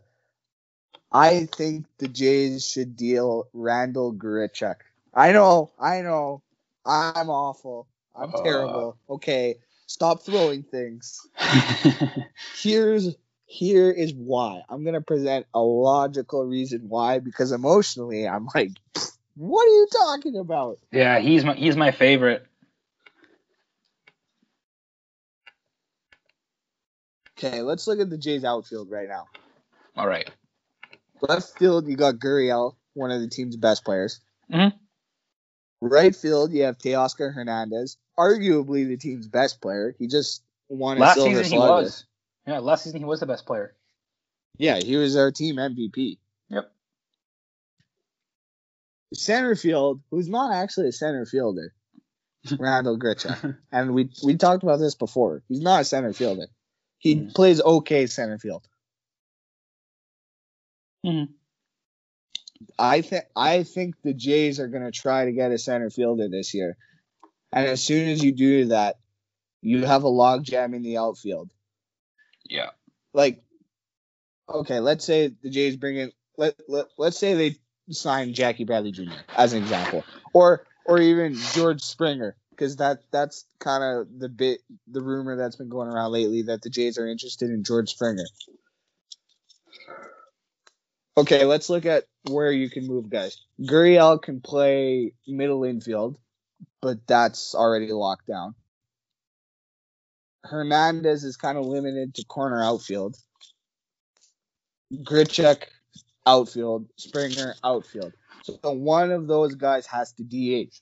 I 1.12 1.46
think 1.46 1.86
the 1.98 2.08
Jays 2.08 2.66
should 2.68 2.96
deal 2.96 3.48
Randal 3.52 4.14
Grichuk. 4.14 4.76
I 5.14 5.32
know, 5.32 5.70
I 5.78 6.02
know, 6.02 6.42
I'm 6.86 7.30
awful. 7.30 7.88
I'm 8.16 8.34
Uh. 8.34 8.42
terrible. 8.42 8.98
Okay, 9.10 9.56
stop 9.86 10.22
throwing 10.24 10.62
things. 10.64 11.20
Here's 12.62 13.16
here 13.52 13.90
is 13.90 14.14
why. 14.14 14.62
I'm 14.70 14.82
gonna 14.82 15.02
present 15.02 15.44
a 15.52 15.60
logical 15.60 16.42
reason 16.46 16.88
why 16.88 17.18
because 17.18 17.52
emotionally 17.52 18.26
I'm 18.26 18.48
like, 18.54 18.70
what 19.36 19.62
are 19.66 19.70
you 19.70 19.86
talking 19.92 20.36
about? 20.36 20.78
yeah, 20.90 21.18
he's 21.18 21.44
my 21.44 21.52
he's 21.54 21.76
my 21.76 21.90
favorite. 21.90 22.46
Okay, 27.38 27.60
let's 27.60 27.86
look 27.86 28.00
at 28.00 28.08
the 28.08 28.16
Jays 28.16 28.44
outfield 28.44 28.90
right 28.90 29.08
now. 29.08 29.26
All 29.96 30.06
right. 30.08 30.30
Left 31.20 31.58
field, 31.58 31.86
you 31.88 31.96
got 31.96 32.14
Gurriel, 32.14 32.76
one 32.94 33.10
of 33.10 33.20
the 33.20 33.28
team's 33.28 33.56
best 33.56 33.84
players. 33.84 34.20
Mhm. 34.50 34.72
Right 35.82 36.14
field, 36.16 36.52
you 36.52 36.62
have 36.62 36.78
Teoscar 36.78 37.34
Hernandez, 37.34 37.98
arguably 38.18 38.86
the 38.88 38.96
team's 38.96 39.26
best 39.26 39.60
player. 39.60 39.94
He 39.98 40.06
just 40.06 40.42
won 40.68 40.96
a 40.96 41.00
Last 41.00 41.16
silver 41.16 41.42
season 41.42 41.44
he 41.44 41.56
slugger. 41.58 41.82
was. 41.82 42.06
Yeah, 42.46 42.58
last 42.58 42.84
season 42.84 42.98
he 43.00 43.04
was 43.04 43.20
the 43.20 43.26
best 43.26 43.46
player. 43.46 43.74
Yeah, 44.58 44.78
he 44.78 44.96
was 44.96 45.16
our 45.16 45.30
team 45.30 45.56
MVP. 45.56 46.18
Yep. 46.50 46.70
Center 49.14 49.54
field, 49.54 50.00
who's 50.10 50.28
not 50.28 50.52
actually 50.54 50.88
a 50.88 50.92
center 50.92 51.24
fielder, 51.26 51.72
Randal 52.58 52.98
Grichuk. 52.98 53.56
and 53.72 53.94
we 53.94 54.10
we 54.24 54.36
talked 54.36 54.62
about 54.62 54.78
this 54.78 54.94
before. 54.94 55.42
He's 55.48 55.60
not 55.60 55.82
a 55.82 55.84
center 55.84 56.12
fielder. 56.12 56.46
He 56.98 57.16
Mhm. 57.16 57.34
plays 57.34 57.60
okay 57.60 58.06
center 58.06 58.38
field. 58.38 58.66
Mhm. 61.04 61.28
I 62.78 63.02
think 63.02 63.24
I 63.34 63.64
think 63.64 63.96
the 64.02 64.14
Jays 64.14 64.60
are 64.60 64.68
going 64.68 64.84
to 64.84 64.92
try 64.92 65.24
to 65.24 65.32
get 65.32 65.50
a 65.50 65.58
center 65.58 65.90
fielder 65.90 66.28
this 66.28 66.54
year, 66.54 66.76
and 67.52 67.66
as 67.66 67.84
soon 67.84 68.08
as 68.08 68.22
you 68.22 68.32
do 68.32 68.66
that, 68.66 68.98
you 69.62 69.84
have 69.84 70.04
a 70.04 70.10
logjam 70.10 70.74
in 70.74 70.82
the 70.82 70.98
outfield. 70.98 71.50
Yeah. 72.52 72.70
Like, 73.14 73.42
okay, 74.48 74.80
let's 74.80 75.04
say 75.04 75.32
the 75.42 75.50
Jays 75.50 75.76
bring 75.76 75.96
in 75.96 76.12
let, 76.36 76.54
let 76.68 76.86
let's 76.98 77.18
say 77.18 77.34
they 77.34 77.56
sign 77.90 78.34
Jackie 78.34 78.64
Bradley 78.64 78.92
Jr. 78.92 79.12
as 79.36 79.54
an 79.54 79.62
example, 79.62 80.04
or 80.34 80.64
or 80.84 81.00
even 81.00 81.34
George 81.54 81.80
Springer, 81.80 82.36
because 82.50 82.76
that 82.76 82.98
that's 83.10 83.46
kind 83.58 83.82
of 83.82 84.18
the 84.18 84.28
bit 84.28 84.60
the 84.86 85.02
rumor 85.02 85.36
that's 85.36 85.56
been 85.56 85.70
going 85.70 85.88
around 85.88 86.12
lately 86.12 86.42
that 86.42 86.62
the 86.62 86.70
Jays 86.70 86.98
are 86.98 87.08
interested 87.08 87.50
in 87.50 87.64
George 87.64 87.90
Springer. 87.90 88.26
Okay, 91.16 91.44
let's 91.44 91.68
look 91.70 91.86
at 91.86 92.04
where 92.30 92.52
you 92.52 92.70
can 92.70 92.86
move 92.86 93.10
guys. 93.10 93.38
Gurriel 93.60 94.20
can 94.20 94.40
play 94.40 95.12
middle 95.26 95.64
infield, 95.64 96.18
but 96.80 97.06
that's 97.06 97.54
already 97.54 97.92
locked 97.92 98.26
down. 98.26 98.54
Hernandez 100.44 101.24
is 101.24 101.36
kind 101.36 101.56
of 101.56 101.66
limited 101.66 102.14
to 102.14 102.24
corner 102.24 102.62
outfield. 102.62 103.16
Grichuk 104.92 105.64
outfield, 106.26 106.88
Springer 106.96 107.54
outfield. 107.64 108.12
So 108.42 108.72
one 108.72 109.10
of 109.12 109.26
those 109.26 109.54
guys 109.54 109.86
has 109.86 110.12
to 110.14 110.24
DH. 110.24 110.74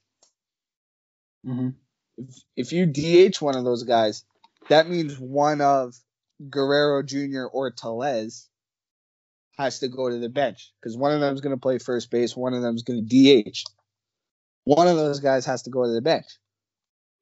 Mm-hmm. 1.47 1.69
If, 2.17 2.35
if 2.57 2.73
you 2.73 2.87
DH 2.87 3.41
one 3.41 3.57
of 3.57 3.65
those 3.65 3.85
guys, 3.85 4.25
that 4.69 4.89
means 4.89 5.19
one 5.19 5.61
of 5.61 5.95
Guerrero 6.49 7.03
Jr. 7.03 7.45
or 7.45 7.71
Tellez 7.71 8.49
has 9.59 9.81
to 9.81 9.89
go 9.89 10.09
to 10.09 10.19
the 10.19 10.29
bench 10.29 10.73
because 10.81 10.97
one 10.97 11.13
of 11.13 11.21
them 11.21 11.35
is 11.35 11.41
going 11.41 11.55
to 11.55 11.61
play 11.61 11.79
first 11.79 12.11
base, 12.11 12.37
one 12.37 12.55
of 12.55 12.63
them 12.63 12.75
is 12.75 12.83
going 12.83 13.07
to 13.07 13.43
DH. 13.43 13.65
One 14.65 14.89
of 14.89 14.97
those 14.97 15.21
guys 15.21 15.47
has 15.47 15.63
to 15.63 15.71
go 15.71 15.85
to 15.85 15.93
the 15.93 16.03
bench. 16.03 16.27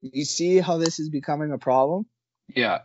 You 0.03 0.25
see 0.25 0.59
how 0.59 0.79
this 0.79 1.01
is 1.01 1.09
becoming 1.09 1.53
a 1.53 1.59
problem? 1.59 2.07
Yeah. 2.55 2.81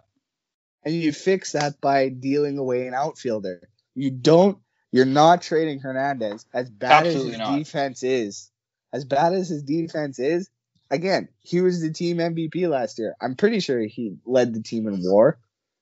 And 0.84 0.94
you 0.94 1.12
fix 1.14 1.54
that 1.54 1.80
by 1.80 2.10
dealing 2.10 2.58
away 2.58 2.88
an 2.88 2.94
outfielder. 2.94 3.70
You 3.96 4.12
don't, 4.12 4.58
you're 4.92 5.06
not 5.06 5.42
trading 5.42 5.80
Hernandez 5.80 6.46
as 6.54 6.70
bad 6.70 7.06
Absolutely 7.08 7.34
as 7.34 7.40
his 7.40 7.40
not. 7.40 7.58
defense 7.58 8.04
is. 8.04 8.50
As 8.92 9.06
bad 9.06 9.34
as 9.34 9.50
his 9.50 9.64
defense 9.64 10.20
is, 10.20 10.50
again, 10.92 11.30
he 11.40 11.62
was 11.62 11.82
the 11.82 11.92
team 11.92 12.18
MVP 12.18 12.68
last 12.70 13.00
year. 13.00 13.16
I'm 13.22 13.36
pretty 13.36 13.60
sure 13.60 13.80
he 13.82 14.18
led 14.26 14.54
the 14.54 14.62
team 14.62 14.88
in 14.88 15.02
war. 15.02 15.40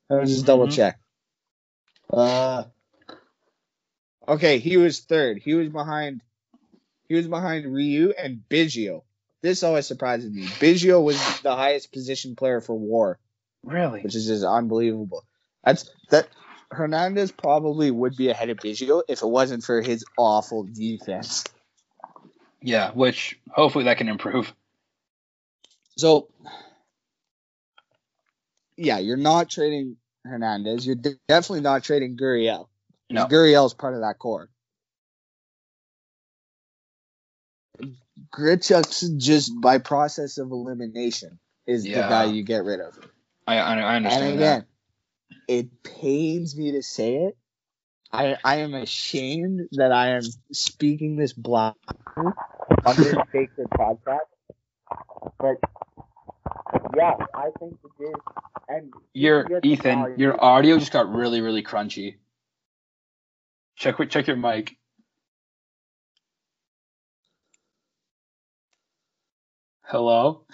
Let 0.09 0.21
me 0.21 0.27
just 0.27 0.45
double 0.45 0.67
Mhm. 0.67 0.75
check. 0.75 0.99
Uh, 2.11 2.63
okay, 4.27 4.59
he 4.59 4.77
was 4.77 4.99
third. 4.99 5.39
He 5.39 5.53
was 5.53 5.69
behind. 5.69 6.21
He 7.07 7.15
was 7.15 7.27
behind 7.27 7.65
Ryu 7.65 8.11
and 8.17 8.43
Biggio. 8.49 9.03
This 9.41 9.63
always 9.63 9.87
surprises 9.87 10.31
me. 10.31 10.43
Biggio 10.43 11.03
was 11.03 11.17
the 11.41 11.55
highest 11.55 11.91
position 11.91 12.35
player 12.35 12.61
for 12.61 12.73
WAR, 12.77 13.19
Really? 13.63 14.01
which 14.01 14.15
is 14.15 14.27
just 14.27 14.43
unbelievable. 14.43 15.25
That's 15.63 15.89
that. 16.09 16.27
Hernandez 16.71 17.31
probably 17.31 17.91
would 17.91 18.15
be 18.15 18.29
ahead 18.29 18.49
of 18.49 18.57
Biggio 18.57 19.03
if 19.09 19.21
it 19.21 19.27
wasn't 19.27 19.63
for 19.63 19.81
his 19.81 20.05
awful 20.17 20.63
defense. 20.63 21.43
Yeah. 22.61 22.91
Which 22.91 23.37
hopefully 23.49 23.85
that 23.85 23.97
can 23.97 24.07
improve. 24.07 24.53
So, 25.97 26.29
yeah, 28.77 28.99
you're 28.99 29.17
not 29.17 29.49
trading 29.49 29.97
Hernandez. 30.23 30.85
You're 30.85 30.95
de- 30.95 31.19
definitely 31.27 31.61
not 31.61 31.83
trading 31.83 32.17
Gurriel. 32.17 32.67
No. 33.09 33.25
Gurriel's 33.25 33.73
part 33.73 33.93
of 33.93 34.01
that 34.01 34.17
core. 34.17 34.49
Grichuk's 38.33 39.01
just 39.17 39.51
by 39.59 39.77
process 39.77 40.37
of 40.37 40.51
elimination 40.51 41.39
is 41.67 41.83
the 41.83 41.91
guy 41.91 42.25
you 42.25 42.43
get 42.43 42.63
rid 42.63 42.79
of. 42.79 42.97
I 43.51 43.57
I, 43.59 43.79
I 43.79 43.95
understand 43.97 44.35
And 44.35 44.35
again, 44.35 44.65
it 45.47 45.83
pains 45.83 46.55
me 46.57 46.73
to 46.73 46.83
say 46.83 47.15
it, 47.17 47.37
I 48.11 48.37
I 48.43 48.57
am 48.57 48.73
ashamed 48.73 49.69
that 49.73 49.91
I 49.91 50.09
am 50.09 50.23
speaking 50.53 51.15
this 51.17 51.33
black 51.33 51.75
on 52.85 52.97
this 52.97 53.15
sacred 53.33 53.69
podcast. 53.77 54.29
But 55.39 55.57
yeah, 56.95 57.13
I 57.35 57.49
think 57.59 57.77
it 57.83 58.03
is. 58.03 58.21
And 58.69 58.93
Your 59.13 59.49
get 59.49 59.63
Ethan, 59.63 59.83
value. 59.83 60.17
your 60.17 60.43
audio 60.43 60.77
just 60.79 60.93
got 60.93 61.13
really, 61.13 61.41
really 61.41 61.63
crunchy. 61.63 62.17
Check 63.77 63.97
check 64.09 64.27
your 64.27 64.37
mic. 64.37 64.77
Hello, 69.83 70.45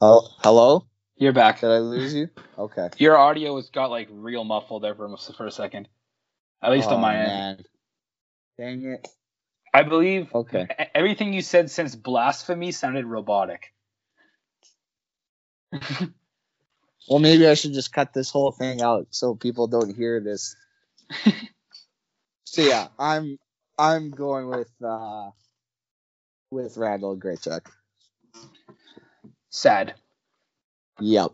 Oh, 0.00 0.28
hello? 0.44 0.86
You're 1.22 1.32
back. 1.32 1.60
Did 1.60 1.70
I 1.70 1.78
lose 1.78 2.12
you? 2.12 2.28
Okay. 2.58 2.90
Your 2.98 3.16
audio 3.16 3.54
has 3.56 3.70
got 3.70 3.90
like 3.90 4.08
real 4.10 4.42
muffled 4.42 4.82
there 4.82 4.94
for, 4.94 5.16
for 5.36 5.46
a 5.46 5.52
second. 5.52 5.88
At 6.60 6.72
least 6.72 6.88
oh, 6.90 6.96
on 6.96 7.00
my 7.00 7.16
end. 7.16 7.26
man. 7.28 7.64
Dang 8.58 8.92
it. 8.92 9.08
I 9.72 9.84
believe 9.84 10.34
Okay. 10.34 10.66
everything 10.94 11.32
you 11.32 11.40
said 11.40 11.70
since 11.70 11.94
blasphemy 11.94 12.72
sounded 12.72 13.06
robotic. 13.06 13.72
Well, 17.08 17.18
maybe 17.18 17.48
I 17.48 17.54
should 17.54 17.72
just 17.72 17.92
cut 17.92 18.14
this 18.14 18.30
whole 18.30 18.52
thing 18.52 18.80
out 18.80 19.08
so 19.10 19.34
people 19.34 19.66
don't 19.66 19.94
hear 19.94 20.20
this. 20.20 20.54
so 22.44 22.62
yeah, 22.62 22.88
I'm 22.96 23.38
I'm 23.76 24.10
going 24.10 24.46
with 24.48 24.70
uh 24.84 25.30
with 26.52 26.76
Randal 26.76 27.16
Grichuk. 27.16 27.66
Sad. 29.50 29.94
Yep. 31.00 31.30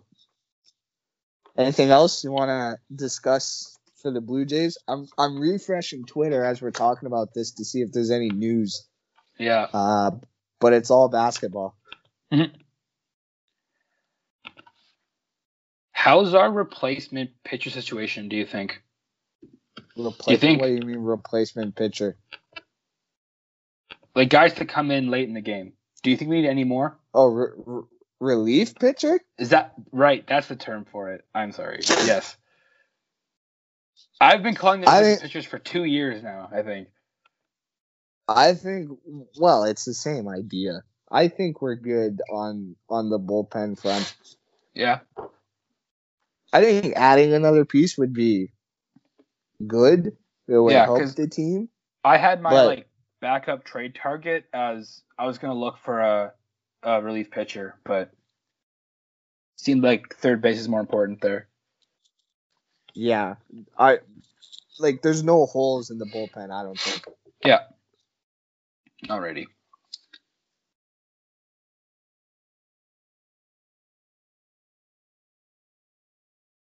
Anything 1.57 1.91
else 1.91 2.23
you 2.23 2.31
want 2.31 2.49
to 2.51 2.79
discuss 2.95 3.77
for 4.01 4.11
the 4.13 4.21
Blue 4.21 4.45
Jays? 4.45 4.79
I'm 4.87 5.07
I'm 5.19 5.39
refreshing 5.41 6.05
Twitter 6.05 6.45
as 6.45 6.63
we're 6.63 6.71
talking 6.71 7.07
about 7.07 7.35
this 7.35 7.53
to 7.53 7.65
see 7.65 7.81
if 7.83 7.91
there's 7.93 8.11
any 8.13 8.29
news. 8.31 8.87
Yeah. 9.39 9.67
Uh, 9.73 10.13
but 10.61 10.73
it's 10.73 10.91
all 10.91 11.09
basketball. 11.09 11.77
How's 15.93 16.35
our 16.35 16.51
replacement 16.51 17.31
pitcher 17.45 17.71
situation? 17.71 18.29
Do 18.29 18.37
you 18.37 18.47
think? 18.47 18.83
Replace, 19.97 20.41
think- 20.41 20.61
What 20.61 20.69
do 20.69 20.75
you 20.75 20.83
mean 20.83 20.99
replacement 21.01 21.75
pitcher? 21.75 22.17
Like 24.15 24.31
guys 24.31 24.55
to 24.55 24.65
come 24.65 24.91
in 24.91 25.11
late 25.11 25.29
in 25.29 25.35
the 25.35 25.41
game. 25.41 25.73
Do 26.03 26.11
you 26.11 26.17
think 26.17 26.31
we 26.31 26.41
need 26.43 26.49
any 26.49 26.65
more? 26.65 26.97
Oh, 27.13 27.27
re- 27.27 27.49
re- 27.57 27.83
relief 28.21 28.75
pitcher? 28.75 29.21
Is 29.39 29.51
that 29.51 29.75
right? 29.93 30.25
That's 30.27 30.49
the 30.49 30.57
term 30.57 30.87
for 30.91 31.13
it. 31.13 31.25
I'm 31.35 31.53
sorry. 31.53 31.81
Yes. 31.89 32.37
I've 34.21 34.43
been 34.43 34.55
calling 34.55 34.81
them 34.83 35.03
think- 35.03 35.21
pitchers 35.23 35.45
for 35.47 35.59
two 35.59 35.85
years 35.85 36.23
now. 36.23 36.49
I 36.53 36.63
think. 36.63 36.89
I 38.27 38.55
think 38.55 38.91
well, 39.39 39.65
it's 39.65 39.85
the 39.85 39.95
same 39.95 40.29
idea. 40.29 40.83
I 41.11 41.29
think 41.29 41.63
we're 41.63 41.77
good 41.77 42.21
on 42.31 42.77
on 42.91 43.09
the 43.09 43.19
bullpen 43.19 43.81
front. 43.81 44.15
Yeah. 44.75 45.01
I 46.53 46.63
think 46.63 46.95
adding 46.97 47.33
another 47.33 47.65
piece 47.65 47.97
would 47.99 48.13
be 48.13 48.53
good. 49.67 50.17
It 50.47 50.59
would 50.59 50.73
Yeah, 50.73 50.85
help 50.85 51.15
the 51.15 51.27
team. 51.29 51.69
I 52.05 52.17
had 52.17 52.41
my 52.43 52.51
But- 52.51 52.67
like 52.67 52.89
backup 53.21 53.65
trade 53.65 53.95
target 53.95 54.45
as 54.53 55.03
I 55.19 55.27
was 55.27 55.39
gonna 55.39 55.59
look 55.59 55.79
for 55.79 56.01
a, 56.01 56.33
a 56.83 57.03
relief 57.03 57.31
pitcher, 57.31 57.75
but 57.85 58.11
seemed 59.57 59.83
like 59.83 60.15
third 60.17 60.41
base 60.41 60.59
is 60.59 60.69
more 60.69 60.81
important 60.81 61.21
there. 61.21 61.49
Yeah, 62.95 63.35
I 63.79 63.99
like. 64.79 65.03
There's 65.03 65.23
no 65.23 65.47
holes 65.47 65.91
in 65.91 65.99
the 65.99 66.07
bullpen. 66.07 66.51
I 66.51 66.63
don't 66.63 66.79
think. 66.79 67.05
Yeah. 67.45 67.61
Alrighty. 69.07 69.47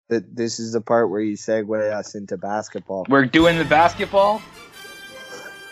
That 0.10 0.36
this 0.36 0.60
is 0.60 0.74
the 0.74 0.82
part 0.82 1.10
where 1.10 1.22
you 1.22 1.38
segue 1.38 1.92
us 1.94 2.16
into 2.16 2.36
basketball. 2.36 3.06
We're 3.08 3.26
doing 3.26 3.58
the 3.58 3.66
basketball. 3.66 4.42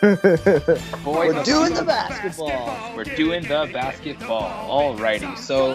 Boys, 0.02 1.34
We're 1.34 1.42
doing 1.44 1.74
the 1.74 1.84
basketball. 1.84 2.96
We're 2.96 3.04
doing 3.04 3.42
the 3.42 3.68
basketball. 3.72 4.94
Alrighty. 4.94 5.36
So 5.36 5.74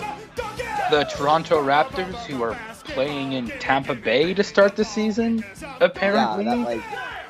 the 0.89 1.03
Toronto 1.15 1.61
Raptors, 1.61 2.15
who 2.25 2.41
are 2.43 2.57
playing 2.85 3.33
in 3.33 3.47
Tampa 3.59 3.95
Bay 3.95 4.33
to 4.33 4.43
start 4.43 4.75
the 4.77 4.85
season, 4.85 5.43
Yeah, 5.61 5.77
apparently. 5.81 6.45
that 6.45 6.57
like 6.57 6.81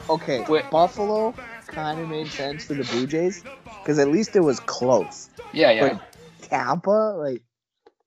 okay. 0.09 0.45
Wait. 0.47 0.69
Buffalo 0.69 1.33
kind 1.67 1.99
of 1.99 2.09
made 2.09 2.27
sense 2.27 2.65
for 2.65 2.75
the 2.75 2.83
Blue 2.83 3.07
Jays 3.07 3.43
because 3.81 3.97
at 3.97 4.09
least 4.09 4.35
it 4.35 4.41
was 4.41 4.59
close. 4.59 5.29
yeah, 5.51 5.71
yeah. 5.71 5.93
But 5.93 6.47
Tampa, 6.49 7.15
like, 7.17 7.41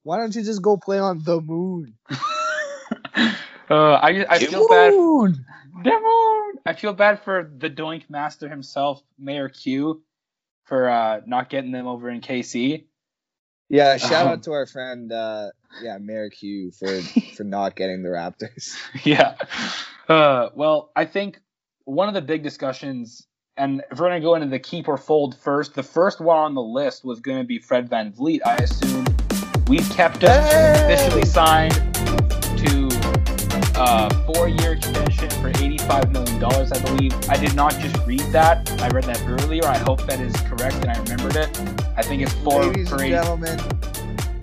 why 0.05 0.19
don't 0.19 0.35
you 0.37 0.43
just 0.45 0.63
go 0.63 0.77
play 0.77 1.01
on 1.01 1.23
the 1.25 1.41
moon? 1.41 1.95
uh, 2.11 3.95
I 3.95 4.25
I 4.29 4.39
feel 4.39 4.69
bad. 4.69 4.93
The 4.93 4.97
moon. 4.97 5.45
I 6.67 6.73
feel 6.75 6.93
bad 6.93 7.23
for 7.23 7.51
the 7.59 7.71
Doink 7.71 8.11
Master 8.11 8.49
himself, 8.49 9.03
Mayor 9.19 9.49
Q, 9.49 10.03
for 10.65 10.89
uh, 10.89 11.21
not 11.27 11.49
getting 11.49 11.71
them 11.73 11.87
over 11.87 12.11
in 12.11 12.21
KC. 12.21 12.85
Yeah, 13.69 13.97
shout 13.97 14.27
Um, 14.27 14.33
out 14.33 14.43
to 14.45 14.53
our 14.53 14.67
friend, 14.67 15.11
uh, 15.13 15.49
yeah, 15.83 15.99
Merrick 15.99 16.35
Hugh 16.35 16.71
for 16.73 17.01
for 17.37 17.45
not 17.45 17.75
getting 17.77 18.03
the 18.03 18.11
Raptors. 18.11 18.77
yeah. 19.05 19.37
Uh, 20.09 20.51
well, 20.55 20.91
I 20.95 21.05
think 21.05 21.41
one 21.85 22.09
of 22.09 22.15
the 22.15 22.23
big 22.23 22.43
discussions, 22.43 23.27
and 23.57 23.83
if 23.91 23.99
we're 23.99 24.09
going 24.09 24.21
to 24.21 24.25
go 24.25 24.35
into 24.35 24.49
the 24.49 24.59
keep 24.59 24.87
or 24.89 24.97
fold 24.97 25.37
first, 25.37 25.75
the 25.75 25.83
first 25.83 26.21
one 26.21 26.37
on 26.39 26.55
the 26.55 26.63
list 26.63 27.05
was 27.05 27.21
going 27.21 27.39
to 27.39 27.45
be 27.45 27.59
Fred 27.59 27.89
VanVleet. 27.91 28.41
I 28.47 28.57
assume 28.57 29.05
we've 29.69 29.89
kept 29.91 30.23
him 30.23 30.31
Hey! 30.31 30.83
officially 30.85 31.25
signed 31.25 31.75
a 33.79 34.25
four-year 34.25 34.73
extension 34.73 35.29
for 35.31 35.51
$85 35.53 36.13
million, 36.13 36.45
I 36.45 36.79
believe. 36.81 37.29
I 37.29 37.37
did 37.37 37.55
not 37.55 37.73
just 37.79 37.97
read 38.07 38.21
that. 38.33 38.71
I 38.81 38.89
read 38.89 39.05
that 39.05 39.23
earlier. 39.27 39.65
I 39.65 39.79
hope 39.79 40.07
that 40.07 40.21
is 40.21 40.35
correct 40.43 40.77
and 40.77 40.91
I 40.91 40.99
remembered 40.99 41.37
it. 41.37 41.61
I 41.97 42.03
think 42.03 42.23
it's 42.23 42.33
four 42.35 42.65
Ladies 42.65 42.91
and 42.93 43.01
80 43.01 43.11
gentlemen, 43.11 43.61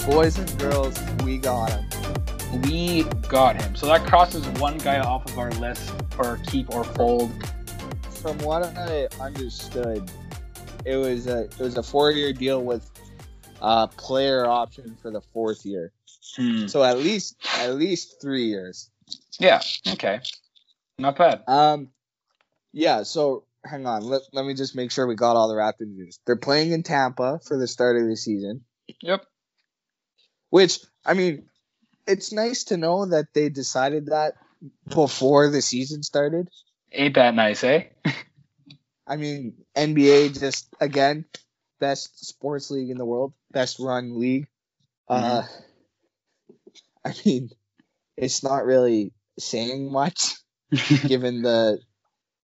boys 0.05 0.37
and 0.37 0.59
girls, 0.59 0.99
we 1.23 1.37
got 1.37 1.71
him. 1.71 2.61
We 2.61 3.03
got 3.27 3.59
him. 3.59 3.75
So 3.75 3.87
that 3.87 4.05
crosses 4.05 4.45
one 4.59 4.77
guy 4.77 4.99
off 4.99 5.25
of 5.25 5.39
our 5.39 5.51
list 5.53 5.91
for 6.11 6.39
keep 6.45 6.73
or 6.73 6.83
fold. 6.83 7.31
From 8.21 8.37
what 8.39 8.63
I 8.77 9.07
understood, 9.19 10.09
it 10.85 10.95
was 10.97 11.27
a 11.27 11.45
it 11.45 11.59
was 11.59 11.77
a 11.77 11.83
four 11.83 12.11
year 12.11 12.31
deal 12.31 12.63
with 12.63 12.89
a 13.61 13.87
player 13.87 14.45
option 14.45 14.95
for 15.01 15.11
the 15.11 15.21
fourth 15.21 15.65
year. 15.65 15.91
Hmm. 16.35 16.67
So 16.67 16.83
at 16.83 16.97
least 16.99 17.35
at 17.57 17.75
least 17.75 18.21
three 18.21 18.45
years. 18.45 18.89
Yeah. 19.43 19.61
Okay. 19.87 20.21
Not 20.97 21.17
bad. 21.17 21.43
Um, 21.47 21.89
yeah. 22.71 23.03
So 23.03 23.43
hang 23.65 23.85
on. 23.85 24.03
Let 24.03 24.21
let 24.31 24.45
me 24.45 24.53
just 24.53 24.75
make 24.75 24.91
sure 24.91 25.05
we 25.05 25.15
got 25.15 25.35
all 25.35 25.49
the 25.49 25.55
Raptor 25.55 25.81
news. 25.81 26.19
They're 26.25 26.37
playing 26.37 26.71
in 26.71 26.83
Tampa 26.83 27.39
for 27.45 27.57
the 27.57 27.67
start 27.67 27.97
of 27.97 28.07
the 28.07 28.15
season. 28.15 28.61
Yep. 29.01 29.25
Which 30.49 30.79
I 31.05 31.13
mean, 31.13 31.49
it's 32.07 32.31
nice 32.31 32.65
to 32.65 32.77
know 32.77 33.05
that 33.05 33.33
they 33.33 33.49
decided 33.49 34.07
that 34.07 34.35
before 34.87 35.49
the 35.49 35.61
season 35.61 36.03
started. 36.03 36.47
Ain't 36.93 37.15
that 37.15 37.35
nice, 37.35 37.63
eh? 37.65 37.85
I 39.07 39.17
mean, 39.17 39.55
NBA 39.75 40.39
just 40.39 40.73
again 40.79 41.25
best 41.81 42.25
sports 42.25 42.71
league 42.71 42.91
in 42.91 42.97
the 42.97 43.05
world, 43.05 43.33
best 43.51 43.77
run 43.79 44.17
league. 44.17 44.47
Uh, 45.09 45.43
I 47.05 47.13
mean, 47.25 47.49
it's 48.15 48.41
not 48.41 48.63
really 48.63 49.11
saying 49.39 49.91
much 49.91 50.35
given 51.07 51.41
the 51.41 51.79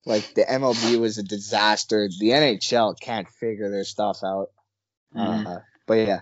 like 0.07 0.35
the 0.35 0.43
MLB 0.43 0.99
was 0.99 1.18
a 1.18 1.22
disaster. 1.22 2.09
The 2.09 2.31
NHL 2.31 2.99
can't 3.01 3.29
figure 3.29 3.70
their 3.70 3.85
stuff 3.85 4.22
out. 4.22 4.49
Mhm. 5.16 5.47
Uh, 5.47 5.61
but 5.87 5.95
yeah. 5.95 6.20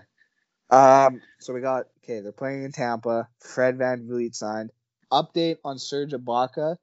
Um. 0.69 1.21
So 1.39 1.53
we 1.53 1.61
got 1.61 1.85
okay. 2.03 2.21
They're 2.21 2.31
playing 2.31 2.63
in 2.63 2.71
Tampa. 2.71 3.27
Fred 3.39 3.77
VanVleet 3.77 4.35
signed. 4.35 4.71
Update 5.11 5.57
on 5.63 5.77
Serge 5.77 6.11
Ibaka. 6.11 6.77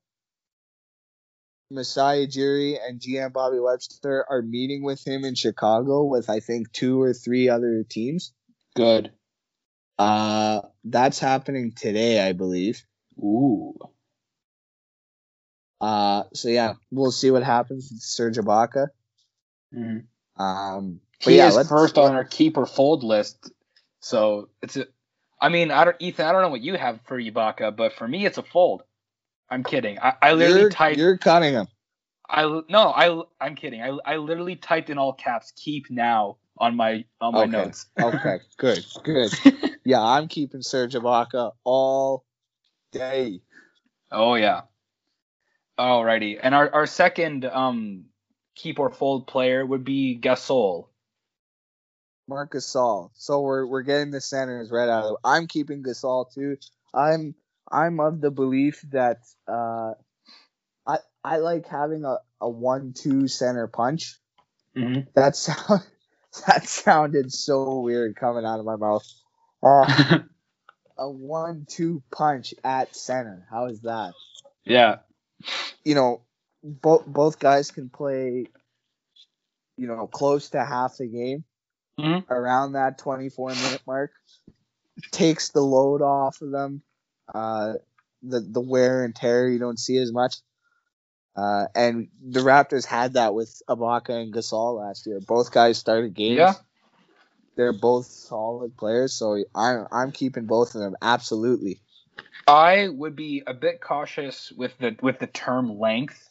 Masai 1.72 2.26
Ujiri 2.26 2.78
and 2.84 3.00
GM 3.00 3.32
Bobby 3.32 3.60
Webster 3.60 4.26
are 4.28 4.42
meeting 4.42 4.82
with 4.82 5.06
him 5.06 5.24
in 5.24 5.36
Chicago 5.36 6.04
with 6.04 6.28
I 6.28 6.40
think 6.40 6.72
two 6.72 7.00
or 7.00 7.14
three 7.14 7.48
other 7.48 7.84
teams. 7.88 8.32
Good. 8.74 9.12
Uh, 9.98 10.62
that's 10.84 11.18
happening 11.18 11.72
today, 11.76 12.26
I 12.26 12.32
believe. 12.32 12.84
Ooh. 13.22 13.74
Uh, 15.80 16.24
so 16.34 16.48
yeah, 16.48 16.74
we'll 16.90 17.12
see 17.12 17.30
what 17.30 17.42
happens 17.42 17.90
with 17.90 18.02
Serge 18.02 18.36
Ibaka. 18.38 18.88
Mhm. 19.74 20.04
Um, 20.36 21.00
but 21.24 21.32
He 21.32 21.38
yeah, 21.38 21.48
is 21.48 21.68
first 21.68 21.98
on 21.98 22.14
our 22.14 22.24
keeper 22.24 22.66
fold 22.66 23.04
list. 23.04 23.52
So 24.00 24.48
it's 24.62 24.76
a. 24.76 24.86
I 25.40 25.48
mean, 25.48 25.70
I 25.70 25.84
don't, 25.84 25.96
Ethan. 26.00 26.26
I 26.26 26.32
don't 26.32 26.42
know 26.42 26.50
what 26.50 26.60
you 26.60 26.76
have 26.76 27.00
for 27.06 27.18
Ibaka, 27.18 27.74
but 27.76 27.94
for 27.94 28.06
me, 28.06 28.26
it's 28.26 28.38
a 28.38 28.42
fold. 28.42 28.82
I'm 29.50 29.64
kidding. 29.64 29.98
I, 29.98 30.14
I 30.22 30.32
literally 30.32 30.60
you're, 30.60 30.70
typed. 30.70 30.98
you're 30.98 31.18
cutting 31.18 31.54
him. 31.54 31.66
I 32.28 32.44
no, 32.68 32.90
I 32.90 33.22
I'm 33.40 33.56
kidding. 33.56 33.82
I 33.82 33.98
I 34.04 34.16
literally 34.16 34.56
typed 34.56 34.90
in 34.90 34.98
all 34.98 35.12
caps 35.12 35.52
"keep 35.56 35.90
now" 35.90 36.36
on 36.58 36.76
my 36.76 37.04
on 37.20 37.34
my 37.34 37.42
Okay. 37.44 37.64
notes. 37.64 37.86
Okay, 38.00 38.38
good, 38.56 38.84
good. 39.04 39.32
Yeah, 39.84 40.02
I'm 40.02 40.28
keeping 40.28 40.62
Serge 40.62 40.94
Ibaka 40.94 41.52
all 41.64 42.24
day. 42.92 43.40
Oh 44.10 44.34
yeah. 44.34 44.62
Alrighty, 45.78 46.38
and 46.42 46.54
our 46.54 46.72
our 46.72 46.86
second 46.86 47.44
um 47.44 48.04
keep 48.54 48.78
or 48.78 48.90
fold 48.90 49.26
player 49.26 49.64
would 49.64 49.84
be 49.84 50.18
Gasol. 50.20 50.88
Marcus 52.28 52.66
Gasol. 52.66 53.10
So 53.14 53.40
we're 53.40 53.66
we're 53.66 53.82
getting 53.82 54.10
the 54.10 54.20
centers 54.20 54.70
right 54.70 54.88
out 54.88 55.04
of. 55.04 55.16
I'm 55.24 55.46
keeping 55.46 55.82
Gasol 55.82 56.32
too. 56.32 56.56
I'm 56.94 57.34
I'm 57.70 58.00
of 58.00 58.20
the 58.20 58.30
belief 58.30 58.82
that 58.92 59.18
uh, 59.46 59.92
I 60.86 60.98
I 61.24 61.38
like 61.38 61.66
having 61.66 62.04
a, 62.04 62.18
a 62.40 62.48
one 62.48 62.92
two 62.94 63.28
center 63.28 63.66
punch. 63.66 64.16
Mm-hmm. 64.76 65.10
That 65.14 65.36
sound 65.36 65.82
that 66.46 66.68
sounded 66.68 67.32
so 67.32 67.80
weird 67.80 68.16
coming 68.16 68.44
out 68.44 68.60
of 68.60 68.64
my 68.64 68.76
mouth. 68.76 69.06
Uh, 69.62 70.20
a 71.00 71.10
one 71.10 71.66
two 71.68 72.02
punch 72.12 72.54
at 72.62 72.94
center. 72.94 73.46
How 73.50 73.66
is 73.66 73.80
that? 73.80 74.12
yeah. 74.64 74.98
You 75.84 75.94
know, 75.96 76.20
both 76.62 77.06
both 77.06 77.38
guys 77.40 77.70
can 77.70 77.88
play. 77.88 78.46
You 79.76 79.86
know, 79.86 80.06
close 80.06 80.50
to 80.50 80.62
half 80.64 80.98
the 80.98 81.06
game. 81.06 81.44
Mhm. 81.98 82.24
around 82.30 82.72
that 82.72 82.96
24 82.98 83.50
minute 83.50 83.82
mark 83.86 84.12
takes 85.10 85.50
the 85.50 85.60
load 85.60 86.00
off 86.00 86.40
of 86.40 86.50
them 86.50 86.80
uh 87.34 87.74
the 88.22 88.40
the 88.40 88.60
wear 88.60 89.04
and 89.04 89.14
tear 89.14 89.48
you 89.48 89.58
don't 89.58 89.78
see 89.78 89.98
as 89.98 90.10
much 90.10 90.36
uh 91.36 91.66
and 91.74 92.08
the 92.26 92.40
raptors 92.40 92.86
had 92.86 93.14
that 93.14 93.34
with 93.34 93.60
Ibaka 93.68 94.10
and 94.22 94.32
Gasol 94.32 94.78
last 94.78 95.06
year 95.06 95.20
both 95.20 95.52
guys 95.52 95.76
started 95.76 96.14
games 96.14 96.38
Yeah. 96.38 96.54
They're 97.60 97.72
both 97.74 98.06
solid 98.06 98.74
players 98.76 99.12
so 99.12 99.36
i'm 99.54 99.86
i'm 99.92 100.12
keeping 100.12 100.46
both 100.46 100.74
of 100.74 100.80
them 100.80 100.96
absolutely 101.02 101.78
I 102.46 102.88
would 102.88 103.14
be 103.14 103.42
a 103.46 103.54
bit 103.54 103.80
cautious 103.80 104.50
with 104.50 104.76
the 104.78 104.96
with 105.02 105.18
the 105.20 105.26
term 105.28 105.78
length 105.78 106.28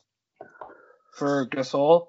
for 1.13 1.47
Gasol 1.47 2.07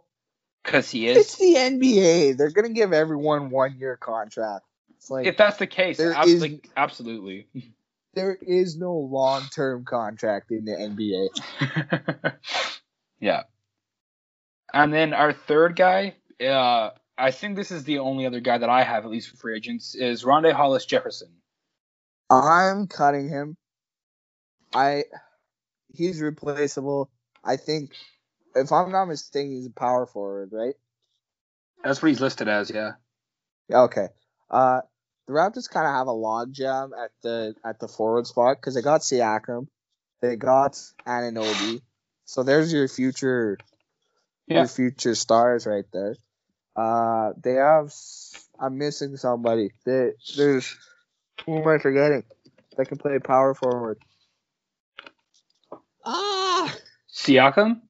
because 0.64 0.90
he 0.90 1.06
is. 1.06 1.16
it's 1.18 1.36
the 1.36 1.54
nba 1.54 2.36
they're 2.36 2.50
gonna 2.50 2.70
give 2.70 2.92
everyone 2.92 3.50
one 3.50 3.76
year 3.78 3.96
contract 3.96 4.64
it's 4.96 5.10
like 5.10 5.26
If 5.26 5.36
that's 5.36 5.58
the 5.58 5.66
case, 5.66 5.96
There 5.98 6.12
ab- 6.14 6.26
is- 6.26 6.40
like, 6.40 6.68
absolutely. 6.76 7.46
there 8.14 8.34
is 8.40 8.76
no 8.76 8.94
long 8.94 9.42
term 9.54 9.84
contract 9.84 10.50
in 10.50 10.64
the 10.64 10.72
nba 10.72 12.34
yeah. 13.20 13.42
And 14.72 14.92
then 14.92 15.12
our 15.14 15.32
third 15.32 15.74
guy, 15.76 16.14
uh, 16.44 16.90
I 17.20 17.30
think 17.32 17.56
this 17.56 17.70
is 17.70 17.84
the 17.84 17.98
only 17.98 18.26
other 18.26 18.40
guy 18.40 18.58
that 18.58 18.68
I 18.70 18.82
have, 18.82 19.04
at 19.04 19.10
least 19.10 19.28
for 19.28 19.36
free 19.36 19.56
agents, 19.56 19.94
is 19.94 20.24
Rondae 20.24 20.52
Hollis 20.52 20.86
Jefferson. 20.86 21.28
I'm 22.30 22.86
cutting 22.86 23.28
him. 23.28 23.56
I 24.74 25.04
he's 25.92 26.20
replaceable. 26.20 27.10
I 27.44 27.56
think 27.56 27.92
if 28.54 28.72
I'm 28.72 28.92
not 28.92 29.06
mistaken, 29.06 29.52
he's 29.52 29.66
a 29.66 29.70
power 29.70 30.06
forward, 30.06 30.50
right? 30.52 30.74
That's 31.82 32.00
what 32.00 32.08
he's 32.08 32.20
listed 32.20 32.48
as, 32.48 32.70
yeah. 32.70 32.92
Yeah, 33.68 33.82
okay. 33.82 34.08
Uh 34.50 34.80
the 35.26 35.34
Raptors 35.34 35.70
kind 35.70 35.86
of 35.86 35.92
have 35.92 36.08
a 36.08 36.12
logjam 36.12 36.90
at 36.98 37.10
the 37.22 37.54
at 37.64 37.78
the 37.80 37.88
forward 37.88 38.26
spot 38.26 38.56
because 38.56 38.74
they 38.74 38.82
got 38.82 39.02
Siakam, 39.02 39.66
they 40.22 40.36
got 40.36 40.72
Anunoby, 41.06 41.82
so 42.24 42.42
there's 42.42 42.72
your 42.72 42.88
future 42.88 43.58
Yeah. 44.46 44.58
your 44.60 44.68
future 44.68 45.14
stars 45.14 45.66
right 45.66 45.84
there. 45.92 46.16
Uh, 46.80 47.32
they 47.42 47.54
have 47.54 47.92
I'm 48.58 48.78
missing 48.78 49.16
somebody. 49.18 49.70
They, 49.84 50.12
there's 50.36 50.76
who 51.44 51.58
am 51.58 51.68
I 51.68 51.76
forgetting? 51.78 52.24
That 52.76 52.86
can 52.86 52.96
play 52.96 53.18
power 53.18 53.54
forward. 53.54 53.98
Ah, 56.06 56.74
Siakam, 57.12 57.82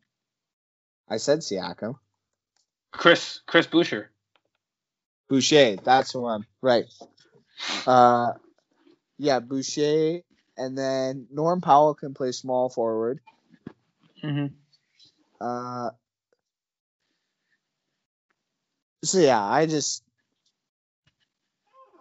I 1.09 1.19
said 1.19 1.39
Siakam. 1.39 1.99
Chris 2.91 3.41
Chris 3.47 3.69
Boucher. 3.69 4.11
Boucher, 5.29 5.77
that's 5.77 6.13
the 6.13 6.21
one. 6.21 6.45
Right. 6.61 6.87
Uh, 7.87 8.33
yeah, 9.19 9.39
Boucher, 9.39 10.23
and 10.57 10.77
then 10.77 11.29
Norm 11.31 11.61
Powell 11.61 11.95
can 11.95 12.13
play 12.13 12.33
small 12.33 12.69
forward. 12.69 13.21
Mm-hmm. 14.25 14.47
Uh, 15.41 15.91
so 19.03 19.19
yeah, 19.19 19.43
I 19.43 19.67
just, 19.67 20.03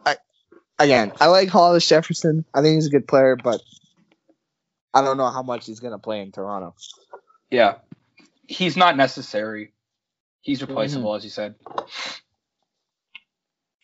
I 0.05 0.17
again, 0.77 1.11
I 1.19 1.27
like 1.27 1.49
Hollis 1.49 1.87
Jefferson. 1.87 2.45
I 2.53 2.61
think 2.61 2.75
he's 2.75 2.87
a 2.87 2.91
good 2.91 3.07
player, 3.07 3.35
but 3.35 3.61
I 4.93 5.01
don't 5.01 5.17
know 5.17 5.29
how 5.29 5.43
much 5.43 5.65
he's 5.65 5.79
gonna 5.79 5.99
play 5.99 6.21
in 6.21 6.31
Toronto. 6.31 6.75
Yeah. 7.49 7.75
He's 8.47 8.75
not 8.75 8.97
necessary. 8.97 9.73
He's 10.41 10.61
replaceable, 10.61 11.11
mm-hmm. 11.11 11.17
as 11.17 11.23
you 11.23 11.29
said. 11.29 11.55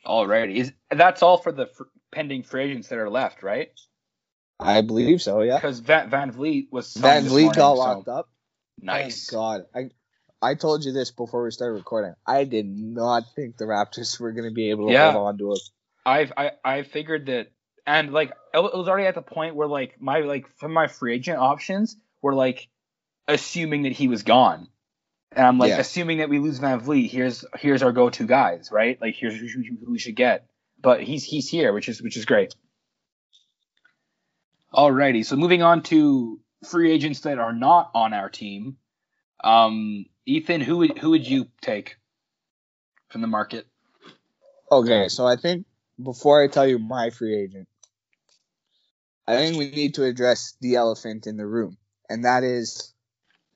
Alrighty. 0.06 0.56
Is 0.56 0.74
that's 0.90 1.22
all 1.22 1.38
for 1.38 1.52
the 1.52 1.70
pending 2.12 2.44
free 2.44 2.64
agents 2.64 2.88
that 2.90 2.98
are 2.98 3.10
left, 3.10 3.44
right? 3.44 3.72
I 4.60 4.82
believe 4.82 5.22
so. 5.22 5.42
Yeah. 5.42 5.58
Because 5.58 5.80
Van, 5.80 6.10
VanVleet 6.10 6.72
was 6.72 6.94
VanVleet 6.94 7.30
morning, 7.30 7.48
got 7.48 7.56
so- 7.56 7.74
locked 7.74 8.08
up. 8.08 8.30
Nice. 8.82 9.32
Oh 9.32 9.38
God, 9.38 9.66
I 9.74 9.90
I 10.46 10.54
told 10.54 10.86
you 10.86 10.92
this 10.92 11.10
before 11.10 11.44
we 11.44 11.50
started 11.50 11.74
recording. 11.74 12.14
I 12.28 12.44
did 12.44 12.68
not 12.68 13.24
think 13.36 13.58
the 13.58 13.66
Raptors 13.66 14.20
were 14.20 14.32
gonna 14.32 14.52
be 14.52 14.70
able 14.70 14.88
to 14.88 14.94
Yeah. 14.94 15.12
hold 15.14 15.28
on 15.28 15.38
to 15.40 15.52
him. 15.54 15.58
I've 16.06 16.32
I, 16.38 16.52
I 16.64 16.84
figured 16.84 17.26
that 17.26 17.48
and 17.88 18.14
like 18.14 18.30
it 18.54 18.60
it 18.60 18.78
was 18.78 18.88
already 18.88 19.08
at 19.08 19.16
the 19.16 19.24
point 19.24 19.56
where 19.56 19.68
like 19.68 20.00
my 20.00 20.20
like 20.20 20.46
from 20.58 20.72
my 20.72 20.86
free 20.88 21.16
agent 21.16 21.40
options 21.40 21.98
were 22.22 22.36
like 22.36 22.68
assuming 23.28 23.84
that 23.84 23.94
he 23.94 24.08
was 24.08 24.22
gone. 24.22 24.68
And 25.32 25.46
I'm 25.48 25.58
like 25.58 25.72
Yeah. 25.72 25.80
assuming 25.80 26.20
that 26.20 26.30
we 26.30 26.38
lose 26.38 26.60
VanVleet, 26.60 27.10
here's 27.10 27.44
here's 27.58 27.82
our 27.82 27.92
go 27.92 28.12
to 28.12 28.28
guys, 28.28 28.70
right? 28.72 29.02
Like 29.02 29.16
here's 29.16 29.36
who, 29.36 29.48
who 29.48 29.92
we 29.92 30.00
should 30.00 30.16
get. 30.16 30.46
But 30.80 31.02
he's 31.02 31.24
he's 31.24 31.50
here, 31.50 31.74
which 31.74 31.90
is 31.90 32.04
which 32.04 32.18
is 32.18 32.26
great. 32.26 32.54
Alrighty, 34.72 35.26
so 35.26 35.36
moving 35.38 35.64
on 35.64 35.82
to 35.84 36.40
free 36.70 36.92
agents 36.92 37.22
that 37.22 37.40
are 37.40 37.54
not 37.54 37.90
on 37.96 38.14
our 38.14 38.30
team. 38.30 38.78
Um 39.44 40.06
Ethan, 40.26 40.62
who 40.62 40.78
would 40.78 40.98
who 40.98 41.12
would 41.12 41.28
you 41.28 41.48
take 41.62 41.98
from 43.10 43.22
the 43.22 43.28
market? 43.28 43.68
Okay, 44.72 45.08
so 45.08 45.28
I 45.28 45.36
think 45.36 45.66
before 46.02 46.44
I 46.44 46.48
tell 46.48 46.68
you 46.68 46.80
my 46.80 47.12
free 47.12 47.36
agent, 47.36 47.68
I 49.28 49.38
think 49.38 49.58
we 49.58 49.70
need 49.70 49.96
to 49.96 50.04
address 50.04 50.56
the 50.62 50.76
elephant 50.76 51.28
in 51.28 51.38
the 51.38 51.46
room, 51.46 51.78
and 52.10 52.26
that 52.26 52.44
is 52.44 52.94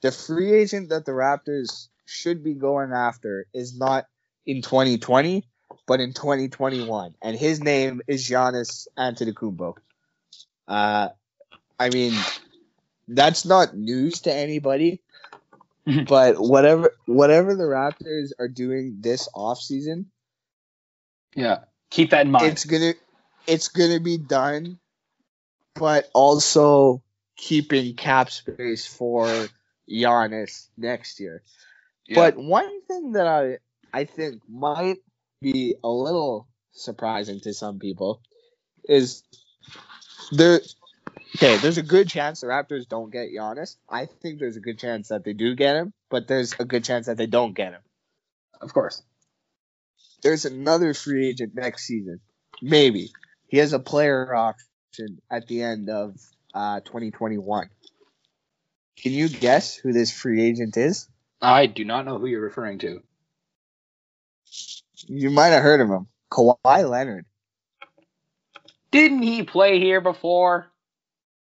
the 0.02 0.12
free 0.12 0.54
agent 0.54 0.90
that 0.90 1.06
the 1.06 1.12
Raptors 1.12 1.88
should 2.06 2.44
be 2.44 2.54
going 2.54 2.92
after 2.92 3.46
is 3.54 3.78
not 3.78 4.06
in 4.46 4.62
2020, 4.62 5.44
but 5.88 6.00
in 6.00 6.14
2021, 6.14 7.16
and 7.22 7.38
his 7.38 7.62
name 7.62 8.02
is 8.08 8.28
Giannis 8.28 8.88
Antetokounmpo. 8.98 9.76
Uh, 10.68 11.10
I 11.80 11.90
mean, 11.90 12.14
that's 13.08 13.46
not 13.46 13.76
news 13.76 14.22
to 14.22 14.34
anybody, 14.34 15.02
but 16.08 16.36
whatever 16.38 16.94
whatever 17.06 17.56
the 17.56 17.64
Raptors 17.64 18.32
are 18.40 18.48
doing 18.48 18.98
this 19.00 19.28
offseason, 19.36 20.06
Yeah. 21.36 21.60
Keep 21.90 22.12
that 22.12 22.26
in 22.26 22.32
mind. 22.32 22.46
it's 22.46 22.66
gonna 22.66 22.94
it's 23.48 23.68
gonna 23.70 24.00
be 24.00 24.18
done, 24.18 24.80
but 25.76 26.10
also 26.14 27.02
keeping 27.36 27.96
cap 27.96 28.30
space 28.30 28.86
for 28.86 29.48
Giannis 29.90 30.68
next 30.78 31.20
year. 31.20 31.42
Yeah. 32.08 32.16
But 32.16 32.38
one 32.38 32.82
thing 32.84 33.14
that 33.14 33.28
I 33.28 33.58
I 33.92 34.04
think 34.06 34.42
might 34.48 34.98
be 35.42 35.76
a 35.84 35.90
little 35.90 36.48
surprising 36.74 37.40
to 37.42 37.54
some 37.54 37.80
people 37.80 38.22
is 38.84 39.24
there. 40.32 40.60
Okay, 41.36 41.58
there's 41.58 41.78
a 41.78 41.84
good 41.84 42.10
chance 42.10 42.42
the 42.42 42.48
Raptors 42.48 42.88
don't 42.88 43.12
get 43.12 43.30
Giannis. 43.32 43.78
I 43.88 44.06
think 44.06 44.40
there's 44.40 44.58
a 44.58 44.62
good 44.62 44.80
chance 44.80 45.10
that 45.10 45.24
they 45.24 45.34
do 45.34 45.56
get 45.56 45.76
him, 45.76 45.94
but 46.10 46.28
there's 46.28 46.56
a 46.60 46.66
good 46.66 46.84
chance 46.84 47.06
that 47.06 47.18
they 47.18 47.28
don't 47.28 47.54
get 47.54 47.74
him. 47.74 47.82
of 48.62 48.74
course. 48.74 49.04
there's 50.24 50.46
another 50.46 50.94
free 50.94 51.28
agent 51.30 51.54
next 51.56 51.86
season. 51.86 52.20
Maybe. 52.62 53.12
He 53.48 53.58
has 53.58 53.74
a 53.74 53.80
player 53.80 54.34
option 54.34 55.22
at 55.30 55.48
the 55.48 55.62
end 55.62 55.90
of 55.90 56.16
uh, 56.54 56.80
2021. 56.82 57.70
Can 58.98 59.12
you 59.14 59.30
guess 59.30 59.76
who 59.76 59.94
this 59.94 60.12
free 60.12 60.44
agent 60.44 60.76
is? 60.78 61.08
I 61.42 61.68
do 61.68 61.86
not 61.86 62.06
know 62.06 62.18
who 62.18 62.26
you're 62.26 62.42
referring 62.42 62.80
to. 62.80 63.02
You 65.08 65.30
might 65.30 65.50
have 65.50 65.64
heard 65.64 65.80
of 65.80 65.90
him. 65.90 66.08
Kawhi 66.32 66.90
Leonard. 66.90 67.26
Didn't 68.92 69.22
he 69.22 69.44
play 69.44 69.80
here 69.80 70.02
before? 70.02 70.69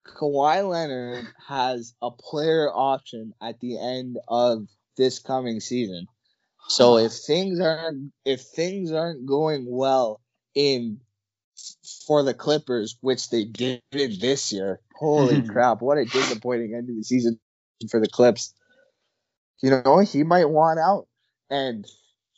Kawhi 0.08 0.68
Leonard 0.70 1.26
has 1.48 1.94
a 2.02 2.12
player 2.12 2.70
option 2.72 3.34
at 3.42 3.60
the 3.60 3.80
end 3.80 4.18
of 4.28 4.68
this 4.98 5.20
coming 5.20 5.60
season. 5.60 6.08
So 6.68 6.98
if 7.06 7.12
things 7.14 7.60
aren't 7.60 8.12
if 8.24 8.42
things 8.42 8.92
aren't 8.92 9.26
going 9.26 9.66
well 9.70 10.22
in 10.54 11.00
for 12.06 12.24
the 12.24 12.34
Clippers, 12.34 12.98
which 13.02 13.30
they 13.30 13.46
did 13.46 13.82
this 13.92 14.52
year, 14.52 14.80
holy 14.96 15.42
crap, 15.48 15.82
what 15.82 15.98
a 15.98 16.06
disappointing 16.06 16.74
end 16.76 16.90
of 16.90 16.96
the 16.96 17.04
season 17.04 17.40
for 17.90 18.00
the 18.00 18.08
Clips. 18.10 18.54
You 19.62 19.70
know, 19.70 20.00
he 20.00 20.24
might 20.24 20.50
want 20.50 20.80
out. 20.80 21.08
And 21.50 21.86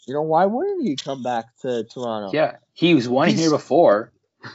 you 0.07 0.13
know, 0.13 0.21
why 0.21 0.45
wouldn't 0.45 0.83
he 0.85 0.95
come 0.95 1.23
back 1.23 1.45
to 1.61 1.83
Toronto? 1.83 2.29
Yeah, 2.33 2.57
he 2.73 2.93
was 2.95 3.09
one 3.09 3.29
He's- 3.29 3.39
here 3.39 3.49
before. 3.49 4.11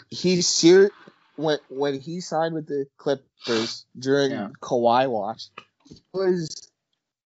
he's 0.09 0.49
ser- 0.49 0.91
when 1.37 1.59
when 1.69 1.99
he 2.01 2.21
signed 2.21 2.55
with 2.55 2.67
the 2.67 2.87
Clippers 2.99 3.87
during 3.99 4.33
Yeah. 4.33 4.49
Kawhi 4.61 5.09
watch, 5.11 5.49
was 6.13 6.71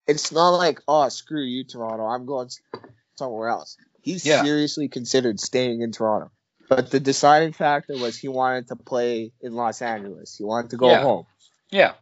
it's 0.07 0.33
not 0.33 0.51
like 0.51 0.81
oh 0.89 1.09
screw 1.09 1.43
you 1.43 1.65
Toronto, 1.65 2.05
I'm 2.07 2.27
going 2.27 2.51
somewhere 3.17 3.49
else. 3.49 3.77
He 4.03 4.19
Yeah. 4.19 4.43
seriously 4.43 4.89
considered 4.89 5.41
staying 5.41 5.81
in 5.81 5.93
Toronto, 5.93 6.31
but 6.69 6.91
the 6.91 7.01
deciding 7.01 7.53
factor 7.53 7.97
was 7.97 8.17
he 8.17 8.29
wanted 8.29 8.69
to 8.69 8.77
play 8.77 9.33
in 9.41 9.55
Los 9.55 9.81
Angeles. 9.81 10.35
He 10.37 10.45
wanted 10.45 10.71
to 10.71 10.77
go 10.77 10.91
Yeah. 10.91 11.03
home. 11.03 11.27
Yeah, 11.71 11.95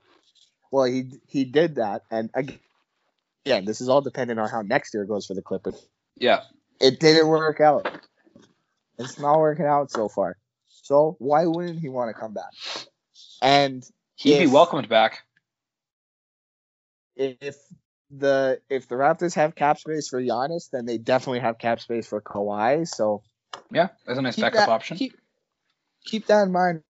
Well, 0.70 0.84
he 0.84 1.20
he 1.28 1.45
did 1.45 1.76
that, 1.76 2.03
and 2.11 2.30
again, 2.34 2.59
yeah, 3.45 3.61
this 3.61 3.80
is 3.80 3.88
all 3.88 4.01
dependent 4.01 4.40
on 4.40 4.49
how 4.49 4.62
next 4.62 4.93
year 4.95 5.05
goes 5.05 5.26
for 5.26 5.34
the 5.34 5.43
Clippers. 5.43 5.86
yeah. 6.16 6.45
It 6.80 6.99
didn't 6.99 7.28
work 7.28 7.61
out. 7.61 7.86
It's 8.99 9.18
not 9.18 9.38
working 9.38 9.66
out 9.66 9.90
so 9.90 10.09
far. 10.09 10.36
So 10.82 11.16
why 11.18 11.46
wouldn't 11.46 11.78
he 11.80 11.88
want 11.88 12.14
to 12.14 12.20
come 12.20 12.34
back? 12.34 12.52
And 13.40 13.84
He'd 14.16 14.38
be 14.38 14.46
welcomed 14.46 14.88
back. 14.88 15.22
if 17.16 17.56
the 18.10 18.60
if 18.68 18.88
the 18.88 18.94
Raptors 18.94 19.34
have 19.34 19.54
cap 19.54 19.78
space 19.78 20.08
for 20.08 20.20
Giannis, 20.20 20.70
then 20.70 20.84
they 20.86 20.98
definitely 20.98 21.40
have 21.40 21.58
cap 21.58 21.80
space 21.80 22.06
for 22.06 22.20
Kawhi. 22.20 22.86
So 22.86 23.22
Yeah, 23.70 23.88
that's 24.06 24.18
a 24.18 24.22
nice 24.22 24.36
backup 24.36 24.66
that, 24.66 24.68
option. 24.68 24.96
Keep, 24.96 25.14
keep 26.04 26.26
that 26.26 26.42
in 26.42 26.52
mind, 26.52 26.82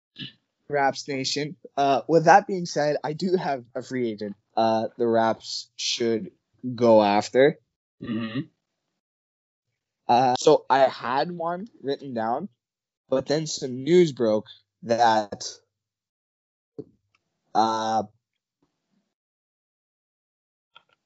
Raps 0.69 1.07
Nation. 1.09 1.57
Uh, 1.77 2.03
with 2.09 2.25
that 2.27 2.47
being 2.47 2.67
said, 2.67 2.97
I 3.05 3.13
do 3.13 3.37
have 3.37 3.65
a 3.75 3.83
free 3.83 4.11
agent. 4.11 4.37
Uh, 4.57 4.89
the 4.99 5.07
Raps 5.07 5.71
should 5.77 6.31
go 6.75 7.03
after. 7.03 7.59
hmm 8.01 8.41
Uh, 10.09 10.35
so 10.39 10.67
I 10.69 10.81
had 10.81 11.31
one 11.31 11.69
written 11.83 12.15
down, 12.15 12.49
but 13.13 13.27
then 13.27 13.47
some 13.47 13.85
news 13.85 14.13
broke 14.13 14.47
that 14.85 15.45
uh 17.55 18.05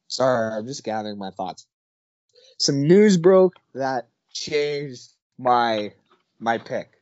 sorry, 0.09 0.55
I'm 0.57 0.67
just 0.67 0.85
gathering 0.85 1.19
my 1.19 1.31
thoughts. 1.33 1.67
Some 2.59 2.83
news 2.85 3.17
broke 3.19 3.55
that 3.75 4.09
changed 4.33 5.11
my 5.39 5.93
my 6.39 6.59
pick. 6.59 6.93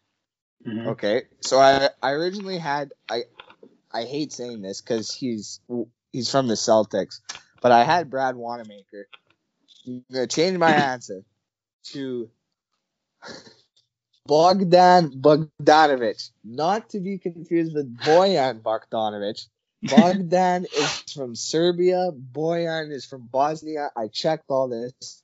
hmm 0.65 0.89
Okay, 0.89 1.25
so 1.43 1.59
I 1.61 1.91
I 2.03 2.13
originally 2.13 2.59
had 2.59 2.93
I 3.11 3.25
I 3.93 4.05
hate 4.05 4.33
saying 4.33 4.63
this 4.63 4.81
because 4.81 5.13
he's 5.13 5.61
he's 6.13 6.31
from 6.31 6.49
the 6.49 6.55
Celtics, 6.55 7.21
but 7.61 7.73
I 7.73 7.85
had 7.85 8.11
Brad 8.11 8.37
Wanamaker. 8.37 9.09
I'm 9.87 10.05
gonna 10.13 10.27
change 10.27 10.59
my 10.59 10.73
answer 10.73 11.25
to 11.93 12.31
Bogdan 14.27 15.11
Bogdanovic, 15.11 16.31
not 16.43 16.91
to 16.91 17.01
be 17.01 17.19
confused 17.19 17.75
with 17.75 17.95
Bojan 17.99 18.63
Bogdanovic. 18.63 19.47
Bogdan 19.83 20.65
is 20.77 21.05
from 21.15 21.35
Serbia. 21.35 22.11
Boyan 22.13 22.91
is 22.91 23.05
from 23.05 23.29
Bosnia. 23.31 23.91
I 23.97 24.09
checked 24.09 24.45
all 24.49 24.69
this. 24.69 25.23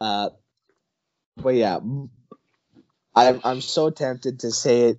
Uh, 0.00 0.30
but 1.36 1.54
yeah, 1.54 1.78
I'm 3.14 3.40
I'm 3.44 3.60
so 3.60 3.90
tempted 3.90 4.40
to 4.40 4.50
say 4.50 4.90
it 4.90 4.98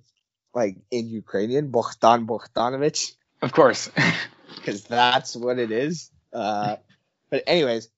like 0.54 0.76
in 0.90 1.08
Ukrainian, 1.08 1.70
Bogdan 1.70 2.26
Bogdanovic, 2.26 3.14
Of 3.42 3.52
course. 3.52 3.90
because 4.56 4.84
that's 4.84 5.36
what 5.36 5.58
it 5.58 5.70
is. 5.70 6.10
Uh, 6.32 6.76
but 7.30 7.42
anyways, 7.46 7.88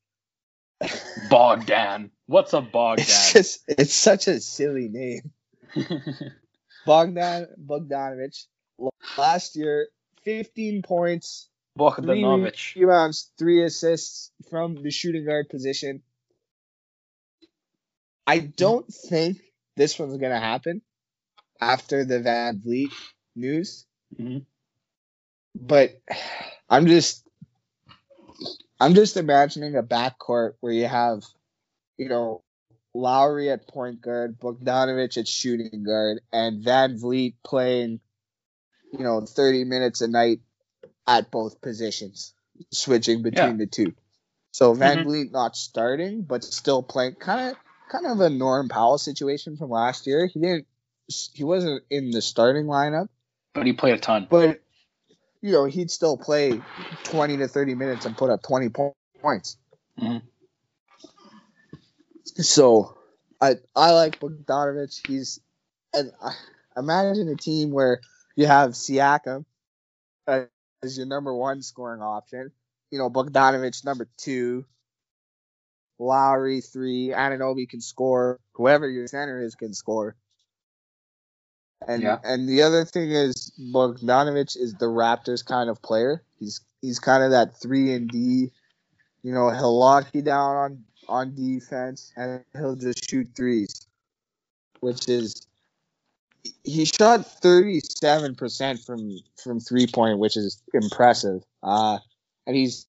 Bogdan. 1.30 2.10
What's 2.26 2.52
a 2.52 2.60
Bogdan? 2.60 3.04
it's 3.04 3.32
just 3.32 3.64
it's 3.68 3.94
such 3.94 4.28
a 4.28 4.40
silly 4.40 4.88
name. 4.88 5.30
Bogdan 6.86 7.48
Bogdanovic 7.64 8.44
last 9.16 9.56
year, 9.56 9.88
15 10.24 10.82
points, 10.82 11.48
three 11.76 11.84
Bogdanovich. 11.84 12.74
rebounds, 12.76 13.30
three 13.38 13.64
assists 13.64 14.30
from 14.50 14.74
the 14.82 14.90
shooting 14.90 15.24
guard 15.24 15.48
position. 15.48 16.02
I 18.26 18.38
don't 18.38 18.86
think 18.92 19.38
this 19.76 19.98
one's 19.98 20.16
gonna 20.16 20.40
happen 20.40 20.82
after 21.60 22.04
the 22.04 22.20
VanVleet 22.20 22.92
news, 23.36 23.86
Mhm. 24.18 24.44
but 25.54 26.00
I'm 26.68 26.86
just 26.86 27.23
I'm 28.80 28.94
just 28.94 29.16
imagining 29.16 29.76
a 29.76 29.82
backcourt 29.82 30.54
where 30.60 30.72
you 30.72 30.86
have, 30.86 31.22
you 31.96 32.08
know, 32.08 32.42
Lowry 32.94 33.50
at 33.50 33.66
point 33.66 34.00
guard, 34.00 34.38
Bogdanovich 34.38 35.16
at 35.18 35.26
shooting 35.26 35.82
guard, 35.84 36.20
and 36.32 36.64
VanVleet 36.64 37.34
playing, 37.44 38.00
you 38.92 39.00
know, 39.04 39.20
30 39.20 39.64
minutes 39.64 40.00
a 40.00 40.08
night 40.08 40.40
at 41.06 41.30
both 41.30 41.60
positions, 41.60 42.34
switching 42.70 43.22
between 43.22 43.50
Yeah. 43.52 43.56
the 43.56 43.66
two. 43.66 43.94
So 44.52 44.72
Van 44.74 44.98
Mhm. 44.98 45.04
Vliet 45.04 45.32
not 45.32 45.56
starting, 45.56 46.22
but 46.22 46.44
still 46.44 46.82
playing 46.82 47.16
kind 47.16 47.50
of 47.50 47.56
kind 47.90 48.06
of 48.06 48.20
a 48.20 48.30
Norm 48.30 48.68
Powell 48.68 48.98
situation 48.98 49.56
from 49.56 49.70
last 49.70 50.06
year. 50.06 50.26
He 50.26 50.40
didn't 50.40 50.66
he 51.34 51.44
wasn't 51.44 51.84
in 51.90 52.10
the 52.10 52.22
starting 52.22 52.64
lineup, 52.66 53.08
But 53.52 53.66
he 53.66 53.72
played 53.74 53.94
a 53.94 53.98
ton. 53.98 54.26
but 54.30 54.62
you 55.44 55.52
know, 55.52 55.66
he'd 55.66 55.90
still 55.90 56.16
play 56.16 56.58
20 57.04 57.36
to 57.36 57.48
30 57.48 57.74
minutes 57.74 58.06
and 58.06 58.16
put 58.16 58.30
up 58.30 58.42
20 58.42 58.70
po- 58.70 58.96
points. 59.20 59.58
Mhm. 60.00 60.22
So 62.24 62.96
I 63.42 63.56
I 63.76 63.92
like 63.92 64.18
Bogdanovich. 64.20 65.06
He's 65.06 65.40
and 65.92 66.12
I 66.22 66.32
imagine 66.78 67.28
a 67.28 67.36
team 67.36 67.72
where 67.72 68.00
you 68.36 68.46
have 68.46 68.70
Siakam 68.70 69.44
uh, 70.26 70.46
as 70.82 70.96
your 70.96 71.06
number 71.06 71.34
one 71.34 71.60
scoring 71.62 72.00
option. 72.00 72.50
You 72.90 72.98
know, 72.98 73.10
Bogdanovich 73.10 73.84
number 73.84 74.08
two, 74.16 74.64
Lowry 75.98 76.62
three, 76.62 77.08
Anunoby 77.08 77.68
can 77.68 77.82
score. 77.82 78.40
Whoever 78.54 78.88
your 78.88 79.08
center 79.08 79.42
is 79.42 79.56
can 79.56 79.74
score. 79.74 80.16
And 81.86 82.02
Yeah. 82.02 82.18
and 82.24 82.48
the 82.48 82.62
other 82.62 82.84
thing 82.84 83.10
is 83.10 83.52
Bogdanovich 83.72 84.56
is 84.56 84.74
the 84.74 84.86
Raptors 84.86 85.44
kind 85.44 85.68
of 85.68 85.80
player. 85.82 86.22
He's 86.38 86.60
he's 86.80 86.98
kind 86.98 87.22
of 87.22 87.30
that 87.30 87.56
three 87.56 87.92
and 87.92 88.08
D. 88.08 88.52
You 89.22 89.32
know, 89.32 89.50
he'll 89.50 89.78
lock 89.78 90.06
you 90.12 90.22
down 90.22 90.56
on 90.56 90.84
on 91.08 91.34
defense 91.34 92.12
and 92.16 92.44
he'll 92.52 92.76
just 92.76 93.08
shoot 93.08 93.28
threes, 93.36 93.86
which 94.80 95.08
is 95.08 95.46
he 96.62 96.84
shot 96.84 97.26
thirty 97.40 97.80
seven 97.80 98.34
percent 98.34 98.80
from 98.80 99.18
from 99.42 99.60
three 99.60 99.86
point, 99.86 100.18
which 100.18 100.36
is 100.36 100.62
impressive. 100.72 101.42
Uh, 101.62 101.98
and 102.46 102.56
he's 102.56 102.86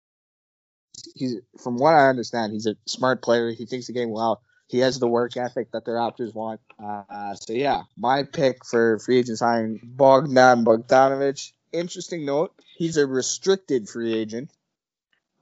he's 1.15 1.37
from 1.63 1.77
what 1.79 1.95
I 1.95 2.09
understand, 2.09 2.53
he's 2.53 2.67
a 2.67 2.77
smart 2.87 3.23
player. 3.23 3.51
He 3.51 3.67
thinks 3.67 3.87
the 3.87 3.93
game 3.93 4.11
well. 4.11 4.43
He 4.69 4.79
has 4.79 4.99
the 4.99 5.09
work 5.09 5.37
ethic 5.37 5.73
that 5.73 5.85
the 5.85 5.93
Raptors 5.93 6.35
want. 6.35 6.61
Uh, 6.83 7.35
so 7.35 7.53
yeah, 7.53 7.83
my 7.97 8.23
pick 8.23 8.65
for 8.65 8.99
free 8.99 9.19
agent 9.19 9.39
signing 9.39 9.81
Bogdan 9.83 10.65
Bogdanovic. 10.65 11.53
Interesting 11.73 12.25
note: 12.25 12.53
he's 12.77 12.97
a 12.97 13.07
restricted 13.07 13.89
free 13.89 14.15
agent. 14.15 14.51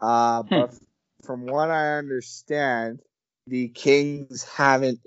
Uh, 0.00 0.42
but 0.42 0.74
from 1.22 1.46
what 1.46 1.70
I 1.70 1.98
understand, 1.98 3.00
the 3.46 3.68
Kings 3.68 4.42
haven't 4.42 5.00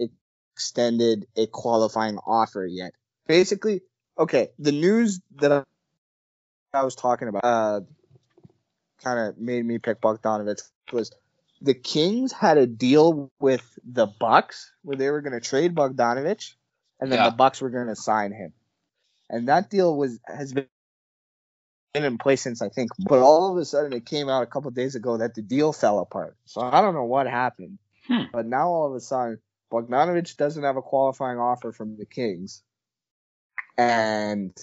extended 0.55 1.27
a 1.35 1.47
qualifying 1.47 2.17
offer 2.25 2.65
yet. 2.65 2.93
Basically, 3.27 3.81
okay, 4.17 4.49
the 4.57 4.71
news 4.71 5.19
that 5.37 5.51
I, 5.51 5.63
I 6.73 6.83
was 6.83 6.95
talking 6.95 7.27
about 7.27 7.43
uh, 7.43 7.81
kind 9.03 9.19
of 9.19 9.37
made 9.37 9.65
me 9.65 9.77
pick 9.77 9.99
Bogdanovich 9.99 10.61
was 10.91 11.11
the 11.61 11.73
Kings 11.73 12.31
had 12.31 12.57
a 12.57 12.67
deal 12.67 13.31
with 13.39 13.63
the 13.83 14.07
Bucks 14.07 14.71
where 14.83 14.97
they 14.97 15.09
were 15.09 15.21
going 15.21 15.33
to 15.33 15.39
trade 15.41 15.75
Bogdanovich, 15.75 16.53
and 16.99 17.11
then 17.11 17.19
Yeah. 17.19 17.29
the 17.29 17.35
Bucks 17.35 17.61
were 17.61 17.69
going 17.71 17.87
to 17.87 17.95
sign 17.95 18.31
him, 18.33 18.53
and 19.29 19.49
that 19.49 19.69
deal 19.69 19.95
was 19.97 20.19
has 20.27 20.53
been 20.53 20.67
been 21.93 22.03
in 22.05 22.17
place 22.17 22.41
since 22.41 22.61
I 22.61 22.69
think, 22.69 22.91
but 22.99 23.19
all 23.19 23.51
of 23.51 23.57
a 23.57 23.65
sudden 23.65 23.93
it 23.93 24.05
came 24.05 24.29
out 24.29 24.43
a 24.43 24.47
couple 24.47 24.71
days 24.71 24.95
ago 24.95 25.17
that 25.17 25.35
the 25.35 25.41
deal 25.41 25.73
fell 25.73 25.99
apart. 25.99 26.37
So 26.45 26.61
I 26.61 26.81
don't 26.81 26.93
know 26.93 27.05
what 27.05 27.27
happened, 27.27 27.79
Hmm. 28.07 28.25
but 28.33 28.45
now 28.45 28.69
all 28.69 28.87
of 28.87 28.95
a 28.95 28.99
sudden 29.01 29.39
Bogdanovich 29.71 30.37
doesn't 30.37 30.63
have 30.63 30.77
a 30.77 30.81
qualifying 30.81 31.39
offer 31.39 31.71
from 31.71 31.97
the 31.97 32.05
Kings, 32.05 32.63
and 33.77 34.55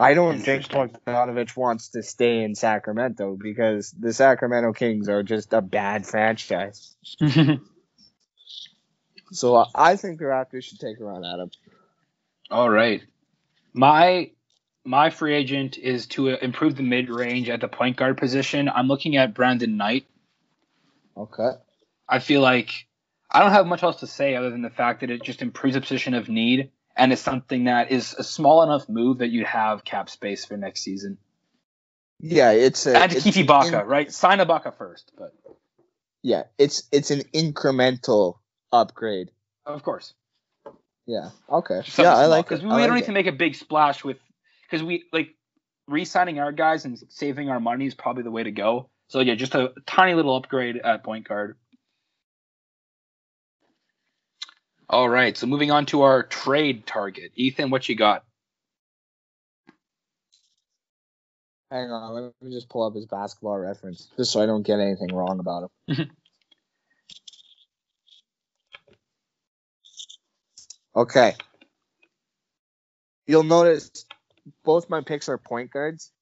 I 0.00 0.14
don't 0.14 0.38
think. 0.38 0.68
Bogdanovich 0.68 1.56
wants 1.56 1.90
to 1.90 2.02
stay 2.02 2.42
in 2.42 2.54
Sacramento 2.54 3.36
because 3.40 3.90
the 3.92 4.12
Sacramento 4.12 4.72
Kings 4.72 5.08
are 5.08 5.22
just 5.22 5.52
a 5.52 5.60
bad 5.60 6.06
franchise. 6.06 6.96
So 9.32 9.64
I 9.74 9.96
think 9.96 10.18
the 10.18 10.24
Raptors 10.24 10.64
should 10.64 10.80
take 10.80 10.98
a 11.00 11.04
run 11.04 11.24
at 11.24 11.38
him. 11.38 11.50
All 12.50 12.68
right. 12.68 13.02
My 13.72 14.32
my 14.84 15.10
free 15.10 15.34
agent 15.34 15.78
is 15.78 16.06
to 16.08 16.28
improve 16.28 16.76
the 16.76 16.82
mid 16.82 17.08
range 17.08 17.48
at 17.48 17.60
the 17.60 17.68
point 17.68 17.96
guard 17.96 18.16
position. 18.16 18.68
I'm 18.68 18.88
looking 18.88 19.16
at 19.16 19.34
Brandon 19.34 19.76
Knight. 19.76 20.06
Okay. 21.16 21.50
I 22.08 22.18
feel 22.18 22.40
like 22.40 22.86
I 23.30 23.40
don't 23.40 23.52
have 23.52 23.66
much 23.66 23.84
else 23.84 24.00
to 24.00 24.06
say 24.08 24.34
other 24.34 24.50
than 24.50 24.62
the 24.62 24.70
fact 24.70 25.00
that 25.00 25.10
it 25.10 25.22
just 25.22 25.42
improves 25.42 25.76
a 25.76 25.80
position 25.80 26.14
of 26.14 26.28
need 26.28 26.72
and 26.96 27.12
it's 27.12 27.22
something 27.22 27.64
that 27.64 27.90
is 27.90 28.14
a 28.14 28.24
small 28.24 28.62
enough 28.62 28.88
move 28.88 29.18
that 29.18 29.28
you'd 29.28 29.46
have 29.46 29.84
cap 29.84 30.10
space 30.10 30.44
for 30.44 30.56
next 30.56 30.82
season. 30.82 31.18
Yeah, 32.20 32.52
it's 32.52 32.86
a 32.86 32.96
And 32.98 33.12
it's 33.12 33.42
Baka, 33.42 33.80
in- 33.80 33.86
right? 33.86 34.12
Sign 34.12 34.38
Ibaka 34.38 34.76
first, 34.76 35.10
but 35.16 35.32
yeah, 36.22 36.44
it's 36.58 36.82
it's 36.92 37.10
an 37.10 37.22
incremental 37.34 38.38
upgrade. 38.72 39.30
of 39.64 39.82
course. 39.82 40.12
Yeah. 41.06 41.30
Okay. 41.48 41.80
Something 41.86 42.04
yeah, 42.04 42.16
I 42.16 42.26
like 42.26 42.48
because 42.48 42.62
we 42.62 42.70
I 42.70 42.86
don't 42.86 42.96
need 42.96 43.06
to 43.06 43.12
make 43.12 43.26
a 43.26 43.32
big 43.32 43.54
splash 43.54 44.04
with 44.04 44.18
because 44.62 44.84
we 44.84 45.04
like 45.12 45.34
re-signing 45.88 46.38
our 46.38 46.52
guys 46.52 46.84
and 46.84 47.02
saving 47.08 47.48
our 47.50 47.58
money 47.58 47.86
is 47.86 47.94
probably 47.94 48.22
the 48.22 48.30
way 48.30 48.44
to 48.44 48.52
go. 48.52 48.88
So 49.08 49.20
yeah, 49.20 49.34
just 49.34 49.54
a 49.54 49.72
tiny 49.86 50.14
little 50.14 50.36
upgrade 50.36 50.76
at 50.76 51.02
point 51.02 51.26
guard. 51.26 51.56
All 54.90 55.08
right, 55.08 55.38
so 55.38 55.46
moving 55.46 55.70
on 55.72 55.86
to 55.88 56.02
our 56.02 56.24
trade 56.24 56.86
target, 56.86 57.32
Ethan, 57.36 57.70
what 57.70 57.88
you 57.88 57.96
got? 57.96 58.24
Hang 61.70 61.90
on, 61.90 62.14
let 62.14 62.32
me 62.42 62.52
just 62.52 62.68
pull 62.70 62.84
up 62.84 62.94
his 62.94 63.06
basketball 63.06 63.58
reference, 63.58 64.08
just 64.16 64.32
so 64.32 64.42
I 64.42 64.46
don't 64.46 64.64
get 64.66 64.80
anything 64.80 65.14
wrong 65.14 65.40
about 65.40 65.70
him. 65.88 66.10
okay. 70.96 71.34
You'll 73.26 73.44
notice 73.44 73.90
both 74.64 74.90
my 74.90 75.02
picks 75.02 75.28
are 75.28 75.38
point 75.38 75.70
guards, 75.72 76.12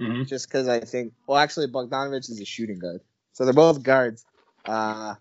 Mm-hmm. 0.00 0.24
just 0.24 0.48
because 0.48 0.68
I 0.68 0.80
think. 0.80 1.14
Well, 1.26 1.38
actually, 1.38 1.68
Bogdanovich 1.68 2.30
is 2.30 2.40
a 2.40 2.44
shooting 2.44 2.78
guard, 2.78 3.00
so 3.32 3.44
they're 3.44 3.54
both 3.54 3.82
guards. 3.82 4.24
Uh, 4.66 5.14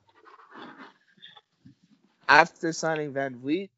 after 2.27 2.71
signing 2.73 3.13
VanVleet, 3.13 3.69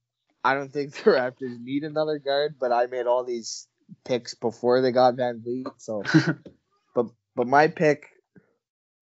I 0.43 0.53
don't 0.53 0.71
think 0.71 0.93
the 1.03 1.11
Raptors 1.11 1.59
need 1.61 1.83
another 1.83 2.19
guard, 2.19 2.55
but 2.59 2.71
I 2.71 2.87
made 2.87 3.05
all 3.07 3.23
these 3.23 3.67
picks 4.05 4.33
before 4.33 4.81
they 4.81 4.91
got 4.91 5.15
VanVleet, 5.15 5.71
so. 5.77 6.03
but 6.95 7.07
but 7.35 7.47
my 7.47 7.67
pick, 7.67 8.07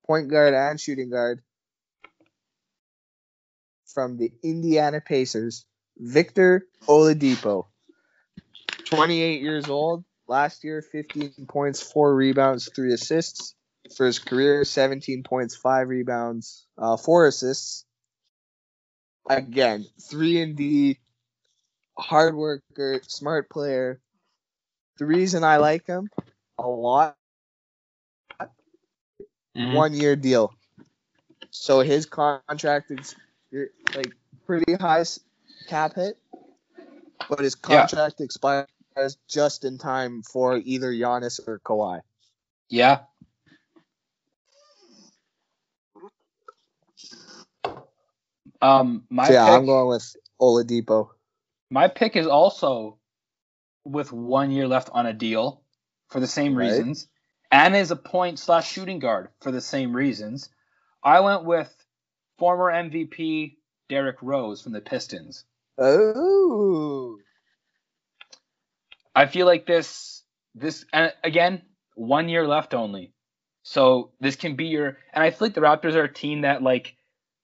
point 0.05 0.29
guard 0.29 0.53
and 0.53 0.79
shooting 0.79 1.09
guard, 1.09 1.41
from 3.97 4.17
the 4.17 4.31
Indiana 4.43 5.01
Pacers, 5.01 5.65
Victor 5.97 6.67
Oladipo. 6.87 7.65
28 8.85 9.41
years 9.41 9.69
old. 9.69 10.03
Last 10.27 10.63
year, 10.63 10.81
15 10.81 11.47
points, 11.47 11.81
4 11.81 12.13
rebounds, 12.13 12.69
3 12.75 12.93
assists. 12.93 13.55
For 13.95 14.05
his 14.05 14.19
career, 14.19 14.65
17 14.65 15.23
points, 15.23 15.55
5 15.55 15.87
rebounds, 15.87 16.67
uh, 16.77 16.97
4 16.97 17.27
assists. 17.27 17.85
Again, 19.29 19.85
3 20.01 20.41
and 20.41 20.55
D, 20.55 20.99
hard 21.97 22.35
worker, 22.35 23.01
smart 23.07 23.49
player. 23.49 23.99
The 24.97 25.05
reason 25.05 25.43
I 25.43 25.57
like 25.57 25.85
him 25.85 26.09
a 26.57 26.67
lot, 26.67 27.17
Mhm. 29.55 29.73
one 29.73 29.93
year 29.93 30.15
deal. 30.15 30.53
So 31.51 31.81
his 31.81 32.05
contract 32.05 32.91
is 32.91 33.15
like 33.95 34.13
pretty 34.45 34.73
high 34.73 35.03
cap 35.67 35.95
hit, 35.95 36.17
but 37.29 37.39
his 37.39 37.55
Yeah. 37.55 37.81
contract 37.81 38.21
expires 38.21 38.67
just 39.27 39.65
in 39.65 39.77
time 39.77 40.23
for 40.23 40.57
either 40.57 40.91
Giannis 40.91 41.39
or 41.47 41.59
Kawhi. 41.59 42.01
Yeah. 42.69 43.05
Um, 48.61 49.05
my 49.09 49.27
so 49.27 49.33
yeah, 49.33 49.45
pick, 49.45 49.53
I'm 49.53 49.65
going 49.65 49.87
with 49.87 50.15
Oladipo. 50.41 51.09
my 51.69 51.87
pick 51.87 52.15
is 52.15 52.27
also 52.27 52.97
with 53.85 54.11
one 54.11 54.51
year 54.51 54.67
left 54.67 54.89
on 54.93 55.05
a 55.05 55.13
deal 55.13 55.63
for 56.09 56.19
the 56.19 56.27
same 56.27 56.55
Right. 56.55 56.81
reasons, 56.81 57.07
and 57.51 57.75
is 57.75 57.91
a 57.91 57.95
point 57.95 58.39
slash 58.39 58.71
shooting 58.71 58.99
guard 58.99 59.29
for 59.41 59.51
the 59.51 59.61
same 59.61 59.95
reasons. 59.95 60.49
I 61.03 61.21
went 61.21 61.45
with 61.45 61.73
former 62.39 62.71
MVP 62.71 63.57
Derrick 63.89 64.17
Rose 64.21 64.61
from 64.63 64.73
the 64.73 64.81
Pistons. 64.81 65.45
Oh, 65.77 67.17
I 69.15 69.27
feel 69.27 69.45
like 69.47 69.65
this 69.65 70.23
this 70.55 70.85
and 70.93 71.13
again 71.23 71.63
one 71.95 72.29
year 72.29 72.47
left 72.47 72.73
only, 72.73 73.13
so 73.63 74.11
this 74.19 74.35
can 74.35 74.55
be 74.57 74.65
your 74.67 74.97
and 75.13 75.23
I 75.23 75.31
feel 75.31 75.47
like 75.47 75.55
the 75.55 75.61
Raptors 75.61 75.95
are 75.95 76.03
a 76.05 76.13
team 76.13 76.41
that 76.41 76.63
like 76.63 76.96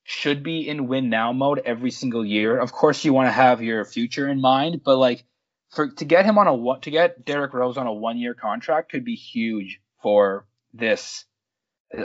should 0.04 0.44
be 0.44 0.68
in 0.68 0.88
win 0.88 1.10
now 1.10 1.32
mode 1.32 1.62
every 1.66 1.92
single 1.92 2.26
year. 2.26 2.58
Of 2.58 2.72
course, 2.72 3.06
you 3.06 3.14
want 3.14 3.28
to 3.28 3.32
have 3.32 3.62
your 3.62 3.86
future 3.86 4.28
in 4.28 4.42
mind, 4.42 4.82
but 4.84 4.98
like 4.98 5.24
for 5.72 5.90
to 5.90 6.06
get 6.06 6.26
him 6.26 6.38
on 6.38 6.48
a 6.48 6.80
to 6.82 6.92
get 6.92 7.26
Derrick 7.26 7.54
Rose 7.54 7.78
on 7.78 7.88
a 7.88 7.94
one 7.94 8.18
year 8.18 8.34
contract 8.34 8.92
could 8.92 9.06
be 9.06 9.16
huge 9.16 9.80
for 10.02 10.46
this 10.74 11.26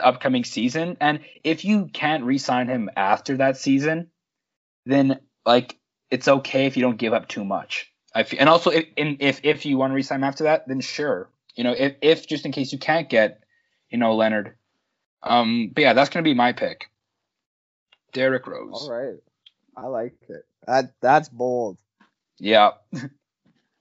upcoming 0.02 0.44
season. 0.44 0.96
And 1.00 1.20
if 1.42 1.64
you 1.64 1.86
can't 1.86 2.24
re-sign 2.24 2.68
him 2.68 2.90
after 2.96 3.38
that 3.38 3.56
season, 3.56 4.08
then 4.86 5.20
like 5.44 5.78
it's 6.10 6.28
okay 6.28 6.66
if 6.66 6.76
you 6.76 6.82
don't 6.82 6.98
give 6.98 7.12
up 7.12 7.28
too 7.28 7.44
much. 7.44 7.92
I 8.14 8.22
feel, 8.22 8.40
and 8.40 8.48
also 8.48 8.70
if, 8.70 8.86
if 8.96 9.40
if 9.42 9.66
you 9.66 9.76
want 9.76 9.90
to 9.90 9.94
resign 9.94 10.24
after 10.24 10.44
that, 10.44 10.66
then 10.66 10.80
sure. 10.80 11.30
You 11.54 11.64
know, 11.64 11.74
if 11.76 11.96
if 12.00 12.26
just 12.28 12.46
in 12.46 12.52
case 12.52 12.72
you 12.72 12.78
can't 12.78 13.08
get, 13.08 13.42
you 13.90 13.98
know, 13.98 14.14
Leonard. 14.14 14.54
Um, 15.22 15.72
but 15.74 15.82
yeah, 15.82 15.92
that's 15.92 16.10
gonna 16.10 16.22
be 16.22 16.34
my 16.34 16.52
pick. 16.52 16.87
Derrick 18.12 18.46
Rose. 18.46 18.70
all 18.72 18.90
right. 18.90 19.16
I 19.76 19.86
like 19.86 20.14
it. 20.28 20.44
That 20.66 20.92
that's 21.00 21.28
bold. 21.28 21.78
Yeah. 22.38 22.72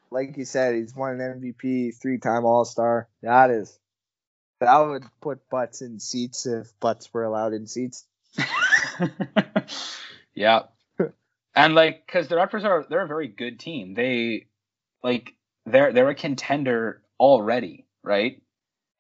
Like 0.10 0.38
you 0.38 0.46
said, 0.46 0.76
he's 0.76 0.96
won 0.96 1.20
an 1.20 1.42
MVP, 1.42 2.00
three-time 2.02 2.46
All-Star. 2.46 3.10
That 3.24 3.50
is. 3.50 3.78
That 4.60 4.78
would 4.78 5.04
put 5.22 5.50
butts 5.50 5.82
in 5.82 6.00
seats 6.00 6.46
if 6.46 6.68
butts 6.80 7.14
were 7.14 7.24
allowed 7.24 7.54
in 7.54 7.68
seats. 7.68 8.06
yeah. 10.34 10.64
And 11.56 11.74
like, 11.74 12.06
cause 12.06 12.28
the 12.28 12.36
Raptors 12.36 12.66
are 12.66 12.86
they're 12.88 13.02
a 13.02 13.08
very 13.08 13.28
good 13.28 13.60
team. 13.60 13.96
They 13.96 14.46
like 15.04 15.34
they're 15.66 15.92
they're 15.92 16.10
a 16.10 16.14
contender 16.14 17.02
already, 17.20 17.88
right? 18.04 18.44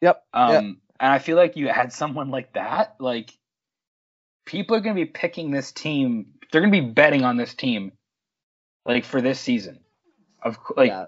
Yep. 0.02 0.26
Um, 0.34 0.52
yep. 0.52 0.62
and 0.64 1.14
I 1.14 1.20
feel 1.20 1.38
like 1.38 1.56
you 1.56 1.68
had 1.68 1.94
someone 1.94 2.32
like 2.32 2.54
that, 2.54 2.96
like 3.00 3.32
people 4.48 4.76
are 4.76 4.80
gonna 4.80 4.96
be 4.96 5.06
picking 5.06 5.52
this 5.52 5.72
team. 5.72 6.34
They're 6.52 6.62
gonna 6.62 6.72
be 6.72 6.82
betting 6.82 7.24
on 7.24 7.38
this 7.38 7.54
team, 7.54 7.92
like 8.86 9.06
for 9.06 9.22
this 9.22 9.40
season. 9.40 9.82
Of 10.42 10.58
like, 10.76 10.90
yeah. 10.90 11.06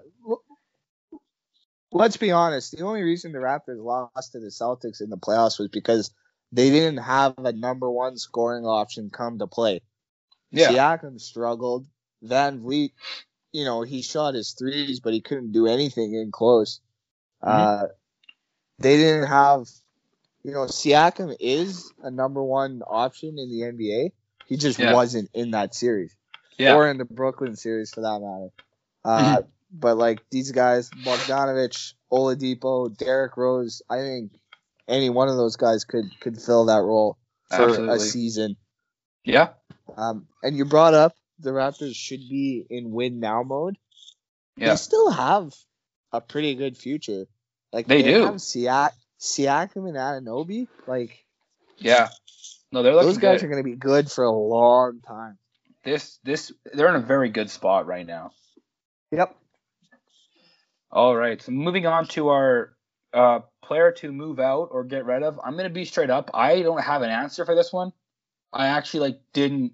Let's 1.92 2.16
be 2.16 2.30
honest. 2.30 2.76
The 2.76 2.84
only 2.84 3.02
reason 3.02 3.32
the 3.32 3.38
Raptors 3.38 3.82
lost 3.82 4.32
to 4.32 4.38
the 4.38 4.46
Celtics 4.46 5.00
in 5.00 5.10
the 5.10 5.16
playoffs 5.16 5.58
was 5.58 5.68
because 5.72 6.12
they 6.52 6.70
didn't 6.70 6.98
have 6.98 7.34
a 7.38 7.52
number 7.52 7.90
one 7.90 8.16
scoring 8.16 8.64
option 8.64 9.10
come 9.10 9.40
to 9.40 9.48
play. 9.48 9.80
yeah, 10.52 10.68
Siakam 10.68 11.20
struggled. 11.20 11.86
VanVleet, 12.24 12.92
you 13.52 13.64
know, 13.64 13.82
he 13.82 14.02
shot 14.02 14.34
his 14.34 14.52
threes, 14.52 15.00
but 15.00 15.14
he 15.14 15.20
couldn't 15.20 15.52
do 15.52 15.66
anything 15.66 16.14
in 16.14 16.30
close. 16.30 16.80
Uh, 17.42 17.86
they 18.78 18.96
didn't 18.96 19.26
have, 19.26 19.66
you 20.42 20.52
know, 20.52 20.60
Siakam 20.64 21.36
is 21.40 21.92
a 22.02 22.10
number 22.10 22.42
one 22.42 22.82
option 22.86 23.38
in 23.38 23.50
the 23.50 23.62
NBA. 23.62 24.12
He 24.46 24.56
just 24.56 24.78
Yeah. 24.78 24.94
wasn't 24.94 25.30
in 25.34 25.52
that 25.52 25.74
series 25.74 26.14
yeah, 26.58 26.74
or 26.74 26.88
in 26.90 26.98
the 26.98 27.04
Brooklyn 27.04 27.56
series 27.56 27.90
for 27.90 28.00
that 28.02 28.20
matter. 28.20 28.48
Uh, 29.04 29.42
But 29.72 29.96
like 29.98 30.28
these 30.30 30.50
guys, 30.50 30.90
Bogdanovich, 30.90 31.94
Oladipo, 32.10 32.96
Derrick 32.96 33.36
Rose, 33.36 33.82
I 33.88 33.98
think 33.98 34.32
any 34.88 35.10
one 35.10 35.28
of 35.28 35.36
those 35.36 35.54
guys 35.56 35.84
could 35.84 36.06
could 36.20 36.40
fill 36.42 36.64
that 36.66 36.82
role 36.82 37.16
for 37.48 37.62
Absolutely. 37.68 37.94
a 37.96 37.98
season. 38.00 38.56
yeah, 39.24 39.50
Um, 39.96 40.26
and 40.42 40.56
you 40.56 40.64
brought 40.64 40.94
up 40.94 41.14
the 41.38 41.50
Raptors 41.50 41.94
should 41.94 42.18
be 42.28 42.66
in 42.68 42.90
win 42.90 43.20
now 43.20 43.42
mode. 43.44 43.78
yeah. 44.56 44.70
They 44.70 44.76
still 44.76 45.10
have 45.10 45.54
a 46.12 46.20
pretty 46.20 46.56
good 46.56 46.76
future. 46.76 47.26
Like 47.72 47.86
They 47.86 48.02
do. 48.02 48.24
have 48.24 48.34
Siak- 48.36 48.90
Siakam 49.20 49.88
and 49.88 49.96
Anunoby. 49.96 50.68
Like 50.86 51.24
yeah. 51.78 52.08
No, 52.72 52.82
they're 52.82 52.94
those 52.94 53.18
guys 53.18 53.40
good. 53.40 53.46
are 53.46 53.50
going 53.50 53.62
to 53.64 53.68
be 53.68 53.76
good 53.76 54.10
for 54.10 54.24
a 54.24 54.30
long 54.30 55.00
time. 55.00 55.38
this 55.84 56.18
this 56.24 56.52
they're 56.72 56.88
in 56.88 56.94
a 56.94 57.04
very 57.04 57.28
good 57.28 57.50
spot 57.50 57.86
right 57.86 58.06
now. 58.06 58.30
Yep. 59.10 59.36
All 60.92 61.16
right. 61.16 61.40
So 61.42 61.52
moving 61.52 61.86
on 61.86 62.06
to 62.08 62.28
our 62.28 62.72
uh, 63.12 63.40
player 63.62 63.92
to 63.92 64.12
move 64.12 64.38
out 64.38 64.68
or 64.70 64.84
get 64.84 65.04
rid 65.04 65.22
of. 65.22 65.40
I'm 65.42 65.56
gonna 65.56 65.70
be 65.70 65.84
straight 65.84 66.10
up. 66.10 66.30
I 66.32 66.62
don't 66.62 66.82
have 66.82 67.02
an 67.02 67.10
answer 67.10 67.44
for 67.44 67.54
this 67.54 67.72
one. 67.72 67.92
I 68.52 68.68
actually 68.68 69.00
like 69.00 69.20
didn't 69.32 69.72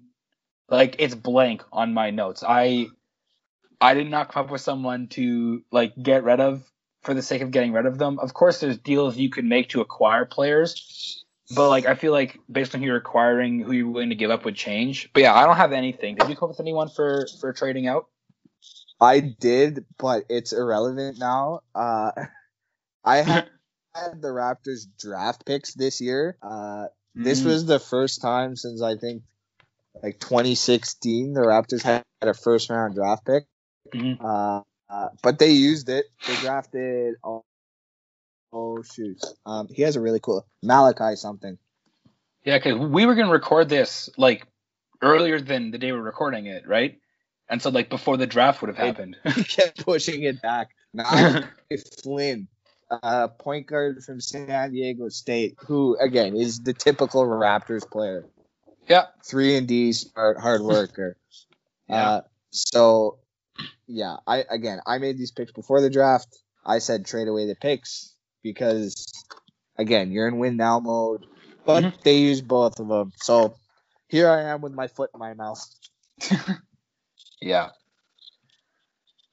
like 0.69 0.95
it's 0.99 1.15
blank 1.15 1.63
on 1.71 1.93
my 1.93 2.11
notes. 2.11 2.43
I 2.47 2.87
I 3.79 3.93
did 3.93 4.09
not 4.09 4.31
come 4.31 4.45
up 4.45 4.51
with 4.51 4.61
someone 4.61 5.07
to 5.09 5.63
like 5.71 5.93
get 6.01 6.23
rid 6.23 6.39
of 6.39 6.63
for 7.03 7.13
the 7.13 7.21
sake 7.21 7.41
of 7.41 7.51
getting 7.51 7.71
rid 7.73 7.85
of 7.85 7.97
them. 7.97 8.19
Of 8.19 8.33
course, 8.33 8.59
there's 8.59 8.77
deals 8.77 9.17
you 9.17 9.29
could 9.29 9.45
make 9.45 9.69
to 9.69 9.81
acquire 9.81 10.25
players, 10.25 11.23
but 11.55 11.69
like 11.69 11.85
I 11.85 11.95
feel 11.95 12.11
like 12.11 12.39
based 12.51 12.75
on 12.75 12.81
who 12.81 12.87
you're 12.87 12.97
acquiring, 12.97 13.59
who 13.59 13.71
you're 13.71 13.89
willing 13.89 14.09
to 14.09 14.15
give 14.15 14.31
up 14.31 14.45
would 14.45 14.55
change. 14.55 15.09
But 15.13 15.23
yeah, 15.23 15.33
I 15.33 15.45
don't 15.45 15.57
have 15.57 15.71
anything. 15.71 16.15
Did 16.15 16.29
you 16.29 16.35
come 16.35 16.47
up 16.47 16.51
with 16.51 16.59
anyone 16.59 16.89
for 16.89 17.27
for 17.39 17.53
trading 17.53 17.87
out? 17.87 18.07
I 18.99 19.19
did, 19.19 19.85
but 19.99 20.23
it's 20.29 20.53
irrelevant 20.53 21.19
now. 21.19 21.61
Uh, 21.75 22.11
I 23.05 23.17
had, 23.17 23.49
had 23.95 24.21
the 24.21 24.29
Raptors 24.29 24.85
draft 24.99 25.45
picks 25.45 25.73
this 25.75 26.01
year. 26.01 26.37
Uh, 26.41 26.87
this 27.15 27.41
Mm. 27.41 27.45
was 27.45 27.65
the 27.65 27.79
first 27.79 28.21
time 28.21 28.55
since 28.55 28.81
I 28.81 28.95
think 28.97 29.23
like 30.03 30.19
2016 30.19 31.33
the 31.33 31.41
Raptors 31.41 31.81
had 31.83 32.03
a 32.21 32.33
first 32.33 32.69
round 32.69 32.95
draft 32.95 33.25
pick. 33.25 33.45
Mhm. 33.93 34.17
Uh, 34.19 34.63
uh, 34.89 35.09
but 35.21 35.39
they 35.39 35.51
used 35.51 35.89
it. 35.89 36.05
They 36.25 36.35
drafted. 36.37 37.15
Oh, 37.23 37.43
oh 38.53 38.81
shoot. 38.83 39.21
Um, 39.45 39.67
he 39.69 39.81
has 39.83 39.95
a 39.95 40.01
really 40.01 40.19
cool 40.19 40.45
Malachi 40.63 41.15
something. 41.15 41.57
Yeah, 42.43 42.57
because 42.57 42.77
we 42.77 43.05
were 43.05 43.15
gonna 43.15 43.31
record 43.31 43.69
this 43.69 44.09
like 44.17 44.47
earlier 45.01 45.39
than 45.39 45.71
the 45.71 45.77
day 45.77 45.91
we're 45.91 46.01
recording 46.01 46.45
it, 46.45 46.67
right? 46.67 46.97
And 47.49 47.61
so 47.61 47.69
like 47.69 47.89
before 47.89 48.17
the 48.17 48.27
draft 48.27 48.61
would 48.61 48.69
have 48.69 48.77
happened. 48.77 49.17
He 49.35 49.43
kept 49.43 49.85
pushing 49.85 50.23
it 50.23 50.41
back. 50.41 50.69
Now 50.93 51.43
Flynn, 52.03 52.47
uh, 52.89 53.27
point 53.27 53.67
guard 53.67 54.03
from 54.03 54.21
San 54.21 54.71
Diego 54.71 55.09
State, 55.09 55.55
who 55.59 55.97
again 55.99 56.35
is 56.35 56.59
the 56.59 56.73
typical 56.73 57.25
Raptors 57.25 57.89
player. 57.89 58.25
yeah. 58.87 59.05
Three 59.25 59.57
and 59.57 59.67
D, 59.67 59.91
smart, 59.91 60.39
hard 60.39 60.61
worker. 60.61 61.17
Yeah. 61.89 62.09
uh, 62.09 62.21
so 62.51 63.19
yeah, 63.87 64.17
I 64.25 64.43
again 64.49 64.79
I 64.85 64.97
made 64.97 65.17
these 65.17 65.31
picks 65.31 65.51
before 65.51 65.81
the 65.81 65.89
draft. 65.89 66.37
I 66.65 66.79
said 66.79 67.05
trade 67.05 67.27
away 67.27 67.45
the 67.47 67.55
picks 67.55 68.13
because 68.43 69.05
again 69.77 70.11
you're 70.11 70.27
in 70.27 70.37
win 70.39 70.57
now 70.57 70.79
mode, 70.79 71.25
but 71.65 71.83
Mhm. 71.83 72.01
they 72.03 72.17
use 72.17 72.41
both 72.41 72.79
of 72.79 72.87
them. 72.87 73.13
So 73.21 73.55
here 74.07 74.29
I 74.29 74.43
am 74.43 74.61
with 74.61 74.73
my 74.73 74.87
foot 74.87 75.09
in 75.13 75.19
my 75.19 75.33
mouth. 75.33 75.63
Yeah. 77.41 77.69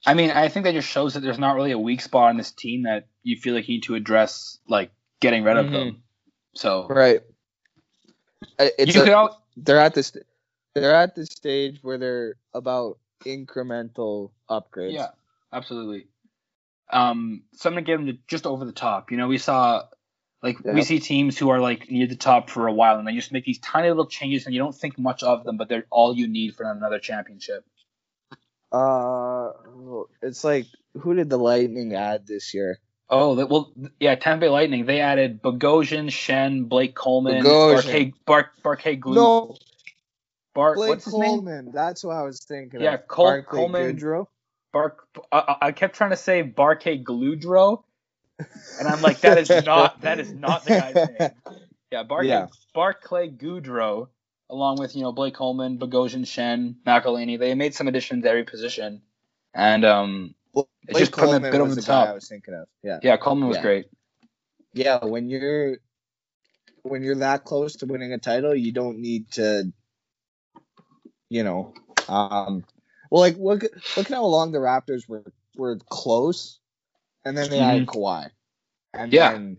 I 0.05 0.13
mean, 0.13 0.29
I 0.29 0.47
think 0.49 0.65
that 0.65 0.73
just 0.75 0.87
shows 0.87 1.15
that 1.15 1.21
there's 1.21 1.39
not 1.39 1.55
really 1.55 1.71
a 1.71 1.79
weak 1.79 2.01
spot 2.01 2.29
on 2.29 2.37
this 2.37 2.51
team 2.51 2.83
that 2.83 3.07
you 3.23 3.35
feel 3.35 3.55
like 3.55 3.67
you 3.67 3.75
need 3.77 3.83
to 3.85 3.95
address, 3.95 4.59
like 4.69 4.91
getting 5.19 5.43
rid 5.43 5.57
of 5.57 5.71
them. 5.71 6.03
So 6.53 6.85
Right. 6.87 7.21
It's 8.59 8.93
you 8.93 9.01
a- 9.01 9.05
could 9.05 9.13
al- 9.13 9.41
they're 9.57 9.79
at 9.79 9.95
this 9.95 10.15
they're 10.75 10.93
at 10.93 11.15
this 11.15 11.29
stage 11.29 11.79
where 11.81 11.97
they're 11.97 12.35
about 12.53 12.99
incremental 13.25 14.31
upgrades. 14.49 14.93
yeah, 14.93 15.09
absolutely. 15.51 16.07
Um, 16.91 17.43
so 17.53 17.69
I'm 17.69 17.73
gonna 17.73 17.85
get 17.85 17.97
them 17.97 18.05
to 18.07 18.17
just 18.27 18.45
over 18.45 18.65
the 18.65 18.71
top. 18.71 19.11
You 19.11 19.17
know, 19.17 19.27
we 19.27 19.37
saw 19.37 19.83
like 20.43 20.59
we 20.63 20.83
see 20.83 20.99
teams 20.99 21.37
who 21.37 21.49
are 21.49 21.59
like 21.59 21.89
near 21.89 22.07
the 22.07 22.15
top 22.15 22.49
for 22.49 22.67
a 22.67 22.73
while, 22.73 22.99
and 22.99 23.07
they 23.07 23.13
just 23.13 23.31
make 23.31 23.45
these 23.45 23.59
tiny 23.59 23.89
little 23.89 24.05
changes, 24.05 24.45
and 24.45 24.53
you 24.53 24.59
don't 24.59 24.75
think 24.75 24.99
much 24.99 25.23
of 25.23 25.43
them, 25.43 25.57
but 25.57 25.69
they're 25.69 25.87
all 25.89 26.15
you 26.15 26.27
need 26.27 26.55
for 26.55 26.69
another 26.69 26.99
championship. 26.99 27.65
Uh, 28.71 29.51
it's 30.21 30.43
like 30.43 30.67
who 31.01 31.15
did 31.15 31.29
the 31.29 31.37
Lightning 31.37 31.93
add 31.93 32.27
this 32.27 32.53
year? 32.53 32.79
Oh, 33.09 33.35
that, 33.35 33.49
well, 33.49 33.71
yeah, 33.99 34.15
Tampa 34.15 34.41
Bay 34.41 34.49
Lightning. 34.49 34.85
They 34.85 34.99
added 34.99 35.41
Bogosian, 35.41 36.11
Shen, 36.11 36.63
Blake 36.63 36.95
Coleman, 36.95 37.43
Bogosian. 37.43 37.83
Barkay, 37.83 38.13
Bar, 38.25 38.51
Barkay 38.63 38.99
Glue. 38.99 39.15
No, 39.15 39.55
Bar, 40.55 40.75
Blake 40.75 40.89
what's 40.89 41.05
his 41.05 41.17
name? 41.17 41.31
Coleman. 41.31 41.71
That's 41.73 42.03
what 42.05 42.17
I 42.17 42.23
was 42.23 42.45
thinking. 42.47 42.81
Yeah, 42.81 42.95
of. 42.95 43.01
Barclay 43.21 43.43
Coleman. 43.45 43.95
Goodrow. 43.95 44.27
Bark. 44.73 45.07
I, 45.31 45.57
I 45.61 45.71
kept 45.73 45.95
trying 45.95 46.11
to 46.11 46.17
say 46.17 46.43
Barkay 46.43 47.03
Gludro, 47.03 47.83
and 48.77 48.87
I'm 48.87 49.01
like, 49.01 49.21
that 49.21 49.37
is 49.37 49.53
not 49.55 50.01
that 50.03 50.19
is 50.19 50.33
not 50.33 50.65
the 50.65 50.71
guy's 50.71 51.05
name. 51.05 51.33
Yeah, 51.91 52.03
Barclay 52.03 52.29
Yeah. 52.29 52.47
Barclay 52.73 53.29
Goodrow, 53.31 54.09
along 54.49 54.79
with 54.79 54.95
you 54.95 55.03
know 55.03 55.11
Blake 55.13 55.35
Coleman, 55.35 55.79
Bogosian, 55.79 56.27
Shen, 56.27 56.77
McElhinney. 56.85 57.39
They 57.39 57.53
made 57.55 57.75
some 57.75 57.87
additions 57.87 58.23
to 58.23 58.29
every 58.29 58.45
position, 58.45 59.01
and 59.53 59.85
um, 59.85 60.35
Blake 60.53 60.67
It's 60.89 60.99
just 60.99 61.13
putting 61.13 61.35
a 61.35 61.39
bit 61.51 61.61
over 61.61 61.75
the 61.75 61.81
the 61.81 61.81
top. 61.83 62.09
I 62.09 62.13
was 62.13 62.27
thinking 62.27 62.53
of. 62.55 62.67
Yeah. 62.83 62.99
yeah, 63.01 63.17
Coleman 63.17 63.47
was 63.49 63.57
Yeah. 63.57 63.63
great. 63.63 63.85
Yeah, 64.73 65.05
when 65.05 65.29
you're 65.29 65.77
when 66.83 67.03
you're 67.03 67.15
that 67.17 67.45
close 67.45 67.77
to 67.77 67.85
winning 67.87 68.13
a 68.13 68.19
title, 68.19 68.55
you 68.55 68.71
don't 68.73 68.99
need 68.99 69.31
to, 69.33 69.71
you 71.29 71.43
know, 71.43 71.73
um, 72.07 72.65
well, 73.09 73.21
like 73.21 73.37
look 73.37 73.63
look 73.95 74.09
at 74.11 74.15
how 74.15 74.25
long 74.25 74.51
the 74.51 74.59
Raptors 74.59 75.07
were 75.07 75.23
were 75.55 75.77
close, 75.89 76.59
and 77.23 77.37
then 77.37 77.49
they 77.49 77.59
added 77.59 77.87
Kawhi, 77.87 78.29
and 78.93 79.11
Yeah. 79.11 79.31
then 79.31 79.57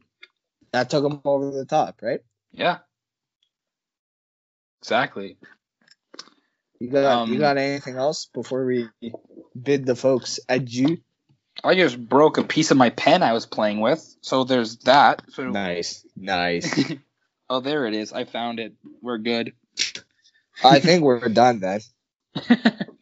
that 0.72 0.90
took 0.90 1.02
them 1.02 1.20
over 1.24 1.50
the 1.50 1.64
top, 1.64 2.00
right? 2.02 2.20
Yeah, 2.52 2.78
exactly. 4.82 5.38
You 6.80 6.90
got 6.90 7.22
Um, 7.22 7.32
you 7.32 7.38
got 7.38 7.56
anything 7.58 7.96
else 7.96 8.26
before 8.26 8.66
we 8.66 8.88
bid 9.60 9.86
the 9.86 9.96
folks 9.96 10.40
adieu? 10.48 10.98
I 11.64 11.74
just 11.74 11.98
broke 11.98 12.38
a 12.38 12.44
piece 12.44 12.70
of 12.70 12.76
my 12.76 12.90
pen 12.90 13.22
I 13.22 13.32
was 13.32 13.46
playing 13.46 13.80
with, 13.80 14.16
so 14.20 14.44
there's 14.44 14.76
that. 14.80 15.22
So 15.30 15.44
Nice, 15.50 16.06
nice. 16.16 16.92
oh, 17.50 17.60
there 17.60 17.86
it 17.86 17.94
is. 17.94 18.12
I 18.12 18.24
found 18.24 18.60
it. 18.60 18.74
We're 19.02 19.18
good. 19.18 19.54
I 20.64 20.80
think 20.80 21.02
we're 21.02 21.28
done 21.28 21.60
then. 21.60 21.80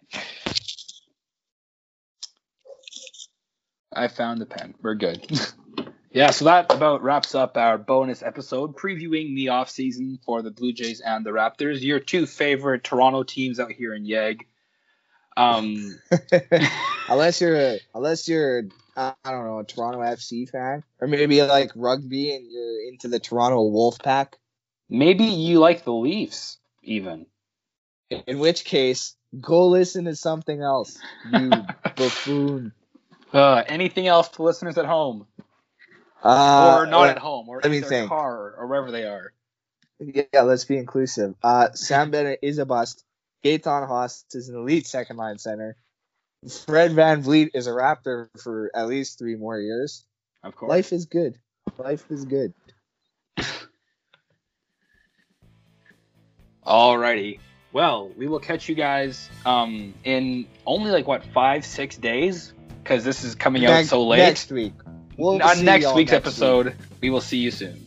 I 3.92 4.08
found 4.08 4.40
the 4.40 4.46
pen. 4.46 4.74
We're 4.82 4.96
good. 4.96 5.24
yeah, 6.10 6.30
so 6.30 6.46
that 6.46 6.72
about 6.72 7.02
wraps 7.02 7.34
up 7.34 7.56
our 7.56 7.78
bonus 7.78 8.22
episode 8.22 8.76
previewing 8.76 9.36
the 9.36 9.46
offseason 9.46 10.22
for 10.24 10.42
the 10.42 10.50
Blue 10.50 10.72
Jays 10.72 11.00
and 11.00 11.24
the 11.24 11.30
Raptors, 11.30 11.80
your 11.80 12.00
two 12.00 12.26
favorite 12.26 12.82
Toronto 12.82 13.22
teams 13.22 13.60
out 13.60 13.70
here 13.72 13.94
in 13.94 14.04
Yeg. 14.04 14.46
Um, 15.36 15.98
unless 17.08 17.40
you're 17.40 17.56
a, 17.56 17.80
unless 17.94 18.28
you're 18.28 18.64
I 18.96 19.14
don't 19.24 19.44
know 19.44 19.58
a 19.58 19.64
Toronto 19.64 20.00
FC 20.00 20.48
fan 20.48 20.84
or 21.00 21.08
maybe 21.08 21.42
like 21.42 21.72
rugby 21.74 22.34
and 22.34 22.50
you're 22.50 22.88
into 22.88 23.08
the 23.08 23.18
Toronto 23.18 23.68
Wolfpack. 23.68 24.34
maybe 24.88 25.24
you 25.24 25.58
like 25.58 25.84
the 25.84 25.92
Leafs, 25.92 26.58
even. 26.82 27.26
In 28.26 28.38
which 28.38 28.64
case, 28.64 29.16
go 29.40 29.68
listen 29.68 30.04
to 30.04 30.14
something 30.14 30.60
else. 30.60 30.98
You 31.30 31.50
buffoon. 31.96 32.72
Uh, 33.32 33.62
anything 33.66 34.06
else 34.06 34.28
to 34.30 34.42
listeners 34.42 34.78
at 34.78 34.86
home? 34.86 35.26
Uh, 36.22 36.76
or 36.78 36.86
not 36.86 37.08
at 37.08 37.18
home, 37.18 37.48
or 37.48 37.60
in 37.60 37.70
their 37.70 37.82
think. 37.82 38.08
car, 38.08 38.54
or 38.56 38.66
wherever 38.66 38.90
they 38.90 39.04
are. 39.04 39.32
Yeah, 40.00 40.42
let's 40.42 40.64
be 40.64 40.78
inclusive. 40.78 41.34
Uh, 41.42 41.72
Sam 41.72 42.10
Bennett 42.10 42.40
is 42.42 42.58
a 42.58 42.66
bust. 42.66 43.04
Gaetan 43.44 43.86
Haas 43.86 44.24
is 44.32 44.48
an 44.48 44.56
elite 44.56 44.86
second 44.86 45.16
line 45.16 45.38
center. 45.38 45.76
Fred 46.66 46.92
VanVleet 46.92 47.50
is 47.54 47.66
a 47.66 47.70
Raptor 47.70 48.28
for 48.42 48.70
at 48.74 48.86
least 48.86 49.18
three 49.18 49.36
more 49.36 49.58
years. 49.58 50.04
Of 50.42 50.56
course. 50.56 50.70
Life 50.70 50.92
is 50.92 51.06
good. 51.06 51.38
Life 51.78 52.04
is 52.10 52.24
good. 52.24 52.54
Alrighty. 56.66 57.38
Well, 57.74 58.10
we 58.16 58.28
will 58.28 58.38
catch 58.38 58.68
you 58.68 58.76
guys 58.76 59.28
um, 59.44 59.94
in 60.04 60.46
only 60.64 60.92
like 60.92 61.08
what 61.08 61.24
five, 61.34 61.66
six 61.66 61.96
days, 61.96 62.52
because 62.82 63.02
this 63.02 63.24
is 63.24 63.34
coming 63.34 63.66
out 63.66 63.70
Next- 63.72 63.90
so 63.90 64.06
late. 64.06 64.18
Next 64.18 64.50
week. 64.52 64.72
We'll 65.16 65.34
On 65.34 65.38
next 65.40 65.58
week's 65.58 65.64
next 65.64 65.94
week. 65.94 66.12
episode, 66.12 66.76
we 67.00 67.10
will 67.10 67.20
see 67.20 67.38
you 67.38 67.50
soon. 67.50 67.83